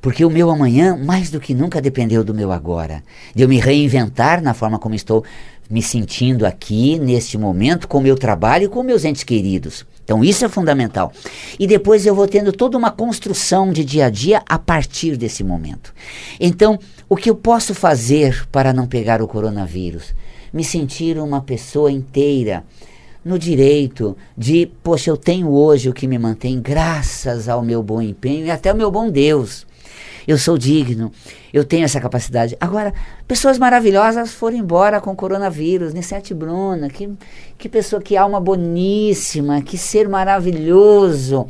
Porque 0.01 0.25
o 0.25 0.29
meu 0.29 0.49
amanhã, 0.49 0.97
mais 0.97 1.29
do 1.29 1.39
que 1.39 1.53
nunca, 1.53 1.81
dependeu 1.81 2.23
do 2.23 2.33
meu 2.33 2.51
agora. 2.51 3.03
De 3.33 3.43
eu 3.43 3.49
me 3.49 3.59
reinventar 3.59 4.41
na 4.41 4.53
forma 4.53 4.79
como 4.79 4.95
estou 4.95 5.23
me 5.69 5.81
sentindo 5.81 6.45
aqui, 6.45 6.97
neste 6.97 7.37
momento, 7.37 7.87
com 7.87 7.97
o 7.97 8.01
meu 8.01 8.15
trabalho 8.15 8.65
e 8.65 8.69
com 8.69 8.81
meus 8.83 9.03
entes 9.03 9.23
queridos. 9.23 9.85
Então, 10.03 10.23
isso 10.23 10.45
é 10.45 10.49
fundamental. 10.49 11.11
E 11.59 11.67
depois 11.67 12.05
eu 12.05 12.15
vou 12.15 12.27
tendo 12.27 12.53
toda 12.53 12.77
uma 12.77 12.89
construção 12.89 13.73
de 13.73 13.83
dia 13.83 14.05
a 14.05 14.09
dia 14.09 14.41
a 14.47 14.57
partir 14.57 15.17
desse 15.17 15.43
momento. 15.43 15.93
Então, 16.39 16.79
o 17.09 17.15
que 17.17 17.29
eu 17.29 17.35
posso 17.35 17.75
fazer 17.75 18.47
para 18.49 18.71
não 18.71 18.87
pegar 18.87 19.21
o 19.21 19.27
coronavírus? 19.27 20.13
Me 20.53 20.63
sentir 20.63 21.17
uma 21.17 21.41
pessoa 21.41 21.91
inteira 21.91 22.63
no 23.27 23.37
direito 23.37 24.15
de, 24.37 24.71
poxa, 24.81 25.09
eu 25.09 25.17
tenho 25.17 25.49
hoje 25.49 25.89
o 25.89 25.93
que 25.93 26.07
me 26.07 26.17
mantém 26.17 26.59
graças 26.61 27.49
ao 27.49 27.61
meu 27.61 27.83
bom 27.83 28.01
empenho 28.01 28.45
e 28.45 28.51
até 28.51 28.69
ao 28.69 28.75
meu 28.75 28.89
bom 28.89 29.09
Deus 29.09 29.67
eu 30.27 30.37
sou 30.37 30.57
digno, 30.57 31.09
eu 31.53 31.63
tenho 31.63 31.85
essa 31.85 32.01
capacidade. 32.01 32.57
Agora, 32.59 32.93
pessoas 33.25 33.57
maravilhosas 33.57 34.33
foram 34.33 34.57
embora 34.57 34.99
com 34.99 35.11
o 35.11 35.15
coronavírus, 35.15 35.93
Nissete 35.93 36.33
Bruna, 36.33 36.89
que, 36.89 37.09
que 37.57 37.69
pessoa, 37.69 38.01
que 38.01 38.17
alma 38.17 38.37
boníssima, 38.37 39.61
que 39.61 39.77
ser 39.77 40.09
maravilhoso. 40.09 41.47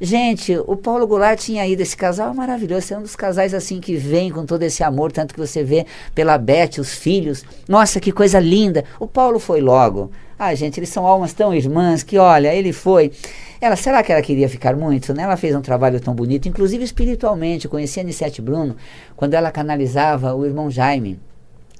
Gente, 0.00 0.58
o 0.66 0.76
Paulo 0.76 1.06
Goulart 1.06 1.38
tinha 1.38 1.66
ido, 1.66 1.80
esse 1.80 1.96
casal 1.96 2.32
é 2.32 2.34
maravilhoso, 2.34 2.92
é 2.92 2.98
um 2.98 3.02
dos 3.02 3.14
casais 3.14 3.54
assim 3.54 3.80
que 3.80 3.94
vem 3.96 4.30
com 4.30 4.44
todo 4.44 4.62
esse 4.64 4.82
amor, 4.82 5.12
tanto 5.12 5.32
que 5.32 5.40
você 5.40 5.62
vê 5.62 5.86
pela 6.14 6.36
Beth, 6.36 6.78
os 6.80 6.92
filhos. 6.92 7.44
Nossa, 7.68 8.00
que 8.00 8.10
coisa 8.10 8.40
linda. 8.40 8.84
O 8.98 9.06
Paulo 9.06 9.38
foi 9.38 9.60
logo. 9.60 10.10
Ah, 10.38 10.54
gente, 10.54 10.78
eles 10.78 10.90
são 10.90 11.06
almas 11.06 11.32
tão 11.32 11.54
irmãs 11.54 12.02
que, 12.02 12.18
olha, 12.18 12.54
ele 12.54 12.72
foi. 12.72 13.10
Ela, 13.60 13.74
será 13.74 14.02
que 14.02 14.12
ela 14.12 14.20
queria 14.20 14.48
ficar 14.48 14.76
muito? 14.76 15.14
Né? 15.14 15.22
Ela 15.22 15.36
fez 15.36 15.54
um 15.54 15.62
trabalho 15.62 15.98
tão 15.98 16.14
bonito, 16.14 16.46
inclusive 16.46 16.84
espiritualmente. 16.84 17.64
Eu 17.64 17.70
conheci 17.70 17.98
a 17.98 18.02
Anissete 18.02 18.42
Bruno 18.42 18.76
quando 19.16 19.34
ela 19.34 19.50
canalizava 19.50 20.34
o 20.34 20.44
irmão 20.44 20.70
Jaime 20.70 21.18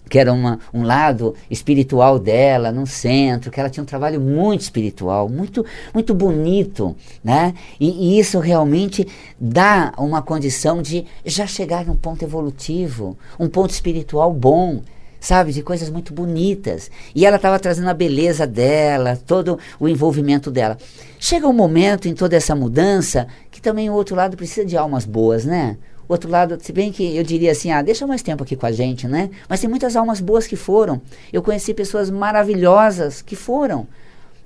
que 0.09 0.19
era 0.19 0.33
uma, 0.33 0.59
um 0.73 0.85
lado 0.85 1.35
espiritual 1.51 2.19
dela, 2.19 2.71
no 2.71 2.87
centro, 2.87 3.51
que 3.51 3.59
ela 3.59 3.69
tinha 3.69 3.83
um 3.83 3.87
trabalho 3.87 4.21
muito 4.21 4.61
espiritual, 4.61 5.29
muito, 5.29 5.65
muito 5.93 6.15
bonito, 6.15 6.95
né? 7.23 7.55
E, 7.81 8.15
e, 8.15 8.19
isso 8.21 8.39
realmente 8.39 9.07
dá 9.39 9.93
uma 9.99 10.23
condição 10.23 10.81
de 10.81 11.05
já 11.25 11.47
chegar 11.47 11.85
num 11.85 11.97
ponto 11.97 12.25
evolutivo, 12.25 13.19
um 13.39 13.49
ponto 13.49 13.71
espiritual 13.71 14.33
bom, 14.33 14.81
sabe, 15.27 15.53
de 15.53 15.61
coisas 15.61 15.91
muito 15.91 16.15
bonitas. 16.15 16.89
E 17.13 17.27
ela 17.27 17.35
estava 17.35 17.59
trazendo 17.59 17.89
a 17.89 17.95
beleza 17.95 18.47
dela, 18.47 19.19
todo 19.27 19.59
o 19.81 19.89
envolvimento 19.89 20.53
dela. 20.53 20.79
Chega 21.19 21.49
um 21.49 21.53
momento 21.53 22.07
em 22.07 22.15
toda 22.15 22.37
essa 22.37 22.55
mudança 22.55 23.27
que 23.51 23.61
também 23.61 23.91
o 23.91 23.93
outro 23.93 24.15
lado 24.15 24.37
precisa 24.37 24.65
de 24.65 24.77
almas 24.77 25.05
boas, 25.05 25.45
né? 25.45 25.79
O 26.09 26.13
outro 26.13 26.31
lado, 26.31 26.57
se 26.63 26.73
bem 26.73 26.93
que 26.93 27.17
eu 27.17 27.25
diria 27.25 27.51
assim, 27.51 27.73
ah, 27.73 27.83
deixa 27.83 28.07
mais 28.07 28.23
tempo 28.23 28.45
aqui 28.45 28.55
com 28.55 28.67
a 28.67 28.71
gente, 28.71 29.09
né? 29.09 29.29
Mas 29.49 29.59
tem 29.59 29.69
muitas 29.69 29.97
almas 29.97 30.21
boas 30.21 30.47
que 30.47 30.55
foram. 30.55 31.03
Eu 31.33 31.43
conheci 31.43 31.75
pessoas 31.75 32.09
maravilhosas 32.09 33.21
que 33.21 33.35
foram 33.35 33.89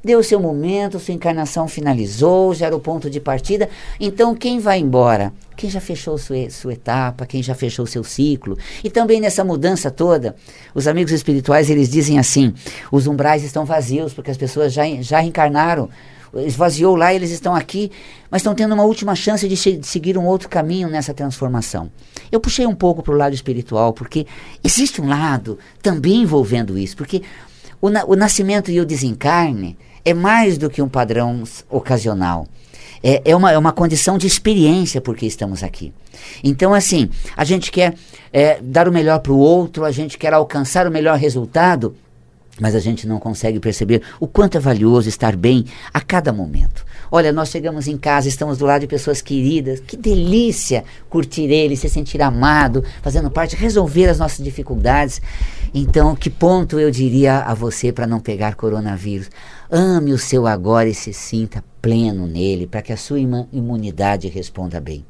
deu 0.03 0.23
seu 0.23 0.41
momento, 0.41 0.99
sua 0.99 1.15
encarnação 1.15 1.69
finalizou, 1.69 2.55
já 2.55 2.67
era 2.67 2.77
o 2.77 2.81
ponto 2.81 3.11
de 3.11 3.21
partida. 3.21 3.69
Então, 3.99 4.35
quem 4.35 4.59
vai 4.59 4.79
embora? 4.79 5.33
Quem 5.57 5.69
já 5.69 5.81
fechou 5.81 6.17
sua, 6.17 6.49
sua 6.49 6.73
etapa, 6.73 7.27
quem 7.27 7.43
já 7.43 7.55
fechou 7.55 7.87
seu 7.87 8.03
ciclo. 8.03 8.57
E 8.83 8.89
também 8.89 9.21
nessa 9.21 9.45
mudança 9.45 9.91
toda, 9.91 10.35
os 10.75 10.89
amigos 10.89 11.13
espirituais, 11.13 11.69
eles 11.69 11.89
dizem 11.91 12.19
assim, 12.19 12.55
os 12.91 13.07
umbrais 13.07 13.45
estão 13.45 13.65
vazios, 13.65 14.15
porque 14.15 14.31
as 14.31 14.39
pessoas 14.39 14.73
já, 14.73 14.85
já 15.03 15.21
reencarnaram, 15.21 15.91
esvaziou 16.35 16.97
lá, 16.97 17.13
eles 17.13 17.31
estão 17.31 17.55
aqui, 17.55 17.91
mas 18.31 18.41
estão 18.41 18.55
tendo 18.55 18.73
uma 18.73 18.85
última 18.85 19.15
chance 19.15 19.47
de, 19.47 19.79
de 19.79 19.87
seguir 19.87 20.17
um 20.17 20.25
outro 20.25 20.49
caminho 20.49 20.89
nessa 20.89 21.13
transformação. 21.13 21.91
Eu 22.31 22.41
puxei 22.41 22.67
um 22.67 22.75
pouco 22.75 23.03
para 23.03 23.13
o 23.13 23.17
lado 23.17 23.35
espiritual, 23.35 23.93
porque 23.93 24.27
existe 24.63 25.01
um 25.03 25.09
lado 25.09 25.59
também 25.83 26.23
envolvendo 26.23 26.79
isso, 26.79 26.97
porque 26.97 27.23
o, 27.81 27.91
na, 27.91 28.05
o 28.05 28.15
nascimento 28.15 28.71
e 28.71 28.81
o 28.81 28.87
desencarne, 28.87 29.77
é 30.05 30.15
mais 30.15 30.59
do 30.59 30.71
que 30.71 30.83
um 30.83 30.89
padrão 30.89 31.43
ocasional. 31.69 32.47
É, 33.03 33.23
é, 33.25 33.37
uma, 33.37 33.51
é 33.51 33.57
uma 33.57 33.73
condição 33.73 34.19
de 34.19 34.27
experiência 34.27 35.01
porque 35.01 35.25
estamos 35.25 35.63
aqui. 35.63 35.93
Então, 36.45 36.75
assim, 36.75 37.09
a 37.35 37.45
gente 37.45 37.73
quer 37.73 37.95
é, 38.33 38.61
dar 38.63 38.87
o 38.87 38.93
melhor 38.93 39.21
para 39.21 39.33
o 39.33 39.39
outro, 39.39 39.85
a 39.85 39.91
gente 39.91 40.19
quer 40.19 40.35
alcançar 40.35 40.87
o 40.87 40.91
melhor 40.91 41.17
resultado, 41.17 41.97
mas 42.61 42.75
a 42.75 42.79
gente 42.79 43.07
não 43.07 43.19
consegue 43.19 43.59
perceber 43.59 44.03
o 44.21 44.27
quanto 44.27 44.59
é 44.59 44.61
valioso 44.61 45.09
estar 45.09 45.35
bem 45.35 45.65
a 45.95 46.01
cada 46.01 46.31
momento. 46.31 46.85
Olha, 47.11 47.33
nós 47.33 47.49
chegamos 47.49 47.89
em 47.89 47.97
casa, 47.97 48.29
estamos 48.29 48.59
do 48.59 48.67
lado 48.67 48.83
de 48.83 48.87
pessoas 48.87 49.21
queridas, 49.21 49.81
que 49.81 49.97
delícia 49.97 50.85
curtir 51.09 51.51
ele, 51.51 51.77
se 51.77 51.89
sentir 51.89 52.23
amado, 52.23 52.85
fazendo 53.03 53.31
parte, 53.31 53.57
resolver 53.57 54.09
as 54.09 54.19
nossas 54.19 54.45
dificuldades. 54.45 55.21
Então, 55.75 56.15
que 56.15 56.31
ponto 56.31 56.79
eu 56.79 56.91
diria 56.91 57.39
a 57.41 57.55
você 57.55 57.91
para 57.91 58.07
não 58.07 58.21
pegar 58.21 58.55
coronavírus? 58.55 59.29
Ame 59.73 60.13
o 60.13 60.19
seu 60.19 60.49
agora 60.49 60.89
e 60.89 60.95
se 60.95 61.13
sinta 61.13 61.63
pleno 61.81 62.27
nele, 62.27 62.67
para 62.67 62.83
que 62.83 62.93
a 62.93 62.97
sua 62.97 63.21
imunidade 63.21 64.27
responda 64.27 64.81
bem. 64.81 65.07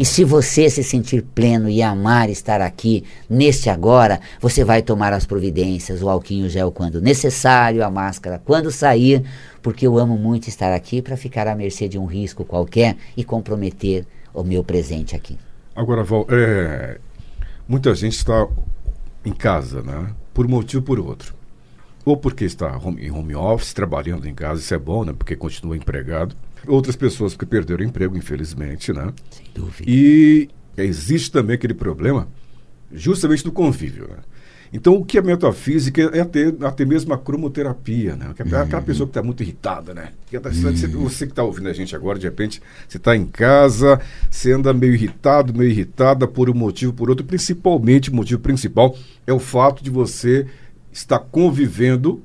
E 0.00 0.04
se 0.04 0.24
você 0.24 0.68
se 0.68 0.82
sentir 0.82 1.22
pleno 1.22 1.70
e 1.70 1.80
amar 1.80 2.28
estar 2.28 2.60
aqui, 2.60 3.04
neste 3.28 3.70
agora, 3.70 4.20
você 4.40 4.64
vai 4.64 4.82
tomar 4.82 5.12
as 5.12 5.24
providências, 5.24 6.02
o 6.02 6.08
alquinho 6.08 6.48
gel 6.48 6.72
quando 6.72 7.00
necessário, 7.00 7.84
a 7.84 7.90
máscara 7.90 8.42
quando 8.44 8.72
sair, 8.72 9.22
porque 9.62 9.86
eu 9.86 9.96
amo 9.96 10.18
muito 10.18 10.48
estar 10.48 10.72
aqui 10.72 11.00
para 11.00 11.16
ficar 11.16 11.46
à 11.46 11.54
mercê 11.54 11.86
de 11.86 11.96
um 11.96 12.06
risco 12.06 12.44
qualquer 12.44 12.96
e 13.16 13.22
comprometer 13.22 14.04
o 14.34 14.42
meu 14.42 14.64
presente 14.64 15.14
aqui. 15.14 15.38
Agora, 15.76 16.02
Val, 16.02 16.26
é, 16.28 16.98
muita 17.68 17.94
gente 17.94 18.16
está 18.16 18.48
em 19.24 19.32
casa, 19.32 19.82
né? 19.82 20.12
Por 20.34 20.46
um 20.46 20.48
motivo 20.48 20.80
ou 20.80 20.84
por 20.84 20.98
outro 20.98 21.39
ou 22.04 22.16
porque 22.16 22.44
está 22.44 22.76
home, 22.76 23.02
em 23.02 23.10
home 23.10 23.34
office, 23.34 23.72
trabalhando 23.72 24.26
em 24.26 24.34
casa, 24.34 24.60
isso 24.60 24.74
é 24.74 24.78
bom, 24.78 25.04
né? 25.04 25.12
Porque 25.16 25.36
continua 25.36 25.76
empregado. 25.76 26.34
Outras 26.66 26.96
pessoas 26.96 27.36
que 27.36 27.46
perderam 27.46 27.84
o 27.84 27.88
emprego, 27.88 28.16
infelizmente, 28.16 28.92
né? 28.92 29.12
Sem 29.30 29.46
dúvida. 29.54 29.84
E 29.90 30.48
existe 30.76 31.30
também 31.30 31.54
aquele 31.54 31.74
problema 31.74 32.28
justamente 32.92 33.44
do 33.44 33.52
convívio, 33.52 34.08
né? 34.08 34.16
Então, 34.72 34.94
o 34.94 35.04
que 35.04 35.18
é 35.18 35.22
metafísica 35.22 36.00
é 36.14 36.20
até, 36.20 36.54
até 36.60 36.84
mesmo 36.84 37.12
a 37.12 37.18
cromoterapia, 37.18 38.14
né? 38.14 38.26
É 38.38 38.42
aquela 38.42 38.64
uhum. 38.64 38.82
pessoa 38.82 39.06
que 39.06 39.10
está 39.10 39.22
muito 39.22 39.42
irritada, 39.42 39.92
né? 39.92 40.10
Tá, 40.30 40.48
uhum. 40.48 41.02
Você 41.02 41.26
que 41.26 41.32
está 41.32 41.42
ouvindo 41.42 41.68
a 41.68 41.72
gente 41.72 41.96
agora, 41.96 42.20
de 42.20 42.26
repente, 42.26 42.62
você 42.88 42.96
está 42.96 43.16
em 43.16 43.26
casa, 43.26 44.00
você 44.30 44.52
anda 44.52 44.72
meio 44.72 44.94
irritado, 44.94 45.52
meio 45.52 45.70
irritada 45.70 46.28
por 46.28 46.48
um 46.48 46.54
motivo, 46.54 46.92
por 46.92 47.10
outro. 47.10 47.26
Principalmente, 47.26 48.10
o 48.10 48.14
motivo 48.14 48.40
principal 48.40 48.96
é 49.26 49.32
o 49.32 49.40
fato 49.40 49.82
de 49.82 49.90
você 49.90 50.46
está 50.92 51.18
convivendo 51.18 52.22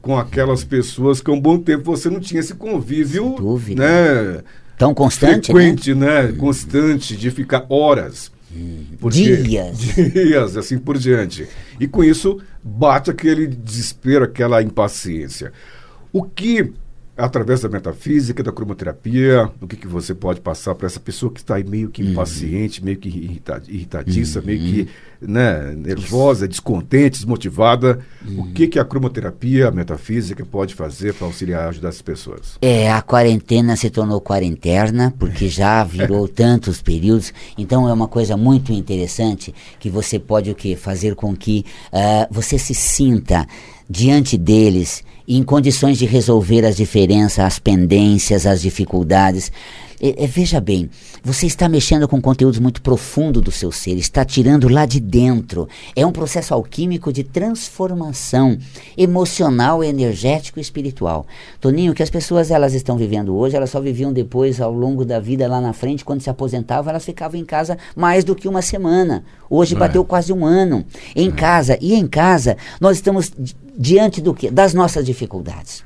com 0.00 0.16
aquelas 0.16 0.64
pessoas 0.64 1.20
que 1.20 1.30
há 1.30 1.34
um 1.34 1.40
bom 1.40 1.58
tempo 1.58 1.84
você 1.84 2.08
não 2.08 2.20
tinha 2.20 2.40
esse 2.40 2.54
convívio, 2.54 3.34
dúvida. 3.36 3.82
né? 3.82 4.42
Tão 4.76 4.94
constante, 4.94 5.50
frequente, 5.50 5.94
né? 5.94 6.28
né? 6.28 6.32
Constante 6.32 7.16
de 7.16 7.30
ficar 7.30 7.66
horas. 7.68 8.30
Hum. 8.54 8.84
Porque, 9.00 9.36
dias. 9.36 9.78
Dias, 10.14 10.56
assim 10.56 10.78
por 10.78 10.96
diante. 10.96 11.46
E 11.78 11.86
com 11.86 12.02
isso 12.02 12.40
bate 12.62 13.10
aquele 13.10 13.46
desespero, 13.46 14.24
aquela 14.24 14.62
impaciência. 14.62 15.52
O 16.12 16.22
que 16.22 16.72
através 17.18 17.60
da 17.60 17.68
metafísica, 17.68 18.42
da 18.44 18.52
cromoterapia, 18.52 19.50
o 19.60 19.66
que, 19.66 19.76
que 19.76 19.88
você 19.88 20.14
pode 20.14 20.40
passar 20.40 20.74
para 20.76 20.86
essa 20.86 21.00
pessoa 21.00 21.32
que 21.32 21.40
está 21.40 21.56
aí 21.56 21.64
meio 21.64 21.88
que 21.88 22.02
uhum. 22.02 22.10
impaciente, 22.10 22.78
uhum. 22.78 22.86
meio 22.86 22.96
que 22.96 23.08
irrita, 23.08 23.60
irritadiça, 23.66 24.38
uhum. 24.38 24.46
meio 24.46 24.60
que 24.60 24.88
né, 25.20 25.74
nervosa, 25.76 26.46
descontente, 26.46 27.18
desmotivada. 27.18 27.98
Uhum. 28.24 28.42
O 28.42 28.52
que, 28.52 28.68
que 28.68 28.78
a 28.78 28.84
cromoterapia, 28.84 29.66
a 29.66 29.70
metafísica 29.72 30.46
pode 30.46 30.76
fazer 30.76 31.12
para 31.12 31.26
auxiliar, 31.26 31.68
ajudar 31.68 31.88
essas 31.88 32.02
pessoas? 32.02 32.56
É, 32.62 32.90
a 32.90 33.02
quarentena 33.02 33.74
se 33.74 33.90
tornou 33.90 34.20
quarentena, 34.20 35.12
porque 35.18 35.48
já 35.50 35.82
virou 35.82 36.28
tantos 36.28 36.80
períodos. 36.80 37.32
Então 37.58 37.88
é 37.88 37.92
uma 37.92 38.06
coisa 38.06 38.36
muito 38.36 38.72
interessante 38.72 39.52
que 39.80 39.90
você 39.90 40.20
pode 40.20 40.52
o 40.52 40.54
quê? 40.54 40.76
Fazer 40.76 41.16
com 41.16 41.34
que 41.34 41.64
uh, 41.92 42.32
você 42.32 42.58
se 42.58 42.74
sinta 42.74 43.44
diante 43.90 44.36
deles, 44.36 45.02
em 45.28 45.42
condições 45.42 45.98
de 45.98 46.06
resolver 46.06 46.64
as 46.64 46.76
diferenças, 46.76 47.44
as 47.44 47.58
pendências, 47.58 48.46
as 48.46 48.62
dificuldades. 48.62 49.52
É, 50.00 50.24
é, 50.24 50.26
veja 50.26 50.60
bem, 50.60 50.88
você 51.24 51.46
está 51.46 51.68
mexendo 51.68 52.06
com 52.06 52.20
conteúdos 52.20 52.60
muito 52.60 52.80
profundos 52.80 53.42
do 53.42 53.50
seu 53.50 53.72
ser, 53.72 53.96
está 53.96 54.24
tirando 54.24 54.68
lá 54.68 54.86
de 54.86 55.00
dentro. 55.00 55.68
É 55.96 56.06
um 56.06 56.12
processo 56.12 56.54
alquímico 56.54 57.12
de 57.12 57.24
transformação 57.24 58.56
emocional, 58.96 59.82
energético 59.82 60.58
e 60.58 60.62
espiritual. 60.62 61.26
Toninho, 61.60 61.94
que 61.94 62.02
as 62.02 62.10
pessoas 62.10 62.50
elas 62.50 62.74
estão 62.74 62.96
vivendo 62.96 63.36
hoje, 63.36 63.56
elas 63.56 63.70
só 63.70 63.80
viviam 63.80 64.12
depois 64.12 64.60
ao 64.60 64.72
longo 64.72 65.04
da 65.04 65.18
vida 65.18 65.48
lá 65.48 65.60
na 65.60 65.72
frente, 65.72 66.04
quando 66.04 66.20
se 66.20 66.30
aposentavam, 66.30 66.90
elas 66.90 67.04
ficavam 67.04 67.38
em 67.38 67.44
casa 67.44 67.76
mais 67.96 68.22
do 68.22 68.36
que 68.36 68.46
uma 68.46 68.62
semana. 68.62 69.24
Hoje 69.50 69.74
bateu 69.74 70.02
é. 70.02 70.04
quase 70.04 70.32
um 70.32 70.46
ano 70.46 70.84
em 71.16 71.28
é. 71.28 71.32
casa. 71.32 71.76
E 71.80 71.94
em 71.94 72.06
casa 72.06 72.56
nós 72.80 72.98
estamos 72.98 73.32
diante 73.76 74.20
do 74.20 74.32
que? 74.32 74.50
Das 74.50 74.74
nossas 74.74 75.04
dificuldades, 75.04 75.82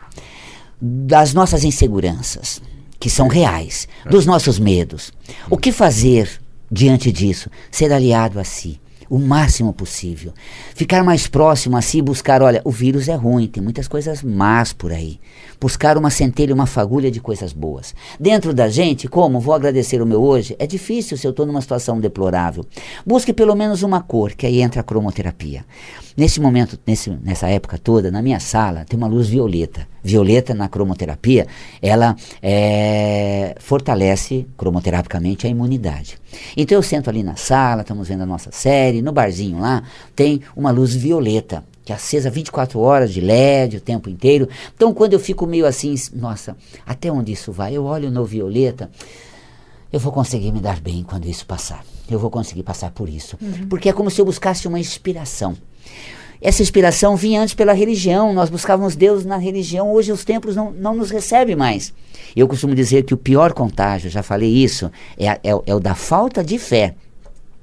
das 0.80 1.32
nossas 1.32 1.64
inseguranças 1.64 2.60
que 3.03 3.11
são 3.11 3.26
reais, 3.26 3.88
dos 4.09 4.26
nossos 4.26 4.61
medos. 4.61 5.12
O 5.50 5.59
que 5.59 5.72
fazer 5.72 6.30
diante 6.70 7.11
disso? 7.11 7.50
Ser 7.68 7.92
aliado 7.92 8.38
a 8.38 8.44
si 8.44 8.80
o 9.11 9.18
máximo 9.18 9.74
possível. 9.74 10.32
Ficar 10.74 11.05
mais 11.05 11.26
próximo 11.26 11.76
a 11.76 11.82
si, 11.82 12.00
buscar, 12.00 12.40
olha, 12.40 12.62
o 12.64 12.70
vírus 12.70 13.09
é 13.09 13.14
ruim, 13.14 13.46
tem 13.46 13.62
muitas 13.62 13.86
coisas 13.86 14.22
más 14.22 14.72
por 14.72 14.90
aí. 14.90 15.20
Buscar 15.62 15.96
uma 15.96 16.10
centelha, 16.10 16.52
uma 16.52 16.66
fagulha 16.66 17.08
de 17.08 17.20
coisas 17.20 17.52
boas. 17.52 17.94
Dentro 18.18 18.52
da 18.52 18.68
gente, 18.68 19.06
como 19.06 19.38
vou 19.38 19.54
agradecer 19.54 20.02
o 20.02 20.06
meu 20.06 20.20
hoje, 20.20 20.56
é 20.58 20.66
difícil 20.66 21.16
se 21.16 21.24
eu 21.24 21.30
estou 21.30 21.46
numa 21.46 21.60
situação 21.60 22.00
deplorável. 22.00 22.66
Busque 23.06 23.32
pelo 23.32 23.54
menos 23.54 23.84
uma 23.84 24.00
cor, 24.00 24.32
que 24.32 24.44
aí 24.44 24.60
entra 24.60 24.80
a 24.80 24.82
cromoterapia. 24.82 25.64
Nesse 26.16 26.40
momento, 26.40 26.76
nesse, 26.84 27.10
nessa 27.10 27.46
época 27.46 27.78
toda, 27.78 28.10
na 28.10 28.20
minha 28.20 28.40
sala, 28.40 28.84
tem 28.84 28.98
uma 28.98 29.06
luz 29.06 29.28
violeta. 29.28 29.86
Violeta 30.02 30.52
na 30.52 30.68
cromoterapia, 30.68 31.46
ela 31.80 32.16
é, 32.42 33.54
fortalece 33.60 34.44
cromoterapicamente 34.56 35.46
a 35.46 35.50
imunidade. 35.50 36.18
Então 36.56 36.76
eu 36.76 36.82
sento 36.82 37.08
ali 37.08 37.22
na 37.22 37.36
sala, 37.36 37.82
estamos 37.82 38.08
vendo 38.08 38.24
a 38.24 38.26
nossa 38.26 38.50
série, 38.50 39.00
no 39.00 39.12
barzinho 39.12 39.60
lá, 39.60 39.84
tem 40.16 40.42
uma 40.56 40.72
luz 40.72 40.92
violeta 40.92 41.62
que 41.84 41.92
é 41.92 41.94
acesa 41.94 42.30
24 42.30 42.78
horas 42.78 43.12
de 43.12 43.20
LED 43.20 43.76
o 43.76 43.80
tempo 43.80 44.08
inteiro. 44.08 44.48
Então, 44.74 44.94
quando 44.94 45.12
eu 45.12 45.20
fico 45.20 45.46
meio 45.46 45.66
assim, 45.66 45.94
nossa, 46.14 46.56
até 46.86 47.10
onde 47.10 47.32
isso 47.32 47.52
vai? 47.52 47.76
Eu 47.76 47.84
olho 47.84 48.10
no 48.10 48.24
violeta, 48.24 48.90
eu 49.92 50.00
vou 50.00 50.12
conseguir 50.12 50.52
me 50.52 50.60
dar 50.60 50.80
bem 50.80 51.02
quando 51.02 51.26
isso 51.26 51.44
passar. 51.44 51.84
Eu 52.10 52.18
vou 52.18 52.30
conseguir 52.30 52.62
passar 52.62 52.90
por 52.90 53.08
isso. 53.08 53.36
Uhum. 53.40 53.68
Porque 53.68 53.88
é 53.88 53.92
como 53.92 54.10
se 54.10 54.20
eu 54.20 54.24
buscasse 54.24 54.66
uma 54.66 54.78
inspiração. 54.78 55.56
Essa 56.40 56.60
inspiração 56.60 57.14
vinha 57.14 57.40
antes 57.40 57.54
pela 57.54 57.72
religião, 57.72 58.32
nós 58.32 58.50
buscávamos 58.50 58.96
Deus 58.96 59.24
na 59.24 59.36
religião, 59.36 59.92
hoje 59.92 60.10
os 60.10 60.24
templos 60.24 60.56
não, 60.56 60.72
não 60.72 60.92
nos 60.92 61.08
recebem 61.10 61.54
mais. 61.54 61.92
Eu 62.34 62.48
costumo 62.48 62.74
dizer 62.74 63.04
que 63.04 63.14
o 63.14 63.16
pior 63.16 63.52
contágio, 63.52 64.10
já 64.10 64.24
falei 64.24 64.50
isso, 64.50 64.90
é, 65.16 65.26
é, 65.26 65.40
é 65.44 65.74
o 65.74 65.78
da 65.78 65.94
falta 65.94 66.42
de 66.42 66.58
fé. 66.58 66.96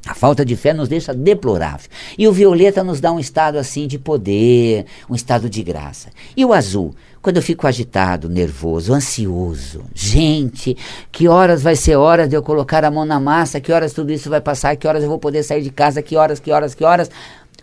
A 0.06 0.14
falta 0.14 0.46
de 0.46 0.56
fé 0.56 0.74
nos 0.74 0.88
deixa 0.88 1.14
deplorável. 1.14 1.90
E 2.18 2.28
o 2.28 2.32
violeta 2.32 2.84
nos 2.84 3.02
dá 3.02 3.12
um 3.12 3.20
estado 3.20 3.58
assim 3.58 3.86
de 3.86 4.00
poder, 4.00 4.86
um 5.10 5.16
estado 5.16 5.50
de 5.50 5.62
graça. 5.62 6.10
E 6.36 6.46
o 6.46 6.54
azul, 6.54 6.96
quando 7.22 7.36
eu 7.36 7.44
fico 7.44 7.68
agitado, 7.68 8.30
nervoso, 8.30 8.94
ansioso, 8.94 9.84
gente, 9.94 10.78
que 11.12 11.28
horas 11.28 11.62
vai 11.62 11.76
ser 11.76 11.98
hora 11.98 12.28
de 12.28 12.36
eu 12.36 12.42
colocar 12.42 12.86
a 12.86 12.92
mão 12.92 13.06
na 13.06 13.20
massa, 13.20 13.60
que 13.60 13.74
horas 13.74 13.92
tudo 13.92 14.12
isso 14.12 14.30
vai 14.30 14.40
passar, 14.40 14.76
que 14.78 14.88
horas 14.88 15.04
eu 15.04 15.10
vou 15.10 15.20
poder 15.20 15.44
sair 15.44 15.62
de 15.62 15.70
casa, 15.70 16.02
que 16.02 16.16
horas, 16.16 16.40
que 16.40 16.52
horas, 16.52 16.74
que 16.74 16.84
horas. 16.84 17.12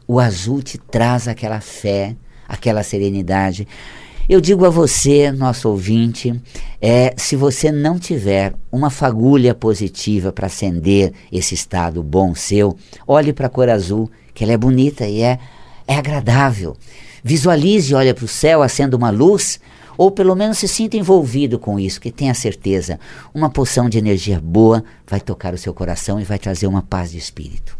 O 0.07 0.20
azul 0.20 0.62
te 0.62 0.76
traz 0.76 1.26
aquela 1.26 1.61
fé, 1.61 2.14
aquela 2.47 2.82
serenidade. 2.82 3.66
Eu 4.29 4.41
digo 4.41 4.64
a 4.64 4.70
você, 4.70 5.31
nosso 5.31 5.68
ouvinte, 5.68 6.35
é, 6.83 7.14
se 7.16 7.37
você 7.37 7.70
não 7.70 7.97
tiver 7.97 8.55
uma 8.72 8.91
fagulha 8.91 9.55
positiva 9.55 10.33
para 10.33 10.49
acender 10.49 11.12
esse 11.31 11.55
estado 11.55 12.03
bom 12.03 12.35
seu, 12.35 12.77
olhe 13.07 13.33
para 13.33 13.47
a 13.47 13.51
cor 13.51 13.68
azul, 13.68 14.11
que 14.35 14.43
ela 14.43 14.53
é 14.53 14.57
bonita 14.57 15.07
e 15.07 15.22
é, 15.22 15.39
é 15.87 15.95
agradável. 15.95 16.77
Visualize, 17.22 17.95
olha 17.95 18.12
para 18.12 18.24
o 18.24 18.29
céu, 18.29 18.62
acenda 18.62 18.97
uma 18.97 19.11
luz, 19.11 19.61
ou 19.97 20.11
pelo 20.11 20.35
menos 20.35 20.59
se 20.59 20.66
sinta 20.66 20.97
envolvido 20.97 21.57
com 21.57 21.79
isso, 21.79 22.01
que 22.01 22.11
tenha 22.11 22.35
certeza, 22.35 22.99
uma 23.33 23.49
poção 23.49 23.89
de 23.89 23.97
energia 23.97 24.41
boa 24.41 24.83
vai 25.07 25.20
tocar 25.20 25.55
o 25.55 25.59
seu 25.59 25.72
coração 25.72 26.20
e 26.20 26.24
vai 26.24 26.39
trazer 26.39 26.66
uma 26.66 26.83
paz 26.83 27.12
de 27.12 27.18
espírito. 27.18 27.76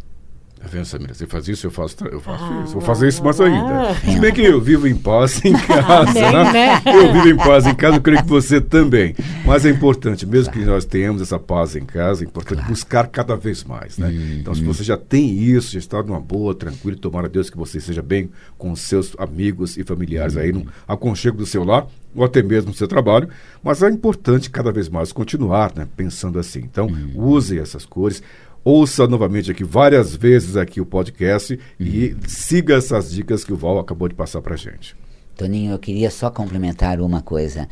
Tá 0.67 0.73
vendo, 0.73 0.85
Samira? 0.85 1.15
Você 1.15 1.27
faz 1.29 1.47
isso, 1.47 1.65
eu 1.69 1.71
faço, 1.71 1.97
eu 2.07 2.19
faço 2.19 2.43
ah, 2.43 2.63
isso. 2.65 2.73
Vou 2.73 2.83
fazer 2.83 3.07
isso 3.07 3.23
mais 3.23 3.41
ainda. 3.41 3.95
Se 3.95 4.19
bem 4.19 4.33
que 4.33 4.43
eu 4.43 4.61
vivo 4.61 4.89
em 4.89 4.97
paz 4.97 5.41
em 5.45 5.53
casa, 5.65 6.13
né? 6.13 6.53
né? 6.53 6.83
Eu 6.85 7.13
vivo 7.13 7.29
em 7.29 7.37
paz 7.37 7.67
em 7.67 7.75
casa, 7.75 7.99
eu 7.99 8.01
creio 8.01 8.21
que 8.21 8.29
você 8.29 8.61
também. 8.61 9.15
Mas 9.45 9.65
é 9.65 9.71
importante, 9.71 10.27
mesmo 10.27 10.53
que 10.53 10.65
nós 10.65 10.85
tenhamos 10.85 11.23
essa 11.23 11.39
paz 11.39 11.77
em 11.77 11.85
casa, 11.85 12.25
é 12.25 12.27
importante 12.27 12.59
claro. 12.59 12.73
buscar 12.73 13.07
cada 13.07 13.37
vez 13.37 13.63
mais, 13.63 13.97
né? 13.97 14.09
Hum, 14.09 14.39
então, 14.41 14.53
se 14.57 14.65
você 14.65 14.83
já 14.83 14.97
tem 14.97 15.39
isso, 15.39 15.71
já 15.71 15.79
está 15.79 16.03
numa 16.03 16.19
boa, 16.19 16.53
tranquilo, 16.53 16.99
tomara 16.99 17.29
a 17.29 17.31
Deus 17.31 17.49
que 17.49 17.57
você 17.57 17.79
seja 17.81 18.03
bem 18.03 18.29
com 18.59 18.75
seus 18.75 19.15
amigos 19.19 19.77
e 19.77 19.85
familiares 19.85 20.35
hum. 20.35 20.41
aí 20.41 20.53
no 20.53 20.67
aconchego 20.89 21.37
do 21.37 21.47
seu 21.47 21.63
lar, 21.63 21.87
ou 22.13 22.25
até 22.25 22.43
mesmo 22.43 22.71
no 22.71 22.77
seu 22.77 22.89
trabalho, 22.89 23.29
mas 23.63 23.83
é 23.83 23.91
importante 23.91 24.51
cada 24.51 24.73
vez 24.73 24.89
mais 24.89 25.13
continuar, 25.13 25.73
né? 25.77 25.87
Pensando 25.97 26.41
assim. 26.41 26.61
Então, 26.61 26.87
hum. 26.89 27.13
use 27.15 27.57
essas 27.57 27.85
cores 27.85 28.21
ouça 28.67 29.07
novamente 29.07 29.49
aqui 29.49 29.63
várias 29.63 30.17
vezes 30.17 30.57
aqui 30.57 30.81
o 30.81 30.85
podcast 30.85 31.55
uhum. 31.55 31.61
e 31.79 32.17
siga 32.27 32.75
essas 32.75 33.13
dicas 33.13 33.45
que 33.45 33.53
o 33.53 33.57
Val 33.57 33.79
acabou 33.79 34.09
de 34.09 34.15
passar 34.17 34.43
para 34.43 34.57
gente. 34.57 34.97
Toninho, 35.37 35.71
eu 35.71 35.79
queria 35.79 36.11
só 36.11 36.31
complementar 36.31 37.01
uma 37.01 37.23
coisa. 37.23 37.69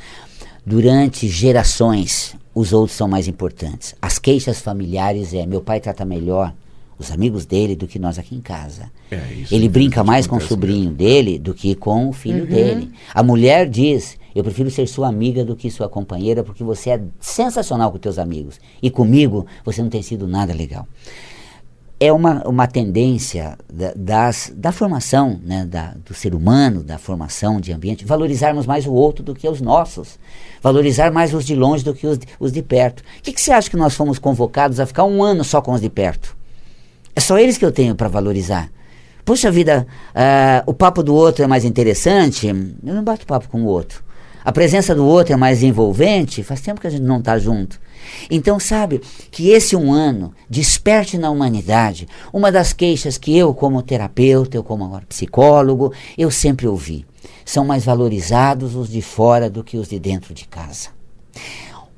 Durante 0.64 1.26
gerações, 1.26 2.36
os 2.54 2.72
outros 2.72 2.96
são 2.96 3.08
mais 3.08 3.26
importantes. 3.26 3.96
As 4.00 4.20
queixas 4.20 4.60
familiares 4.60 5.34
é 5.34 5.44
meu 5.44 5.60
pai 5.60 5.80
trata 5.80 6.04
melhor 6.04 6.54
os 6.96 7.10
amigos 7.10 7.44
dele 7.44 7.74
do 7.74 7.88
que 7.88 7.98
nós 7.98 8.16
aqui 8.16 8.36
em 8.36 8.40
casa. 8.40 8.88
É, 9.10 9.20
Ele 9.50 9.68
brinca 9.68 10.04
mais 10.04 10.28
com 10.28 10.36
o 10.36 10.40
sobrinho 10.40 10.90
mesmo. 10.90 10.96
dele 10.96 11.38
do 11.40 11.52
que 11.52 11.74
com 11.74 12.08
o 12.08 12.12
filho 12.12 12.44
uhum. 12.44 12.50
dele. 12.50 12.92
A 13.12 13.20
mulher 13.20 13.68
diz: 13.68 14.16
eu 14.34 14.42
prefiro 14.42 14.70
ser 14.70 14.86
sua 14.88 15.08
amiga 15.08 15.44
do 15.44 15.54
que 15.54 15.70
sua 15.70 15.88
companheira, 15.88 16.42
porque 16.42 16.64
você 16.64 16.90
é 16.90 17.00
sensacional 17.20 17.92
com 17.92 17.98
teus 17.98 18.18
amigos. 18.18 18.58
E 18.82 18.90
comigo, 18.90 19.46
você 19.64 19.80
não 19.80 19.88
tem 19.88 20.02
sido 20.02 20.26
nada 20.26 20.52
legal. 20.52 20.86
É 22.00 22.12
uma, 22.12 22.42
uma 22.46 22.66
tendência 22.66 23.56
da, 23.72 23.92
das, 23.94 24.52
da 24.56 24.72
formação 24.72 25.40
né, 25.44 25.64
da, 25.64 25.94
do 26.04 26.12
ser 26.12 26.34
humano, 26.34 26.82
da 26.82 26.98
formação 26.98 27.60
de 27.60 27.72
ambiente, 27.72 28.04
valorizarmos 28.04 28.66
mais 28.66 28.84
o 28.84 28.92
outro 28.92 29.24
do 29.24 29.34
que 29.34 29.48
os 29.48 29.60
nossos. 29.60 30.18
Valorizar 30.60 31.12
mais 31.12 31.32
os 31.32 31.44
de 31.46 31.54
longe 31.54 31.84
do 31.84 31.94
que 31.94 32.06
os 32.06 32.18
os 32.40 32.50
de 32.50 32.62
perto. 32.62 33.00
O 33.00 33.22
que, 33.22 33.32
que 33.32 33.40
você 33.40 33.52
acha 33.52 33.70
que 33.70 33.76
nós 33.76 33.94
fomos 33.94 34.18
convocados 34.18 34.80
a 34.80 34.86
ficar 34.86 35.04
um 35.04 35.22
ano 35.22 35.44
só 35.44 35.62
com 35.62 35.72
os 35.72 35.80
de 35.80 35.88
perto? 35.88 36.36
É 37.14 37.20
só 37.20 37.38
eles 37.38 37.56
que 37.56 37.64
eu 37.64 37.70
tenho 37.70 37.94
para 37.94 38.08
valorizar. 38.08 38.68
Puxa 39.24 39.50
vida, 39.50 39.86
uh, 40.10 40.70
o 40.70 40.74
papo 40.74 41.02
do 41.02 41.14
outro 41.14 41.44
é 41.44 41.46
mais 41.46 41.64
interessante, 41.64 42.48
eu 42.48 42.54
não 42.94 43.04
bato 43.04 43.24
papo 43.24 43.48
com 43.48 43.62
o 43.62 43.66
outro 43.66 44.03
a 44.44 44.52
presença 44.52 44.94
do 44.94 45.06
outro 45.06 45.32
é 45.32 45.36
mais 45.36 45.62
envolvente, 45.62 46.42
faz 46.42 46.60
tempo 46.60 46.80
que 46.80 46.86
a 46.86 46.90
gente 46.90 47.02
não 47.02 47.18
está 47.18 47.38
junto. 47.38 47.80
Então, 48.30 48.60
sabe, 48.60 49.00
que 49.30 49.50
esse 49.50 49.74
um 49.74 49.92
ano 49.92 50.32
desperte 50.48 51.16
na 51.16 51.30
humanidade 51.30 52.06
uma 52.32 52.52
das 52.52 52.72
queixas 52.72 53.16
que 53.16 53.36
eu, 53.36 53.54
como 53.54 53.82
terapeuta, 53.82 54.56
eu, 54.56 54.62
como 54.62 54.84
agora 54.84 55.06
psicólogo, 55.08 55.92
eu 56.18 56.30
sempre 56.30 56.66
ouvi. 56.66 57.06
São 57.44 57.64
mais 57.64 57.84
valorizados 57.84 58.74
os 58.74 58.90
de 58.90 59.00
fora 59.00 59.48
do 59.48 59.64
que 59.64 59.78
os 59.78 59.88
de 59.88 59.98
dentro 59.98 60.34
de 60.34 60.46
casa. 60.46 60.90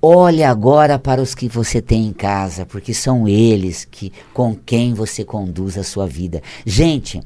Olhe 0.08 0.44
agora 0.44 1.00
para 1.00 1.20
os 1.20 1.34
que 1.34 1.48
você 1.48 1.82
tem 1.82 2.06
em 2.06 2.12
casa, 2.12 2.64
porque 2.64 2.94
são 2.94 3.26
eles 3.26 3.84
que 3.84 4.12
com 4.32 4.54
quem 4.54 4.94
você 4.94 5.24
conduz 5.24 5.76
a 5.76 5.82
sua 5.82 6.06
vida. 6.06 6.40
Gente, 6.64 7.20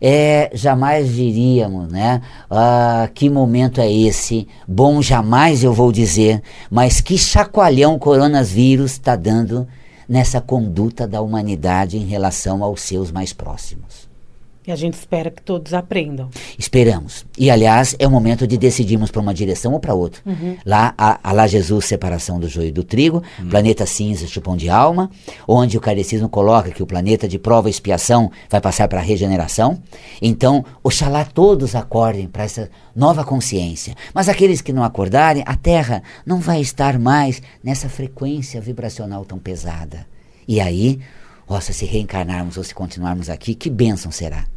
é, 0.00 0.50
jamais 0.54 1.12
diríamos, 1.12 1.92
né? 1.92 2.22
Ah, 2.50 3.06
que 3.14 3.28
momento 3.28 3.82
é 3.82 3.92
esse? 3.92 4.48
Bom, 4.66 5.02
jamais 5.02 5.62
eu 5.62 5.74
vou 5.74 5.92
dizer, 5.92 6.42
mas 6.70 7.02
que 7.02 7.18
chacoalhão 7.18 7.96
o 7.96 7.98
coronavírus 7.98 8.92
está 8.92 9.14
dando 9.14 9.68
nessa 10.08 10.40
conduta 10.40 11.06
da 11.06 11.20
humanidade 11.20 11.98
em 11.98 12.06
relação 12.06 12.64
aos 12.64 12.80
seus 12.80 13.12
mais 13.12 13.34
próximos. 13.34 14.01
E 14.64 14.70
a 14.70 14.76
gente 14.76 14.94
espera 14.94 15.28
que 15.28 15.42
todos 15.42 15.74
aprendam. 15.74 16.30
Esperamos. 16.56 17.26
E, 17.36 17.50
aliás, 17.50 17.96
é 17.98 18.06
o 18.06 18.10
momento 18.10 18.46
de 18.46 18.56
decidirmos 18.56 19.10
para 19.10 19.20
uma 19.20 19.34
direção 19.34 19.72
ou 19.72 19.80
para 19.80 19.92
outra. 19.92 20.22
Uhum. 20.24 20.56
Lá, 20.64 20.94
a, 20.96 21.18
a 21.22 21.32
lá 21.32 21.48
Jesus, 21.48 21.86
separação 21.86 22.38
do 22.38 22.48
joio 22.48 22.68
e 22.68 22.72
do 22.72 22.84
trigo, 22.84 23.24
uhum. 23.40 23.48
planeta 23.48 23.84
cinza, 23.86 24.24
chupão 24.26 24.56
de 24.56 24.68
alma, 24.68 25.10
onde 25.48 25.76
o 25.76 25.80
carecismo 25.80 26.28
coloca 26.28 26.70
que 26.70 26.82
o 26.82 26.86
planeta 26.86 27.26
de 27.26 27.40
prova 27.40 27.68
e 27.68 27.72
expiação 27.72 28.30
vai 28.48 28.60
passar 28.60 28.86
para 28.86 29.00
a 29.00 29.02
regeneração. 29.02 29.82
Então, 30.20 30.64
oxalá 30.80 31.24
todos 31.24 31.74
acordem 31.74 32.28
para 32.28 32.44
essa 32.44 32.70
nova 32.94 33.24
consciência. 33.24 33.96
Mas 34.14 34.28
aqueles 34.28 34.60
que 34.60 34.72
não 34.72 34.84
acordarem, 34.84 35.42
a 35.44 35.56
Terra 35.56 36.04
não 36.24 36.38
vai 36.38 36.60
estar 36.60 37.00
mais 37.00 37.42
nessa 37.64 37.88
frequência 37.88 38.60
vibracional 38.60 39.24
tão 39.24 39.40
pesada. 39.40 40.06
E 40.46 40.60
aí, 40.60 41.00
nossa, 41.48 41.72
se 41.72 41.84
reencarnarmos 41.84 42.56
ou 42.56 42.62
se 42.62 42.74
continuarmos 42.74 43.28
aqui, 43.28 43.54
que 43.54 43.68
bênção 43.68 44.12
será. 44.12 44.51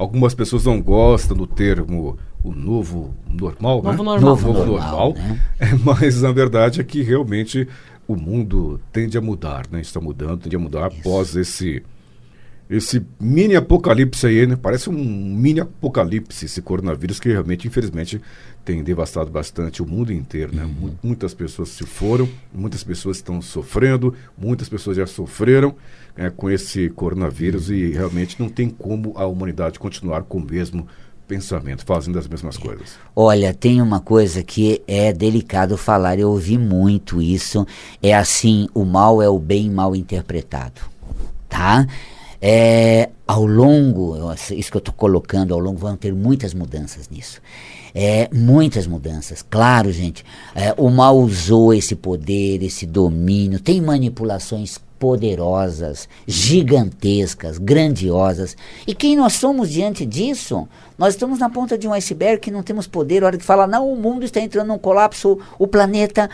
Algumas 0.00 0.34
pessoas 0.34 0.64
não 0.64 0.80
gostam 0.80 1.36
do 1.36 1.46
termo 1.46 2.16
o 2.42 2.52
novo 2.52 3.14
normal, 3.28 3.82
Novo 3.82 3.90
né? 3.90 3.96
normal. 3.96 4.20
Novo 4.20 4.46
Novo 4.46 4.58
normal, 4.64 5.12
normal. 5.12 5.14
né? 5.14 5.40
É, 5.60 5.66
mas 5.84 6.22
na 6.22 6.32
verdade 6.32 6.80
é 6.80 6.84
que 6.84 7.02
realmente 7.02 7.68
o 8.08 8.16
mundo 8.16 8.80
tende 8.90 9.18
a 9.18 9.20
mudar, 9.20 9.66
né? 9.70 9.78
Está 9.82 10.00
mudando, 10.00 10.40
tende 10.40 10.56
a 10.56 10.58
mudar 10.58 10.86
após 10.86 11.36
esse 11.36 11.82
esse 12.70 13.04
mini 13.18 13.56
apocalipse 13.56 14.24
aí, 14.26 14.46
né? 14.46 14.54
Parece 14.56 14.88
um 14.88 14.94
mini 14.94 15.58
apocalipse 15.60 16.44
esse 16.46 16.62
coronavírus 16.62 17.18
que 17.18 17.28
realmente, 17.28 17.66
infelizmente, 17.66 18.20
tem 18.64 18.82
devastado 18.84 19.28
bastante 19.28 19.82
o 19.82 19.86
mundo 19.86 20.12
inteiro, 20.12 20.54
né? 20.54 20.64
Mu- 20.64 20.96
Muitas 21.02 21.34
pessoas 21.34 21.70
se 21.70 21.84
foram, 21.84 22.28
muitas 22.54 22.84
pessoas 22.84 23.16
estão 23.16 23.42
sofrendo, 23.42 24.14
muitas 24.38 24.68
pessoas 24.68 24.96
já 24.96 25.06
sofreram 25.06 25.74
né, 26.16 26.30
com 26.30 26.48
esse 26.48 26.88
coronavírus 26.90 27.70
e 27.70 27.90
realmente 27.90 28.38
não 28.38 28.48
tem 28.48 28.68
como 28.70 29.14
a 29.16 29.26
humanidade 29.26 29.78
continuar 29.78 30.22
com 30.22 30.38
o 30.38 30.44
mesmo 30.44 30.86
pensamento, 31.26 31.84
fazendo 31.84 32.18
as 32.18 32.26
mesmas 32.28 32.56
coisas. 32.56 32.98
Olha, 33.16 33.52
tem 33.54 33.80
uma 33.82 33.98
coisa 34.00 34.42
que 34.44 34.80
é 34.86 35.12
delicado 35.12 35.76
falar, 35.76 36.18
eu 36.18 36.28
ouvi 36.30 36.56
muito 36.58 37.20
isso. 37.22 37.66
É 38.02 38.14
assim, 38.14 38.68
o 38.74 38.84
mal 38.84 39.20
é 39.22 39.28
o 39.28 39.38
bem 39.38 39.70
mal 39.70 39.94
interpretado, 39.96 40.80
tá? 41.48 41.86
É, 42.42 43.10
ao 43.26 43.44
longo, 43.44 44.16
isso 44.32 44.70
que 44.70 44.76
eu 44.76 44.80
estou 44.80 44.94
colocando, 44.94 45.52
ao 45.52 45.60
longo 45.60 45.78
vão 45.78 45.96
ter 45.96 46.14
muitas 46.14 46.54
mudanças 46.54 47.08
nisso. 47.08 47.40
É, 47.94 48.28
muitas 48.32 48.86
mudanças. 48.86 49.42
Claro, 49.42 49.92
gente, 49.92 50.24
é, 50.54 50.74
o 50.76 50.88
mal 50.88 51.18
usou 51.18 51.74
esse 51.74 51.94
poder, 51.94 52.62
esse 52.62 52.86
domínio, 52.86 53.60
tem 53.60 53.80
manipulações 53.80 54.78
poderosas, 54.98 56.06
gigantescas, 56.26 57.56
grandiosas. 57.56 58.54
E 58.86 58.94
quem 58.94 59.16
nós 59.16 59.32
somos 59.32 59.70
diante 59.70 60.04
disso? 60.04 60.68
Nós 60.98 61.14
estamos 61.14 61.38
na 61.38 61.48
ponta 61.48 61.78
de 61.78 61.88
um 61.88 61.92
iceberg 61.94 62.38
que 62.38 62.50
não 62.50 62.62
temos 62.62 62.86
poder. 62.86 63.22
A 63.22 63.26
hora 63.28 63.38
de 63.38 63.42
falar, 63.42 63.66
não, 63.66 63.90
o 63.90 63.96
mundo 63.96 64.24
está 64.26 64.40
entrando 64.40 64.68
num 64.68 64.78
colapso, 64.78 65.38
o 65.58 65.66
planeta, 65.66 66.28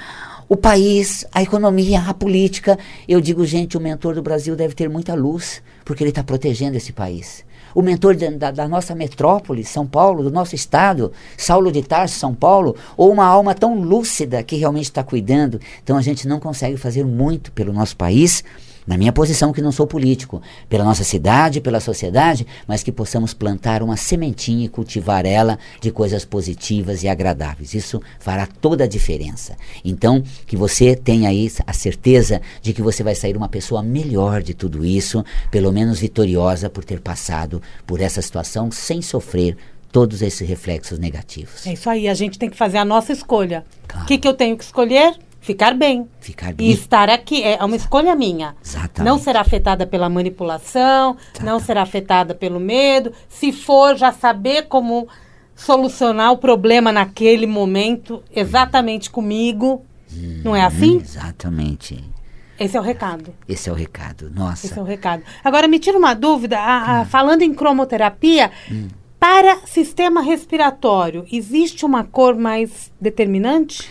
o 0.49 0.57
país, 0.57 1.25
a 1.33 1.43
economia, 1.43 2.01
a 2.01 2.15
política. 2.15 2.79
Eu 3.09 3.21
digo, 3.21 3.45
gente, 3.45 3.77
o 3.77 3.81
mentor 3.81 4.15
do 4.15 4.23
Brasil 4.23 4.55
deve 4.55 4.75
ter 4.75 4.89
muita 4.89 5.15
luz, 5.15 5.63
porque 5.85 6.03
ele 6.03 6.11
está 6.11 6.23
protegendo 6.23 6.77
esse 6.77 6.93
país. 6.93 7.45
O 7.75 7.83
mentor 7.83 8.17
da, 8.17 8.51
da- 8.51 8.69
nossa 8.69 8.95
metrópole, 8.95 9.63
São 9.63 9.87
Paulo, 9.87 10.23
do 10.23 10.31
nosso 10.31 10.55
estado, 10.55 11.13
Saulo 11.37 11.71
de 11.71 11.83
Tarso, 11.83 12.19
São 12.19 12.35
Paulo, 12.35 12.75
ou 12.97 13.13
uma 13.13 13.27
alma 13.27 13.55
tão 13.55 13.79
lúcida 13.79 14.43
que 14.43 14.57
realmente 14.57 14.85
está 14.87 15.03
cuidando. 15.03 15.61
Então 15.83 15.97
a 15.97 16.01
gente 16.03 16.27
não 16.27 16.41
consegue 16.41 16.77
fazer 16.79 17.05
muito 17.05 17.53
pelo 17.53 17.73
nosso 17.75 17.95
país, 17.97 18.43
na 18.87 18.97
minha 18.97 19.13
posição 19.13 19.53
que 19.53 19.61
não 19.61 19.73
sou 19.73 19.87
político, 19.87 20.41
pela 20.69 20.85
nossa 20.85 21.03
cidade, 21.05 21.61
pela 21.61 21.81
sociedade, 21.81 22.47
mas 22.69 22.83
que 22.83 22.93
possamos 22.93 23.35
plantar 23.35 23.83
uma 23.83 23.97
sementinha 23.97 24.65
e 24.65 24.69
cultivar 24.69 25.27
ela 25.27 25.59
de 25.81 25.91
coisas 25.91 26.25
positivas 26.25 27.03
e 27.03 27.09
agradáveis. 27.09 27.75
Isso 27.75 28.01
fará 28.21 28.47
toda 28.47 28.85
a 28.85 28.87
diferença. 28.87 29.57
Então, 29.85 30.23
que 30.47 30.57
você 30.57 30.95
tenha 30.95 31.29
aí 31.29 31.51
a 31.67 31.73
certeza 31.73 32.41
de 32.63 32.73
que 32.73 32.83
você 32.83 33.03
vai 33.03 33.15
sair 33.15 33.37
uma 33.37 33.49
pessoa 33.49 33.83
melhor 33.83 34.43
de 34.43 34.55
tudo 34.55 34.85
isso, 34.85 35.25
pelo 35.51 35.73
menos 35.73 35.99
vitoriosa 35.99 36.71
por 36.71 36.85
ter 36.85 37.01
passado 37.01 37.61
por 37.87 38.01
essa 38.01 38.23
situação 38.23 38.71
sem 38.71 39.03
sofrer 39.03 39.57
todos 39.91 40.21
esses 40.21 40.47
reflexos 40.47 40.99
negativos. 40.99 41.67
É 41.67 41.73
isso 41.73 41.89
aí, 41.89 42.07
a 42.09 42.15
gente 42.15 42.39
tem 42.39 42.51
que 42.51 42.57
fazer 42.57 42.77
a 42.79 42.85
nossa 42.85 43.13
escolha. 43.13 43.65
O 43.85 43.89
Claro. 43.89 44.07
que, 44.07 44.19
que 44.19 44.29
eu 44.29 44.35
tenho 44.35 44.57
que 44.57 44.65
escolher? 44.65 45.15
Ficar 45.47 45.75
bem. 45.75 46.09
Ficar 46.21 46.51
E 46.51 46.55
bem. 46.55 46.71
estar 46.73 47.09
aqui 47.09 47.41
é 47.41 47.65
uma 47.65 47.77
escolha 47.77 48.17
minha. 48.17 48.57
Exatamente. 48.65 49.09
Não 49.09 49.17
será 49.17 49.41
afetada 49.43 49.87
pela 49.87 50.09
manipulação, 50.09 51.17
não 51.41 51.61
será 51.61 51.83
afetada 51.83 52.35
pelo 52.35 52.59
medo. 52.59 53.13
Se 53.29 53.53
for, 53.53 53.95
já 53.97 54.11
saber 54.11 54.63
como 54.67 55.07
solucionar 55.55 56.33
o 56.33 56.37
problema 56.37 56.91
naquele 56.91 57.47
momento, 57.47 58.25
exatamente 58.35 59.09
comigo. 59.09 59.87
Não 60.45 60.57
é 60.57 60.63
assim? 60.65 60.97
Exatamente. 60.97 62.03
Esse 62.59 62.77
é 62.77 62.81
o 62.81 62.83
recado. 62.83 63.33
Esse 63.49 63.69
é 63.69 63.73
o 63.73 63.75
recado. 63.77 64.29
Nossa. 64.35 64.67
Esse 64.67 64.77
é 64.77 64.83
o 64.83 64.85
recado. 64.85 65.23
Agora, 65.45 65.69
me 65.69 65.79
tira 65.79 65.97
uma 65.97 66.13
dúvida. 66.15 66.59
a- 66.59 67.03
a- 67.03 67.05
falando 67.05 67.43
em 67.43 67.55
cromoterapia, 67.55 68.51
para 69.21 69.59
sistema 69.65 70.21
respiratório, 70.23 71.25
existe 71.31 71.85
uma 71.85 72.03
cor 72.03 72.35
mais 72.35 72.91
determinante? 73.01 73.89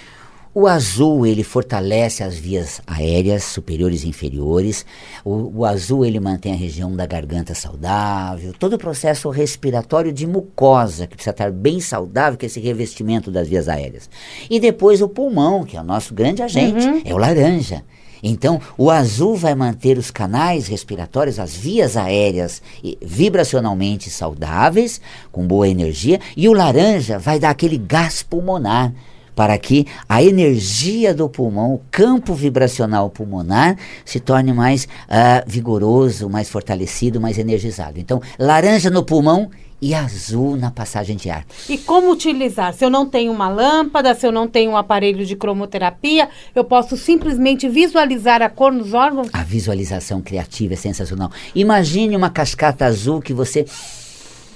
O 0.58 0.68
azul 0.68 1.26
ele 1.26 1.44
fortalece 1.44 2.24
as 2.24 2.38
vias 2.38 2.80
aéreas 2.88 3.44
superiores 3.44 4.06
e 4.06 4.08
inferiores. 4.08 4.86
O, 5.26 5.60
o 5.60 5.66
azul 5.66 6.06
ele 6.06 6.18
mantém 6.18 6.54
a 6.54 6.56
região 6.56 6.96
da 6.96 7.06
garganta 7.06 7.54
saudável. 7.54 8.54
Todo 8.58 8.76
o 8.76 8.78
processo 8.78 9.30
respiratório 9.30 10.14
de 10.14 10.26
mucosa 10.26 11.08
que 11.08 11.16
precisa 11.16 11.32
estar 11.32 11.52
bem 11.52 11.82
saudável, 11.82 12.40
que 12.40 12.46
é 12.46 12.48
esse 12.48 12.62
revestimento 12.62 13.30
das 13.30 13.50
vias 13.50 13.68
aéreas. 13.68 14.10
E 14.50 14.58
depois 14.58 15.02
o 15.02 15.10
pulmão, 15.10 15.66
que 15.66 15.76
é 15.76 15.82
o 15.82 15.84
nosso 15.84 16.14
grande 16.14 16.42
agente, 16.42 17.02
é 17.04 17.14
o 17.14 17.18
laranja. 17.18 17.84
Então, 18.24 18.62
o 18.78 18.90
azul 18.90 19.36
vai 19.36 19.54
manter 19.56 19.98
os 19.98 20.10
canais 20.10 20.70
respiratórios, 20.70 21.38
as 21.38 21.54
vias 21.54 21.98
aéreas 21.98 22.62
vibracionalmente 23.02 24.10
saudáveis, 24.10 25.02
com 25.34 25.46
boa 25.46 25.68
energia, 25.68 26.18
e 26.38 26.48
o 26.48 26.54
laranja 26.54 27.20
vai 27.20 27.42
dar 27.42 27.50
aquele 27.50 27.78
gás 27.78 28.24
pulmonar 28.24 28.94
para 29.36 29.58
que 29.58 29.86
a 30.08 30.24
energia 30.24 31.14
do 31.14 31.28
pulmão, 31.28 31.74
o 31.74 31.82
campo 31.92 32.34
vibracional 32.34 33.10
pulmonar, 33.10 33.78
se 34.06 34.20
torne 34.20 34.54
mais 34.54 34.88
ah, 35.10 35.44
vigoroso, 35.46 36.30
mais 36.30 36.50
fortalecido, 36.50 37.20
mais 37.20 37.38
energizado. 37.38 38.00
Então, 38.00 38.22
laranja 38.40 38.90
no 38.90 39.04
pulmão 39.04 39.50
e 39.82 39.94
azul 39.94 40.56
na 40.56 40.72
passagem 40.72 41.16
de 41.16 41.30
ar. 41.30 41.46
E 41.70 41.78
como 41.78 42.12
utilizar? 42.12 42.74
Se 42.74 42.84
eu 42.84 42.90
não 42.90 43.06
tenho 43.06 43.32
uma 43.32 43.50
lâmpada, 43.50 44.16
se 44.16 44.26
eu 44.26 44.32
não 44.32 44.48
tenho 44.48 44.72
um 44.72 44.78
aparelho 44.78 45.26
de 45.26 45.36
cromoterapia, 45.36 46.30
eu 46.56 46.64
posso 46.64 46.96
simplesmente 46.96 47.68
visualizar 47.68 48.42
a 48.42 48.50
cor 48.50 48.72
nos 48.72 48.94
órgãos? 48.94 49.28
A 49.34 49.44
visualização 49.44 50.22
criativa 50.22 50.74
é 50.74 50.78
sensacional. 50.78 51.30
Imagine 51.54 52.16
uma 52.16 52.30
cascata 52.30 52.86
azul 52.86 53.22
que 53.22 53.34
você 53.34 53.66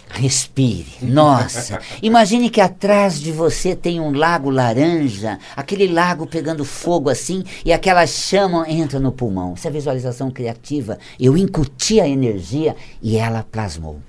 respire. 0.09 0.87
Nossa, 1.01 1.79
imagine 2.01 2.49
que 2.49 2.59
atrás 2.59 3.19
de 3.19 3.31
você 3.31 3.75
tem 3.75 3.99
um 3.99 4.11
lago 4.11 4.49
laranja, 4.49 5.37
aquele 5.55 5.87
lago 5.87 6.25
pegando 6.25 6.65
fogo 6.65 7.09
assim 7.09 7.43
e 7.63 7.71
aquela 7.71 8.05
chama 8.07 8.69
entra 8.69 8.99
no 8.99 9.11
pulmão. 9.11 9.53
Essa 9.53 9.67
é 9.67 9.71
visualização 9.71 10.31
criativa. 10.31 10.97
Eu 11.19 11.37
incuti 11.37 11.99
a 11.99 12.07
energia 12.07 12.75
e 13.01 13.17
ela 13.17 13.43
plasmou. 13.43 13.99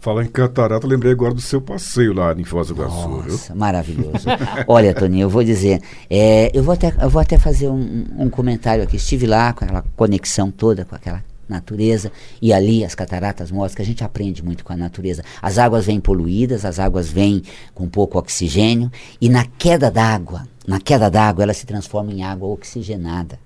Falar 0.00 0.24
em 0.24 0.28
catarata, 0.28 0.86
lembrei 0.86 1.10
agora 1.10 1.34
do 1.34 1.40
seu 1.40 1.60
passeio 1.60 2.12
lá 2.12 2.32
em 2.32 2.44
Foz 2.44 2.68
do 2.68 2.74
Iguaçu, 2.74 3.20
viu? 3.20 3.32
Nossa, 3.32 3.54
maravilhoso. 3.54 4.26
Olha, 4.68 4.94
Toninho, 4.94 5.24
eu 5.24 5.28
vou 5.28 5.42
dizer, 5.42 5.82
é, 6.08 6.50
eu, 6.54 6.62
vou 6.62 6.72
até, 6.72 6.94
eu 7.00 7.10
vou 7.10 7.20
até 7.20 7.36
fazer 7.36 7.68
um, 7.68 8.06
um 8.16 8.30
comentário 8.30 8.84
aqui. 8.84 8.96
Estive 8.96 9.26
lá 9.26 9.52
com 9.52 9.64
aquela 9.64 9.84
conexão 9.96 10.52
toda 10.52 10.84
com 10.84 10.94
aquela 10.94 11.22
natureza 11.48 12.12
e 12.40 12.52
ali 12.52 12.84
as 12.84 12.94
cataratas 12.94 13.50
mostram 13.50 13.76
que 13.76 13.82
a 13.82 13.84
gente 13.86 14.04
aprende 14.04 14.44
muito 14.44 14.64
com 14.64 14.72
a 14.72 14.76
natureza. 14.76 15.22
As 15.40 15.58
águas 15.58 15.86
vêm 15.86 16.00
poluídas, 16.00 16.64
as 16.64 16.78
águas 16.78 17.08
vêm 17.08 17.42
com 17.74 17.88
pouco 17.88 18.18
oxigênio 18.18 18.90
e 19.20 19.28
na 19.28 19.44
queda 19.44 19.90
d'água, 19.90 20.46
na 20.66 20.80
queda 20.80 21.10
d'água 21.10 21.42
ela 21.44 21.54
se 21.54 21.66
transforma 21.66 22.12
em 22.12 22.22
água 22.22 22.48
oxigenada. 22.48 23.38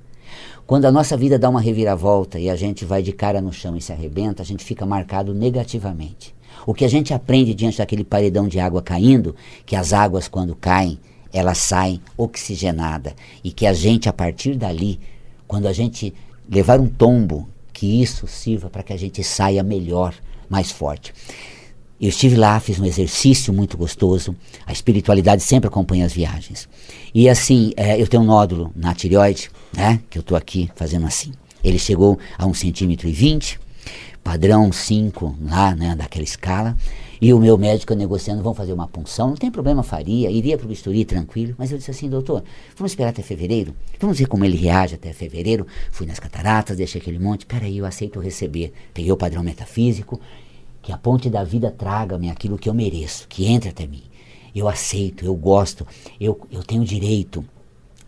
Quando 0.66 0.86
a 0.86 0.92
nossa 0.92 1.16
vida 1.16 1.38
dá 1.38 1.48
uma 1.48 1.60
reviravolta 1.60 2.38
e 2.38 2.48
a 2.48 2.56
gente 2.56 2.84
vai 2.84 3.02
de 3.02 3.12
cara 3.12 3.40
no 3.40 3.52
chão 3.52 3.76
e 3.76 3.80
se 3.80 3.92
arrebenta, 3.92 4.42
a 4.42 4.46
gente 4.46 4.64
fica 4.64 4.86
marcado 4.86 5.34
negativamente. 5.34 6.34
O 6.66 6.72
que 6.72 6.84
a 6.84 6.88
gente 6.88 7.12
aprende 7.12 7.52
diante 7.52 7.78
daquele 7.78 8.04
paredão 8.04 8.46
de 8.46 8.60
água 8.60 8.80
caindo, 8.80 9.34
que 9.66 9.74
as 9.74 9.92
águas 9.92 10.28
quando 10.28 10.54
caem, 10.54 10.98
elas 11.32 11.58
saem 11.58 12.00
oxigenada 12.16 13.14
e 13.42 13.50
que 13.50 13.66
a 13.66 13.72
gente 13.72 14.08
a 14.08 14.12
partir 14.12 14.54
dali, 14.54 15.00
quando 15.48 15.66
a 15.66 15.72
gente 15.72 16.14
levar 16.48 16.80
um 16.80 16.86
tombo, 16.86 17.48
que 17.82 18.00
isso 18.00 18.28
sirva 18.28 18.70
para 18.70 18.84
que 18.84 18.92
a 18.92 18.96
gente 18.96 19.24
saia 19.24 19.60
melhor, 19.60 20.14
mais 20.48 20.70
forte. 20.70 21.12
Eu 22.00 22.10
estive 22.10 22.36
lá, 22.36 22.60
fiz 22.60 22.78
um 22.78 22.84
exercício 22.84 23.52
muito 23.52 23.76
gostoso. 23.76 24.36
A 24.64 24.70
espiritualidade 24.70 25.42
sempre 25.42 25.66
acompanha 25.66 26.06
as 26.06 26.12
viagens. 26.12 26.68
E 27.12 27.28
assim, 27.28 27.72
eh, 27.76 28.00
eu 28.00 28.06
tenho 28.06 28.22
um 28.22 28.26
nódulo 28.26 28.70
na 28.76 28.94
tireoide, 28.94 29.50
né? 29.72 29.98
Que 30.08 30.16
eu 30.16 30.20
estou 30.20 30.36
aqui 30.36 30.70
fazendo 30.76 31.06
assim. 31.06 31.32
Ele 31.64 31.76
chegou 31.76 32.20
a 32.38 32.46
um 32.46 32.54
centímetro 32.54 33.08
e 33.08 33.12
vinte, 33.12 33.58
padrão 34.22 34.70
5 34.70 35.36
lá, 35.42 35.74
né? 35.74 35.96
Daquela 35.96 36.22
escala. 36.22 36.76
E 37.22 37.32
o 37.32 37.38
meu 37.38 37.56
médico 37.56 37.94
negociando, 37.94 38.42
vamos 38.42 38.58
fazer 38.58 38.72
uma 38.72 38.88
punção. 38.88 39.28
Não 39.28 39.36
tem 39.36 39.48
problema, 39.48 39.84
faria. 39.84 40.28
Iria 40.28 40.58
para 40.58 40.64
o 40.64 40.68
bisturi 40.68 41.04
tranquilo. 41.04 41.54
Mas 41.56 41.70
eu 41.70 41.78
disse 41.78 41.92
assim, 41.92 42.10
doutor, 42.10 42.42
vamos 42.76 42.90
esperar 42.90 43.10
até 43.10 43.22
fevereiro? 43.22 43.76
Vamos 44.00 44.18
ver 44.18 44.26
como 44.26 44.44
ele 44.44 44.56
reage 44.56 44.96
até 44.96 45.12
fevereiro. 45.12 45.64
Fui 45.92 46.04
nas 46.04 46.18
cataratas, 46.18 46.76
deixei 46.76 47.00
aquele 47.00 47.20
monte. 47.20 47.46
Peraí, 47.46 47.78
eu 47.78 47.86
aceito 47.86 48.18
receber. 48.18 48.72
Peguei 48.92 49.12
o 49.12 49.16
padrão 49.16 49.44
metafísico 49.44 50.20
que 50.82 50.90
a 50.90 50.98
ponte 50.98 51.30
da 51.30 51.44
vida 51.44 51.70
traga-me 51.70 52.28
aquilo 52.28 52.58
que 52.58 52.68
eu 52.68 52.74
mereço, 52.74 53.28
que 53.28 53.46
entre 53.46 53.70
até 53.70 53.86
mim. 53.86 54.02
Eu 54.52 54.68
aceito, 54.68 55.24
eu 55.24 55.36
gosto, 55.36 55.86
eu, 56.20 56.36
eu 56.50 56.64
tenho 56.64 56.84
direito. 56.84 57.44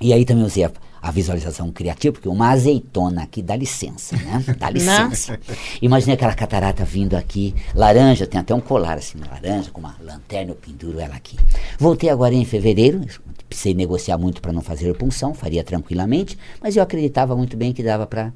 E 0.00 0.12
aí 0.12 0.24
também 0.24 0.42
usei 0.42 0.64
a, 0.64 0.72
a 1.04 1.10
visualização 1.10 1.70
criativa, 1.70 2.14
porque 2.14 2.28
uma 2.30 2.48
azeitona 2.48 3.24
aqui 3.24 3.42
dá 3.42 3.54
licença, 3.54 4.16
né? 4.16 4.42
Dá 4.58 4.70
licença. 4.72 5.38
Imagine 5.82 6.14
aquela 6.14 6.32
catarata 6.32 6.82
vindo 6.82 7.14
aqui, 7.14 7.54
laranja, 7.74 8.26
tem 8.26 8.40
até 8.40 8.54
um 8.54 8.60
colar 8.60 8.96
assim, 8.96 9.18
laranja, 9.18 9.70
com 9.70 9.80
uma 9.80 9.94
lanterna, 10.00 10.52
eu 10.52 10.54
penduro 10.54 10.98
ela 10.98 11.14
aqui. 11.14 11.36
Voltei 11.78 12.08
agora 12.08 12.34
em 12.34 12.46
fevereiro, 12.46 13.04
precisei 13.46 13.74
negociar 13.74 14.16
muito 14.16 14.40
para 14.40 14.50
não 14.50 14.62
fazer 14.62 14.96
punção, 14.96 15.34
faria 15.34 15.62
tranquilamente, 15.62 16.38
mas 16.58 16.74
eu 16.74 16.82
acreditava 16.82 17.36
muito 17.36 17.54
bem 17.54 17.74
que 17.74 17.82
dava 17.82 18.06
para 18.06 18.32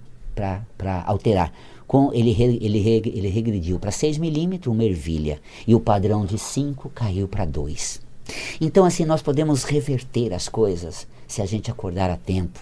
alterar. 1.06 1.50
Com, 1.86 2.12
ele, 2.12 2.36
ele, 2.38 2.78
ele 2.86 3.28
regrediu 3.28 3.78
para 3.78 3.90
6 3.90 4.18
milímetros, 4.18 4.74
uma 4.74 4.84
ervilha, 4.84 5.40
e 5.66 5.74
o 5.74 5.80
padrão 5.80 6.26
de 6.26 6.38
5 6.38 6.90
caiu 6.90 7.26
para 7.26 7.46
2. 7.46 8.07
Então, 8.60 8.84
assim, 8.84 9.04
nós 9.04 9.22
podemos 9.22 9.64
reverter 9.64 10.32
as 10.32 10.48
coisas 10.48 11.06
se 11.26 11.42
a 11.42 11.46
gente 11.46 11.70
acordar 11.70 12.10
a 12.10 12.16
tempo. 12.16 12.60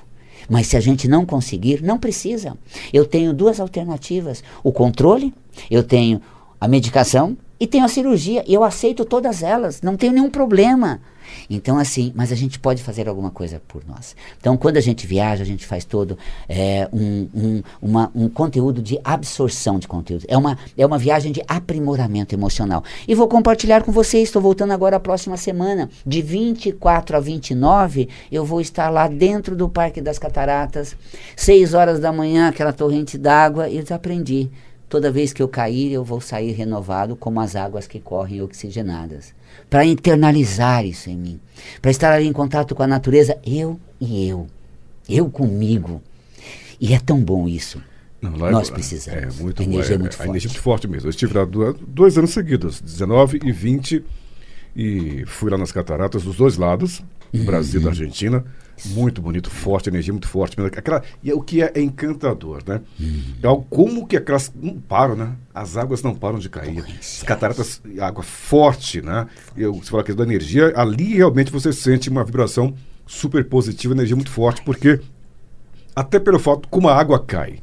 Mas 0.49 0.67
se 0.67 0.77
a 0.77 0.81
gente 0.81 1.09
não 1.09 1.25
conseguir, 1.25 1.83
não 1.83 1.99
precisa. 1.99 2.57
Eu 2.93 3.05
tenho 3.05 3.33
duas 3.33 3.59
alternativas: 3.59 4.45
o 4.63 4.73
controle, 4.73 5.33
eu 5.71 5.83
tenho 5.83 6.21
a 6.61 6.69
medicação 6.69 7.37
e 7.59 7.67
tenho 7.67 7.85
a 7.85 7.89
cirurgia. 7.89 8.45
E 8.47 8.55
eu 8.55 8.65
aceito 8.65 9.05
todas 9.05 9.43
elas, 9.43 9.83
não 9.83 9.97
tenho 9.97 10.13
nenhum 10.13 10.31
problema. 10.31 11.01
Então, 11.49 11.79
assim, 11.79 12.13
mas 12.15 12.33
a 12.33 12.35
gente 12.35 12.59
pode 12.59 12.83
fazer 12.83 13.09
alguma 13.09 13.31
coisa 13.31 13.61
por 13.67 13.83
nós. 13.87 14.17
Então, 14.39 14.57
quando 14.57 14.77
a 14.77 14.81
gente 14.81 15.07
viaja, 15.07 15.43
a 15.43 15.47
gente 15.47 15.67
faz 15.67 15.85
todo 15.85 16.19
é, 16.49 16.89
um, 16.93 17.29
um, 17.35 17.63
uma, 17.81 18.11
um 18.15 18.29
conteúdo 18.29 18.83
de 18.83 18.99
absorção 19.05 19.79
de 19.79 19.89
conteúdo. 19.89 20.25
É 20.29 20.37
uma, 20.37 20.59
é 20.77 20.85
uma 20.85 20.99
viagem 20.99 21.33
de 21.33 21.43
aprimoramento 21.47 22.35
emocional. 22.35 22.83
E 23.07 23.15
vou 23.15 23.29
compartilhar 23.29 23.83
com 23.83 23.93
vocês, 23.93 24.29
estou 24.29 24.43
voltando 24.43 24.73
agora 24.73 24.97
a 24.97 25.01
próxima 25.01 25.37
semana. 25.37 25.89
De 26.05 26.23
24 26.23 27.17
a 27.17 27.21
29, 27.21 28.09
eu 28.31 28.45
vou 28.45 28.61
estar 28.61 28.89
lá 28.91 29.09
dentro 29.09 29.57
do 29.57 29.69
Parque 29.69 30.01
das 30.01 30.19
Cataratas, 30.19 30.97
6 31.37 31.75
horas 31.75 32.01
da 32.01 32.13
manhã, 32.13 32.49
aquela 32.49 32.73
torrente 32.73 33.19
d'água, 33.19 33.69
e 33.69 33.79
eu 33.79 33.85
aprendi. 33.95 34.51
Toda 34.89 35.11
vez 35.11 35.33
que 35.33 35.43
eu 35.43 35.49
cair, 35.49 35.93
eu 35.93 36.05
vou 36.05 36.21
sair 36.21 36.53
renovado 36.53 37.17
como 37.17 37.41
as 37.41 37.57
águas 37.57 37.87
que 37.87 37.99
correm 37.99 38.41
oxigenadas 38.41 39.35
para 39.69 39.85
internalizar 39.85 40.85
isso 40.87 41.11
em 41.11 41.17
mim, 41.17 41.41
para 41.83 41.91
estar 41.91 42.13
ali 42.13 42.27
em 42.27 42.33
contato 42.33 42.75
com 42.75 42.83
a 42.83 42.87
natureza, 42.87 43.37
eu 43.45 43.81
e 44.01 44.29
eu, 44.29 44.47
eu 45.09 45.29
comigo. 45.29 46.01
E 46.81 46.95
é 46.95 47.01
tão 47.01 47.21
bom 47.21 47.49
isso. 47.49 47.83
Não, 48.21 48.31
Nós 48.31 48.71
é, 48.71 48.73
precisamos. 48.73 49.39
É 49.39 49.43
muito, 49.43 49.63
a 49.63 49.65
energia 49.65 49.95
é, 49.95 49.97
é 49.97 49.99
muito 49.99 50.17
forte. 50.17 50.29
A 50.29 50.31
energia 50.31 50.49
é 50.49 50.51
muito 50.51 50.63
forte 50.63 50.89
mesmo. 50.89 51.07
Eu 51.07 51.11
estive 51.11 51.35
lá 51.35 51.45
dois, 51.89 52.19
anos 52.19 52.31
seguidos, 52.31 52.81
19 52.81 53.41
e 53.45 53.53
20, 53.53 54.05
e 54.75 55.25
fui 55.27 55.51
lá 55.51 55.59
nas 55.59 55.73
cataratas 55.73 56.23
dos 56.23 56.37
dois 56.37 56.57
lados, 56.57 57.03
do 57.33 57.45
Brasil 57.45 57.81
e 57.81 57.85
uhum. 57.85 57.91
Argentina. 57.91 58.45
Muito 58.85 59.23
bonito, 59.23 59.51
forte, 59.51 59.89
energia 59.89 60.13
muito 60.13 60.29
forte. 60.29 60.61
Aquela, 60.61 61.03
e 61.23 61.31
é 61.31 61.35
o 61.35 61.41
que 61.41 61.63
é, 61.63 61.73
é 61.75 61.81
encantador, 61.81 62.63
né? 62.67 62.81
Hum. 63.01 63.23
É 63.43 63.65
como 63.71 64.07
que 64.07 64.17
aquelas 64.17 64.53
não 64.55 64.79
param, 64.79 65.17
né? 65.17 65.33
As 65.55 65.77
águas 65.77 66.03
não 66.03 66.15
param 66.15 66.39
de 66.39 66.49
cair. 66.49 66.85
As 66.99 67.23
cataratas, 67.23 67.81
água 68.01 68.23
forte, 68.23 69.01
né? 69.01 69.27
Eu, 69.57 69.75
você 69.75 69.91
fala 69.91 70.05
que 70.05 70.13
da 70.13 70.25
energia, 70.25 70.73
ali 70.77 71.17
realmente 71.17 71.51
você 71.51 71.73
sente 71.73 72.11
uma 72.11 72.25
vibração 72.25 72.75
super 73.07 73.45
positiva, 73.45 73.95
energia 73.95 74.17
muito 74.17 74.31
forte, 74.31 74.63
porque 74.63 75.01
até 75.95 76.19
pelo 76.19 76.39
fato 76.39 76.69
como 76.69 76.89
a 76.89 76.99
água 76.99 77.19
cai, 77.19 77.61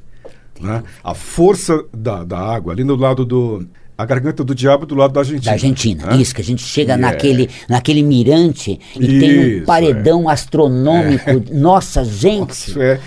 né? 0.60 0.84
A 1.04 1.14
força 1.14 1.84
da, 1.94 2.24
da 2.24 2.40
água 2.40 2.74
ali 2.74 2.84
no 2.84 2.96
lado 2.96 3.26
do 3.26 3.68
a 3.98 4.06
Garganta 4.06 4.44
do 4.44 4.56
Diabo 4.56 4.86
do 4.86 4.96
lado 4.96 5.14
da 5.14 5.22
Argentina. 5.22 5.46
Da 5.46 5.52
Argentina, 5.52 6.06
né? 6.08 6.18
isso, 6.18 6.34
que 6.34 6.42
a 6.42 6.44
gente 6.44 6.64
chega 6.64 6.94
yeah. 6.94 7.12
naquele, 7.12 7.50
naquele 7.70 8.04
mirante 8.04 8.80
e 8.96 9.06
isso, 9.06 9.20
tem 9.20 9.62
um 9.62 9.66
paredão 9.66 10.30
é. 10.30 10.34
astronômico. 10.34 11.30
É. 11.30 11.34
Nossa, 11.54 12.04
gente! 12.04 12.70
Nossa, 12.70 12.84
é, 12.84 13.00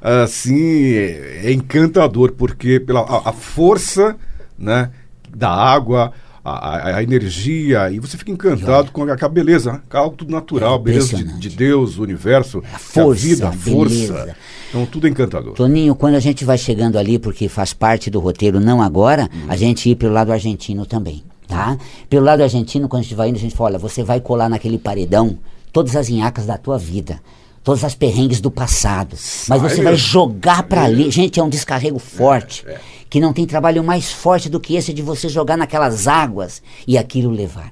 assim, 0.00 0.92
é, 0.92 1.40
é, 1.44 1.52
encantador, 1.52 2.32
porque 2.32 2.78
pela 2.78 3.00
a, 3.00 3.30
a, 3.30 3.32
força 3.32 4.16
né, 4.56 4.90
da 5.34 5.50
água, 5.50 6.12
a, 6.44 6.96
a, 6.96 7.02
energia, 7.02 7.90
e 7.90 7.98
você 7.98 8.16
fica 8.16 8.30
encantado 8.30 8.92
com 8.92 9.02
a, 9.02 9.16
com 9.16 9.24
a 9.24 9.28
beleza, 9.28 9.82
com 9.88 9.96
algo 9.96 10.16
tudo 10.16 10.30
natural, 10.30 10.76
é 10.76 10.82
beleza 10.82 11.16
de, 11.16 11.24
de, 11.24 11.48
Deus, 11.50 11.98
o 11.98 12.02
universo, 12.02 12.62
a, 12.72 12.78
força, 12.78 13.26
a 13.26 13.28
vida, 13.28 13.48
a 13.48 13.52
força. 13.52 14.36
Então, 14.68 14.86
tudo 14.86 15.08
encantador. 15.08 15.54
Toninho, 15.54 15.94
quando 15.94 16.14
a 16.14 16.20
gente 16.20 16.44
vai 16.44 16.58
chegando 16.58 16.98
ali, 16.98 17.18
porque 17.18 17.48
faz 17.48 17.72
parte 17.72 18.10
do 18.10 18.20
roteiro, 18.20 18.60
não 18.60 18.82
agora, 18.82 19.28
hum. 19.32 19.46
a 19.48 19.56
gente 19.56 19.88
ir 19.88 19.96
pelo 19.96 20.12
lado 20.12 20.32
argentino 20.32 20.84
também, 20.84 21.22
tá? 21.46 21.76
Pelo 22.08 22.24
lado 22.24 22.42
argentino, 22.42 22.88
quando 22.88 23.00
a 23.00 23.02
gente 23.04 23.14
vai 23.14 23.28
indo, 23.28 23.36
a 23.36 23.40
gente 23.40 23.54
fala, 23.54 23.70
olha, 23.70 23.78
você 23.78 24.02
vai 24.02 24.20
colar 24.20 24.48
naquele 24.48 24.78
paredão 24.78 25.38
todas 25.72 25.96
as 25.96 26.08
inhacas 26.08 26.46
da 26.46 26.56
tua 26.56 26.78
vida 26.78 27.20
todas 27.68 27.84
as 27.84 27.94
perrengues 27.94 28.40
do 28.40 28.50
passado. 28.50 29.14
Mas 29.46 29.60
você 29.60 29.82
vai 29.82 29.94
jogar 29.94 30.62
para 30.62 30.84
ali. 30.84 31.10
Gente, 31.10 31.38
é 31.38 31.42
um 31.42 31.50
descarrego 31.50 31.98
forte. 31.98 32.64
É, 32.66 32.72
é. 32.72 32.80
Que 33.10 33.20
não 33.20 33.30
tem 33.30 33.44
trabalho 33.44 33.84
mais 33.84 34.10
forte 34.10 34.48
do 34.48 34.58
que 34.58 34.74
esse 34.74 34.90
de 34.90 35.02
você 35.02 35.28
jogar 35.28 35.54
naquelas 35.54 36.08
águas 36.08 36.62
e 36.86 36.96
aquilo 36.96 37.30
levar. 37.30 37.70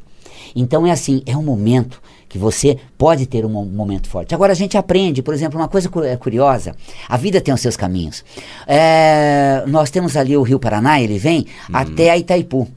Então 0.54 0.86
é 0.86 0.90
assim, 0.90 1.22
é 1.24 1.34
um 1.34 1.42
momento 1.42 2.02
que 2.28 2.38
você 2.38 2.78
pode 2.98 3.26
ter 3.26 3.44
um 3.44 3.48
momento 3.48 4.08
forte. 4.08 4.34
Agora 4.34 4.52
a 4.52 4.56
gente 4.56 4.76
aprende, 4.76 5.22
por 5.22 5.32
exemplo, 5.32 5.58
uma 5.58 5.68
coisa 5.68 5.90
é 6.04 6.16
curiosa, 6.16 6.74
a 7.08 7.16
vida 7.16 7.40
tem 7.40 7.54
os 7.54 7.60
seus 7.60 7.76
caminhos. 7.76 8.24
É, 8.66 9.62
nós 9.66 9.90
temos 9.90 10.16
ali 10.16 10.36
o 10.36 10.42
Rio 10.42 10.58
Paraná, 10.58 11.00
ele 11.00 11.18
vem 11.18 11.46
uhum. 11.68 11.76
até 11.76 12.10
a 12.10 12.18
Itaipu. 12.18 12.68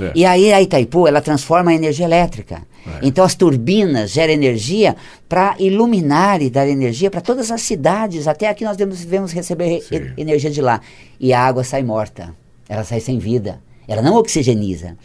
É. 0.00 0.12
E 0.14 0.24
aí 0.24 0.52
a 0.52 0.62
Itaipu, 0.62 1.06
ela 1.06 1.20
transforma 1.20 1.70
a 1.70 1.74
energia 1.74 2.04
elétrica. 2.04 2.62
É. 2.86 3.00
Então 3.02 3.24
as 3.24 3.34
turbinas 3.34 4.10
geram 4.10 4.32
energia 4.32 4.96
para 5.28 5.56
iluminar 5.58 6.40
e 6.40 6.48
dar 6.48 6.68
energia 6.68 7.10
para 7.10 7.20
todas 7.20 7.50
as 7.50 7.62
cidades. 7.62 8.28
Até 8.28 8.48
aqui 8.48 8.64
nós 8.64 8.76
devemos 8.76 9.32
receber 9.32 9.84
energia 10.16 10.50
de 10.50 10.62
lá. 10.62 10.80
E 11.18 11.32
a 11.32 11.40
água 11.40 11.64
sai 11.64 11.82
morta. 11.82 12.34
Ela 12.68 12.84
sai 12.84 13.00
sem 13.00 13.18
vida. 13.18 13.60
Ela 13.88 14.02
não 14.02 14.14
oxigeniza. 14.14 14.96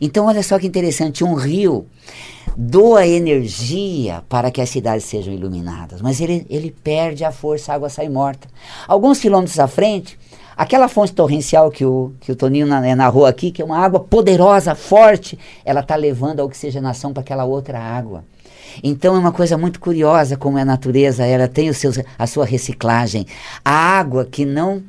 Então 0.00 0.26
olha 0.26 0.42
só 0.42 0.58
que 0.58 0.66
interessante, 0.66 1.24
um 1.24 1.34
rio 1.34 1.86
doa 2.56 3.06
energia 3.06 4.22
para 4.28 4.50
que 4.50 4.60
as 4.60 4.68
cidades 4.68 5.06
sejam 5.06 5.32
iluminadas, 5.32 6.02
mas 6.02 6.20
ele, 6.20 6.44
ele 6.50 6.74
perde 6.82 7.24
a 7.24 7.32
força, 7.32 7.72
a 7.72 7.76
água 7.76 7.88
sai 7.88 8.08
morta. 8.08 8.48
Alguns 8.86 9.20
quilômetros 9.20 9.58
à 9.58 9.66
frente, 9.66 10.18
Aquela 10.56 10.86
fonte 10.86 11.12
torrencial 11.12 11.70
que 11.70 11.84
o, 11.84 12.12
que 12.20 12.30
o 12.30 12.36
Toninho 12.36 12.66
na, 12.66 12.94
narrou 12.94 13.24
aqui, 13.24 13.50
que 13.50 13.62
é 13.62 13.64
uma 13.64 13.78
água 13.78 14.00
poderosa, 14.00 14.74
forte, 14.74 15.38
ela 15.64 15.80
está 15.80 15.96
levando 15.96 16.40
a 16.40 16.44
oxigenação 16.44 17.12
para 17.12 17.22
aquela 17.22 17.44
outra 17.44 17.80
água. 17.80 18.22
Então 18.82 19.16
é 19.16 19.18
uma 19.18 19.32
coisa 19.32 19.56
muito 19.58 19.80
curiosa 19.80 20.36
como 20.36 20.58
é 20.58 20.62
a 20.62 20.64
natureza, 20.64 21.26
ela 21.26 21.48
tem 21.48 21.68
os 21.68 21.76
seus, 21.78 21.98
a 22.18 22.26
sua 22.26 22.44
reciclagem. 22.44 23.26
A 23.64 23.72
água 23.72 24.24
que 24.24 24.44
não 24.44 24.82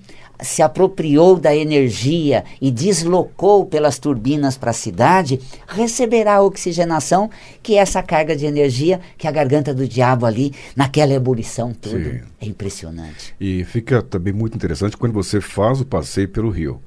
se 0.44 0.62
apropriou 0.62 1.40
da 1.40 1.56
energia 1.56 2.44
e 2.62 2.70
deslocou 2.70 3.66
pelas 3.66 3.98
turbinas 3.98 4.58
para 4.58 4.72
a 4.72 4.74
cidade, 4.74 5.40
receberá 5.68 6.36
a 6.36 6.42
oxigenação, 6.42 7.30
que 7.62 7.76
é 7.76 7.78
essa 7.78 8.04
carga 8.04 8.36
de 8.36 8.46
energia 8.46 9.00
que 9.18 9.28
a 9.28 9.32
garganta 9.32 9.74
do 9.74 9.88
diabo 9.88 10.26
ali, 10.26 10.54
naquela 10.76 11.14
ebulição 11.14 11.74
toda. 11.74 11.98
Sim. 11.98 12.22
É 12.40 12.46
impressionante. 12.46 13.34
E 13.40 13.64
fica 13.64 14.02
também 14.02 14.34
muito 14.34 14.56
interessante 14.56 14.98
quando 14.98 15.14
você 15.14 15.40
faz 15.40 15.82
o 15.82 15.86
passeio 15.86 16.28
pelo 16.28 16.50
rio. 16.50 16.80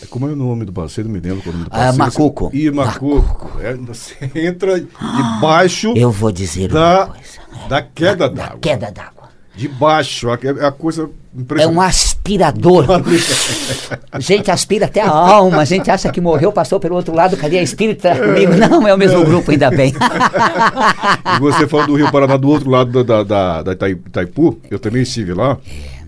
É 0.00 0.06
como 0.06 0.28
é 0.28 0.32
o 0.32 0.36
nome 0.36 0.64
do 0.64 0.72
passeio? 0.72 1.06
Não 1.06 1.12
me 1.12 1.20
lembro 1.20 1.42
qual 1.42 1.52
é 1.52 1.56
o 1.56 1.58
nome 1.58 1.70
do 1.70 1.74
ah, 1.74 1.78
passeio. 1.78 1.94
Ah, 1.94 2.06
Macuco. 2.06 2.50
E 2.52 2.70
Macuco. 2.70 3.60
É, 3.60 3.74
você 3.74 4.16
entra 4.34 4.80
debaixo. 4.80 5.92
Eu 5.96 6.10
vou 6.12 6.30
dizer 6.30 6.68
da, 6.68 7.06
uma 7.06 7.14
coisa. 7.14 7.68
Da 7.68 7.82
queda 7.82 8.28
d'água. 8.28 8.54
Da 8.54 8.58
queda 8.58 8.90
d'água. 8.92 9.17
De 9.58 9.66
baixo, 9.66 10.28
é 10.30 10.64
a 10.64 10.70
coisa 10.70 11.10
é 11.58 11.66
um 11.66 11.80
aspirador. 11.80 12.86
gente 14.20 14.52
aspira 14.52 14.86
até 14.86 15.00
a 15.00 15.10
alma. 15.10 15.58
A 15.58 15.64
gente 15.64 15.90
acha 15.90 16.12
que 16.12 16.20
morreu, 16.20 16.52
passou 16.52 16.78
pelo 16.78 16.94
outro 16.94 17.12
lado. 17.12 17.36
Cadê 17.36 17.58
a 17.58 17.62
espírita 17.62 18.14
comigo? 18.16 18.54
Não, 18.54 18.86
é 18.86 18.94
o 18.94 18.98
mesmo 18.98 19.24
grupo, 19.24 19.50
ainda 19.50 19.68
bem. 19.68 19.92
e 21.36 21.40
você 21.40 21.66
falou 21.66 21.88
do 21.88 21.96
Rio 21.96 22.10
Paraná, 22.12 22.36
do 22.36 22.48
outro 22.48 22.70
lado 22.70 23.02
da, 23.02 23.24
da, 23.24 23.62
da 23.62 23.88
Itaipu, 23.88 24.60
eu 24.70 24.78
também 24.78 25.02
estive 25.02 25.34
lá. 25.34 25.58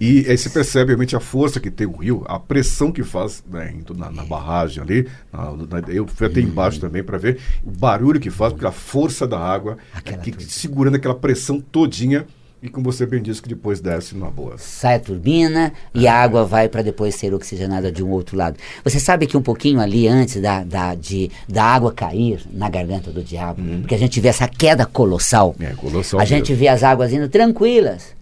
E 0.00 0.26
aí 0.28 0.38
você 0.38 0.48
percebe 0.48 0.92
realmente 0.92 1.16
a 1.16 1.20
força 1.20 1.58
que 1.58 1.72
tem 1.72 1.88
o 1.88 1.96
rio, 1.96 2.24
a 2.26 2.38
pressão 2.38 2.92
que 2.92 3.02
faz 3.02 3.42
né, 3.50 3.74
na, 3.96 4.12
na 4.12 4.24
barragem 4.24 4.80
ali. 4.80 5.08
Na, 5.32 5.52
na, 5.52 5.88
eu 5.88 6.06
fui 6.06 6.28
até 6.28 6.40
embaixo 6.40 6.76
uhum. 6.76 6.82
também 6.82 7.02
para 7.02 7.18
ver 7.18 7.38
o 7.64 7.70
barulho 7.72 8.20
que 8.20 8.30
faz, 8.30 8.52
porque 8.52 8.66
a 8.66 8.72
força 8.72 9.26
da 9.26 9.40
água, 9.40 9.76
que, 10.22 10.44
segurando 10.44 10.94
aquela 10.94 11.16
pressão 11.16 11.60
todinha 11.60 12.24
e 12.62 12.68
como 12.68 12.92
você 12.92 13.06
bem 13.06 13.22
disse, 13.22 13.40
que 13.40 13.48
depois 13.48 13.80
desce 13.80 14.14
numa 14.14 14.30
boa. 14.30 14.58
Sai 14.58 14.96
a 14.96 15.00
turbina 15.00 15.72
e 15.94 16.06
a 16.06 16.14
água 16.14 16.44
vai 16.44 16.68
para 16.68 16.82
depois 16.82 17.14
ser 17.14 17.32
oxigenada 17.32 17.90
de 17.90 18.04
um 18.04 18.10
outro 18.10 18.36
lado. 18.36 18.58
Você 18.84 19.00
sabe 19.00 19.26
que 19.26 19.34
um 19.34 19.42
pouquinho 19.42 19.80
ali 19.80 20.06
antes 20.06 20.42
da, 20.42 20.62
da, 20.62 20.94
de, 20.94 21.30
da 21.48 21.64
água 21.64 21.90
cair 21.90 22.42
na 22.52 22.68
garganta 22.68 23.10
do 23.10 23.22
diabo, 23.22 23.62
uhum. 23.62 23.80
porque 23.80 23.94
a 23.94 23.98
gente 23.98 24.20
vê 24.20 24.28
essa 24.28 24.46
queda 24.46 24.84
colossal. 24.84 25.56
É, 25.58 25.72
colossal. 25.72 26.20
A 26.20 26.22
mesmo. 26.22 26.36
gente 26.36 26.54
vê 26.54 26.68
as 26.68 26.82
águas 26.82 27.12
indo 27.12 27.28
tranquilas. 27.30 28.14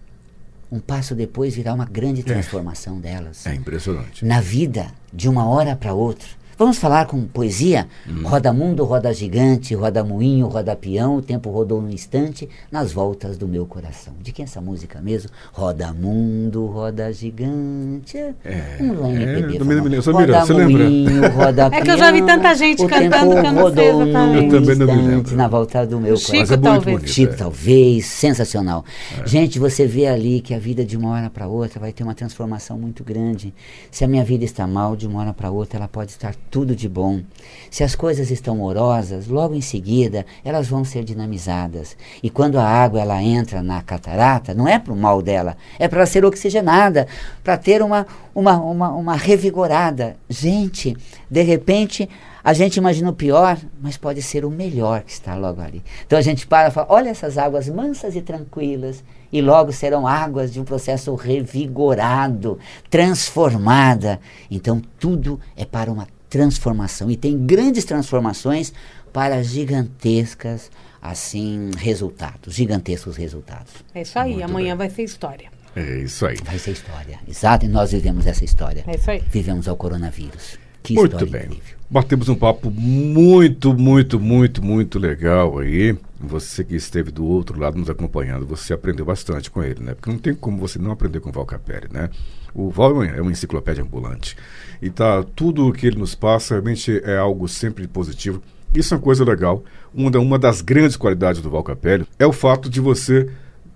Um 0.70 0.78
passo 0.78 1.16
depois 1.16 1.56
virá 1.56 1.74
uma 1.74 1.86
grande 1.86 2.20
é. 2.20 2.24
transformação 2.24 2.98
é. 2.98 3.00
delas. 3.00 3.44
É 3.44 3.54
impressionante. 3.54 4.24
Na 4.24 4.40
vida, 4.40 4.86
de 5.12 5.28
uma 5.28 5.48
hora 5.48 5.74
para 5.74 5.94
outra, 5.94 6.28
Vamos 6.58 6.76
falar 6.76 7.06
com 7.06 7.24
poesia? 7.24 7.86
Roda 8.24 8.52
mundo, 8.52 8.84
roda 8.84 9.14
gigante, 9.14 9.76
roda 9.76 10.02
moinho, 10.02 10.48
roda 10.48 10.74
peão, 10.74 11.18
o 11.18 11.22
tempo 11.22 11.50
rodou 11.50 11.80
num 11.80 11.88
instante 11.88 12.48
nas 12.68 12.90
voltas 12.90 13.38
do 13.38 13.46
meu 13.46 13.64
coração. 13.64 14.12
De 14.20 14.32
quem 14.32 14.42
é 14.42 14.48
essa 14.48 14.60
música 14.60 15.00
mesmo? 15.00 15.30
Roda 15.52 15.92
mundo, 15.92 16.66
roda 16.66 17.12
gigante. 17.12 18.18
É, 18.18 18.34
um 18.80 19.00
lá 19.00 19.08
é, 19.08 19.38
MPB. 19.38 19.64
Menino. 19.64 20.02
Samira, 20.02 20.40
Roda 20.40 20.46
você 20.46 20.52
lembra? 20.52 20.82
moinho, 20.82 21.28
roda 21.30 21.70
É 21.72 21.80
que 21.80 21.90
eu 21.92 21.96
já 21.96 22.10
vi 22.10 22.22
peão, 22.22 22.26
tanta 22.26 22.54
gente 22.56 22.84
o 22.84 22.88
cantando 22.88 23.10
tempo 23.12 23.40
que 23.40 23.46
eu 23.46 23.52
não 23.52 23.72
sei 23.72 23.92
rodou 23.92 24.02
num 24.04 24.08
exatamente. 24.08 24.54
Eu 24.54 24.60
também 24.60 24.76
não 24.76 24.86
me 24.86 25.02
instante 25.02 25.08
lembro. 25.08 25.36
Na 25.36 25.46
volta 25.46 25.86
do 25.86 26.00
meu 26.00 26.16
Chico, 26.16 26.32
coração. 26.32 26.40
Mas 26.40 26.50
é 26.50 26.56
muito 26.56 26.64
talvez. 26.64 26.96
bonito. 26.96 27.14
Chico, 27.14 27.32
é. 27.34 27.36
talvez, 27.36 28.06
sensacional. 28.06 28.84
Gente, 29.24 29.60
você 29.60 29.86
vê 29.86 30.08
ali 30.08 30.40
que 30.40 30.52
a 30.54 30.58
vida 30.58 30.84
de 30.84 30.96
uma 30.96 31.10
hora 31.10 31.30
para 31.30 31.46
outra 31.46 31.78
vai 31.78 31.92
ter 31.92 32.02
uma 32.02 32.14
transformação 32.16 32.76
muito 32.76 33.04
grande. 33.04 33.54
Se 33.92 34.02
a 34.02 34.08
minha 34.08 34.24
vida 34.24 34.44
está 34.44 34.66
mal, 34.66 34.96
de 34.96 35.06
uma 35.06 35.20
hora 35.20 35.32
para 35.32 35.52
outra 35.52 35.78
ela 35.78 35.86
pode 35.86 36.10
estar 36.10 36.34
tudo 36.50 36.74
de 36.74 36.88
bom. 36.88 37.22
Se 37.70 37.84
as 37.84 37.94
coisas 37.94 38.30
estão 38.30 38.56
morosas, 38.56 39.28
logo 39.28 39.54
em 39.54 39.60
seguida 39.60 40.24
elas 40.44 40.68
vão 40.68 40.84
ser 40.84 41.04
dinamizadas. 41.04 41.96
E 42.22 42.30
quando 42.30 42.58
a 42.58 42.64
água 42.64 43.00
ela 43.00 43.22
entra 43.22 43.62
na 43.62 43.82
catarata, 43.82 44.54
não 44.54 44.66
é 44.66 44.78
para 44.78 44.92
o 44.92 44.96
mal 44.96 45.22
dela, 45.22 45.56
é 45.78 45.88
para 45.88 46.06
ser 46.06 46.24
oxigenada, 46.24 47.06
para 47.42 47.56
ter 47.56 47.82
uma, 47.82 48.06
uma, 48.34 48.56
uma, 48.56 48.88
uma 48.90 49.16
revigorada. 49.16 50.16
Gente, 50.28 50.96
de 51.30 51.42
repente 51.42 52.08
a 52.48 52.54
gente 52.54 52.76
imagina 52.76 53.10
o 53.10 53.14
pior, 53.14 53.58
mas 53.78 53.98
pode 53.98 54.22
ser 54.22 54.44
o 54.44 54.50
melhor 54.50 55.02
que 55.02 55.12
está 55.12 55.34
logo 55.34 55.60
ali. 55.60 55.82
Então 56.06 56.18
a 56.18 56.22
gente 56.22 56.46
para 56.46 56.68
e 56.68 56.70
fala: 56.70 56.86
olha 56.90 57.10
essas 57.10 57.36
águas 57.36 57.68
mansas 57.68 58.16
e 58.16 58.22
tranquilas, 58.22 59.04
e 59.30 59.42
logo 59.42 59.70
serão 59.70 60.06
águas 60.06 60.50
de 60.52 60.58
um 60.58 60.64
processo 60.64 61.14
revigorado, 61.14 62.58
transformada. 62.88 64.18
Então 64.50 64.80
tudo 64.98 65.38
é 65.56 65.66
para 65.66 65.92
uma 65.92 66.06
transformação. 66.28 67.10
E 67.10 67.16
tem 67.16 67.38
grandes 67.46 67.84
transformações 67.84 68.72
para 69.12 69.42
gigantescas, 69.42 70.70
assim, 71.00 71.70
resultados. 71.76 72.54
Gigantescos 72.54 73.16
resultados. 73.16 73.72
É 73.94 74.02
isso 74.02 74.18
aí, 74.18 74.32
Muito 74.32 74.44
amanhã 74.44 74.76
bem. 74.76 74.88
vai 74.88 74.90
ser 74.90 75.02
história. 75.02 75.50
É 75.74 75.98
isso 75.98 76.26
aí. 76.26 76.36
Vai 76.44 76.58
ser 76.58 76.72
história. 76.72 77.18
Exato, 77.28 77.64
e 77.64 77.68
nós 77.68 77.92
vivemos 77.92 78.26
essa 78.26 78.44
história. 78.44 78.84
É 78.86 78.96
isso 78.96 79.10
aí. 79.10 79.22
Vivemos 79.30 79.68
ao 79.68 79.76
coronavírus. 79.76 80.58
Que 80.82 80.94
Muito 80.94 81.12
história 81.12 81.32
bem. 81.32 81.46
incrível. 81.46 81.78
Batemos 81.90 82.28
um 82.28 82.34
papo 82.34 82.70
muito, 82.70 83.72
muito, 83.74 84.20
muito, 84.20 84.62
muito 84.62 84.98
legal 84.98 85.58
aí. 85.58 85.96
Você 86.20 86.64
que 86.64 86.74
esteve 86.76 87.10
do 87.10 87.24
outro 87.24 87.58
lado 87.58 87.78
nos 87.78 87.88
acompanhando, 87.88 88.46
você 88.46 88.72
aprendeu 88.72 89.04
bastante 89.04 89.50
com 89.50 89.62
ele, 89.62 89.82
né? 89.82 89.94
Porque 89.94 90.10
não 90.10 90.18
tem 90.18 90.34
como 90.34 90.58
você 90.58 90.78
não 90.78 90.90
aprender 90.90 91.20
com 91.20 91.30
o 91.30 91.32
Val 91.32 91.46
Capelli, 91.46 91.88
né? 91.90 92.10
O 92.58 92.70
Val 92.70 93.04
é 93.04 93.20
uma 93.22 93.30
enciclopédia 93.30 93.84
ambulante. 93.84 94.36
E 94.82 94.90
tá, 94.90 95.22
tudo 95.36 95.68
o 95.68 95.72
que 95.72 95.86
ele 95.86 95.96
nos 95.98 96.14
passa 96.16 96.54
realmente 96.54 97.00
é 97.04 97.16
algo 97.16 97.46
sempre 97.46 97.86
positivo. 97.86 98.42
Isso 98.74 98.92
é 98.92 98.96
uma 98.96 99.02
coisa 99.02 99.24
legal. 99.24 99.62
Uma, 99.94 100.10
da- 100.10 100.18
uma 100.18 100.38
das 100.38 100.60
grandes 100.60 100.96
qualidades 100.96 101.40
do 101.40 101.48
Val 101.50 101.62
Capelli 101.62 102.04
é 102.18 102.26
o 102.26 102.32
fato 102.32 102.68
de 102.68 102.80
você 102.80 103.28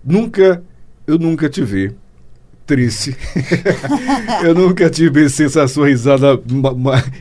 nunca, 0.04 0.62
eu 1.06 1.16
nunca 1.16 1.48
te 1.48 1.62
ver 1.62 1.94
triste. 2.66 3.16
eu 4.44 4.54
nunca 4.54 4.90
tive 4.90 5.28
sensação 5.28 5.84
risada 5.84 6.40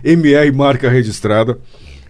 MR 0.04 0.52
marca 0.52 0.90
registrada. 0.90 1.60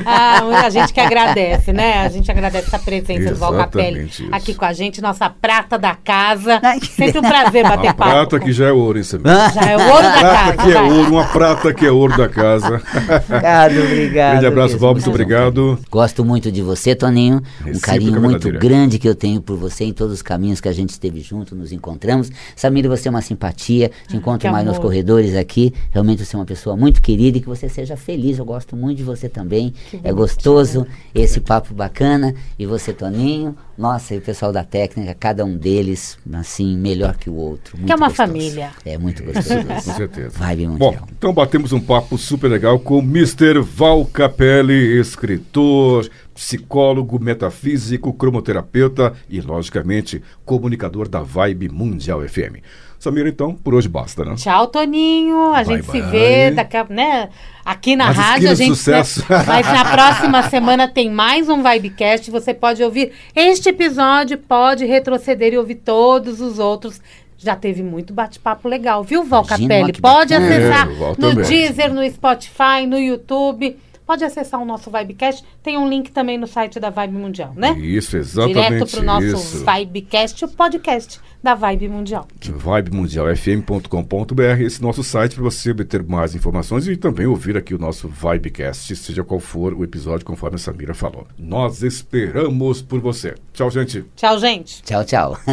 Ah, 0.05 0.41
a 0.65 0.69
gente 0.69 0.93
que 0.93 0.99
agradece, 0.99 1.73
né? 1.73 1.99
A 1.99 2.09
gente 2.09 2.29
agradece 2.29 2.75
a 2.75 2.79
presença 2.79 3.31
do 3.31 3.35
Val 3.35 3.53
Capelli 3.53 4.05
isso. 4.05 4.27
aqui 4.31 4.53
com 4.53 4.65
a 4.65 4.73
gente, 4.73 5.01
nossa 5.01 5.29
prata 5.29 5.77
da 5.77 5.95
casa. 5.95 6.61
Sempre 6.95 7.19
um 7.19 7.23
prazer 7.23 7.63
bater 7.63 7.87
Uma 7.87 7.93
papo. 7.93 8.11
prata 8.11 8.39
que 8.39 8.51
já 8.51 8.67
é 8.67 8.71
ouro, 8.71 8.97
hein, 8.97 9.03
Samir? 9.03 9.25
Já 9.53 9.61
é 9.61 9.77
o 9.77 9.81
ouro 9.81 10.03
da 10.03 10.19
Prata 10.19 10.53
casa. 10.55 10.63
que 10.63 10.71
é 10.77 10.81
ouro, 10.81 11.11
uma 11.11 11.23
prata 11.25 11.73
que 11.73 11.85
é 11.85 11.91
ouro 11.91 12.17
da 12.17 12.29
casa. 12.29 12.81
Obrigado, 13.27 13.79
obrigado. 13.79 14.31
Grande 14.31 14.45
abraço. 14.45 14.77
Val, 14.77 14.93
muito 14.93 15.09
obrigado. 15.09 15.79
Gosto 15.89 16.23
muito 16.25 16.51
de 16.51 16.61
você, 16.61 16.95
Toninho. 16.95 17.41
Um 17.65 17.79
carinho 17.79 18.21
muito 18.21 18.51
grande 18.51 18.99
que 18.99 19.07
eu 19.07 19.15
tenho 19.15 19.41
por 19.41 19.57
você 19.57 19.85
em 19.85 19.93
todos 19.93 20.13
os 20.13 20.21
caminhos 20.21 20.59
que 20.61 20.67
a 20.67 20.73
gente 20.73 20.89
esteve 20.89 21.21
junto, 21.21 21.55
nos 21.55 21.71
encontramos. 21.71 22.29
Samira, 22.55 22.89
você 22.89 23.07
é 23.07 23.11
uma 23.11 23.21
simpatia. 23.21 23.91
Te 24.07 24.17
encontro 24.17 24.39
que 24.47 24.49
mais 24.51 24.65
nos 24.65 24.75
amor. 24.75 24.83
corredores 24.87 25.35
aqui. 25.35 25.73
Realmente 25.91 26.25
você 26.25 26.35
é 26.35 26.39
uma 26.39 26.45
pessoa 26.45 26.75
muito 26.75 27.01
querida 27.01 27.37
e 27.37 27.41
que 27.41 27.47
você 27.47 27.69
seja 27.69 27.95
feliz. 27.95 28.37
Eu 28.37 28.45
gosto 28.45 28.75
muito 28.75 28.97
de 28.97 29.03
você 29.03 29.29
também. 29.29 29.73
É 30.03 30.11
gostoso 30.11 30.85
esse 31.13 31.39
papo 31.39 31.73
bacana. 31.73 32.33
E 32.57 32.65
você, 32.65 32.93
Toninho. 32.93 33.55
Nossa, 33.77 34.15
e 34.15 34.17
o 34.17 34.21
pessoal 34.21 34.53
da 34.53 34.63
técnica, 34.63 35.13
cada 35.13 35.43
um 35.43 35.57
deles, 35.57 36.17
assim, 36.33 36.77
melhor 36.77 37.17
que 37.17 37.29
o 37.29 37.33
outro. 37.35 37.75
Muito 37.77 37.87
Que 37.87 37.91
é 37.91 37.95
uma 37.95 38.07
gostoso. 38.07 38.27
família. 38.29 38.71
É 38.85 38.97
muito 38.97 39.21
Com 39.23 39.33
gostoso. 39.33 39.91
certeza. 39.97 40.37
Vibe 40.39 40.67
Bom, 40.67 40.85
mundial. 40.91 41.07
então 41.17 41.33
batemos 41.33 41.73
um 41.73 41.79
papo 41.81 42.17
super 42.17 42.47
legal 42.49 42.79
com 42.79 42.97
o 42.99 43.01
Mr. 43.01 43.59
Val 43.61 44.05
Capelli, 44.05 44.97
escritor, 44.99 46.09
psicólogo, 46.33 47.19
metafísico, 47.19 48.13
cromoterapeuta 48.13 49.13
e, 49.29 49.41
logicamente, 49.41 50.21
comunicador 50.45 51.07
da 51.09 51.21
Vibe 51.21 51.69
Mundial 51.69 52.21
FM. 52.27 52.61
Samira, 52.99 53.29
então, 53.29 53.53
por 53.53 53.73
hoje 53.75 53.87
basta, 53.87 54.23
né? 54.25 54.35
Tchau, 54.35 54.67
Toninho. 54.67 55.53
A 55.53 55.63
Bye, 55.63 55.65
gente 55.65 55.85
se 55.85 56.01
bye. 56.01 56.09
vê 56.11 56.51
daqui 56.51 56.77
a, 56.77 56.85
né, 56.89 57.29
aqui 57.63 57.95
na 57.95 58.09
rádio. 58.09 58.49
A 58.49 58.55
gente 58.55 58.75
sucesso. 58.75 59.23
Mas 59.47 59.65
na 59.67 59.85
próxima 59.85 60.43
semana 60.49 60.87
tem 60.87 61.09
mais 61.09 61.47
um 61.49 61.61
Vibecast. 61.61 62.31
Você 62.31 62.53
pode 62.53 62.83
ouvir 62.83 63.11
este 63.35 63.69
episódio, 63.69 64.37
pode 64.37 64.85
retroceder 64.85 65.53
e 65.53 65.57
ouvir 65.57 65.75
todos 65.75 66.41
os 66.41 66.57
outros. 66.57 66.99
Já 67.37 67.55
teve 67.55 67.83
muito 67.83 68.13
bate-papo 68.13 68.67
legal, 68.67 69.03
viu, 69.03 69.23
Val 69.23 69.45
Imagina, 69.45 69.75
Capelli? 69.75 69.91
que 69.93 70.01
Pode 70.01 70.33
acessar 70.33 70.87
É, 70.89 70.95
no 70.95 71.15
também. 71.15 71.45
Deezer, 71.45 71.93
no 71.93 72.09
Spotify, 72.09 72.87
no 72.87 72.97
YouTube. 72.97 73.77
Pode 74.05 74.23
acessar 74.23 74.61
o 74.61 74.65
nosso 74.65 74.91
Vibecast. 74.91 75.43
Tem 75.63 75.77
um 75.77 75.87
link 75.87 76.11
também 76.11 76.37
no 76.37 76.47
site 76.47 76.77
da 76.79 76.89
Vibe 76.89 77.13
Mundial, 77.13 77.53
né? 77.55 77.71
Isso, 77.79 78.17
exatamente 78.17 78.69
Direto 78.69 78.91
para 78.91 78.99
o 78.99 79.03
nosso 79.03 79.25
isso. 79.25 79.63
Vibecast, 79.65 80.43
o 80.45 80.47
podcast 80.47 81.19
da 81.43 81.53
Vibe 81.53 81.89
Mundial. 81.89 82.27
vibemundialfm.com.br, 82.41 84.61
esse 84.61 84.81
nosso 84.81 85.03
site 85.03 85.35
para 85.35 85.43
você 85.43 85.69
obter 85.71 86.01
mais 86.03 86.33
informações 86.33 86.87
e 86.87 86.97
também 86.97 87.27
ouvir 87.27 87.55
aqui 87.55 87.75
o 87.75 87.77
nosso 87.77 88.09
Vibecast, 88.09 88.95
seja 88.95 89.23
qual 89.23 89.39
for 89.39 89.71
o 89.73 89.83
episódio, 89.83 90.25
conforme 90.25 90.55
a 90.55 90.59
Samira 90.59 90.95
falou. 90.95 91.27
Nós 91.37 91.83
esperamos 91.83 92.81
por 92.81 92.99
você. 92.99 93.35
Tchau, 93.53 93.69
gente. 93.69 94.03
Tchau, 94.15 94.39
gente. 94.39 94.81
Tchau, 94.83 95.05
tchau. 95.05 95.37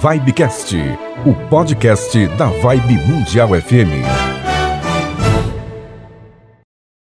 Vibecast, 0.00 0.76
o 1.26 1.34
podcast 1.48 2.28
da 2.36 2.46
Vibe 2.46 2.98
Mundial 3.06 3.48
FM. 3.48 4.47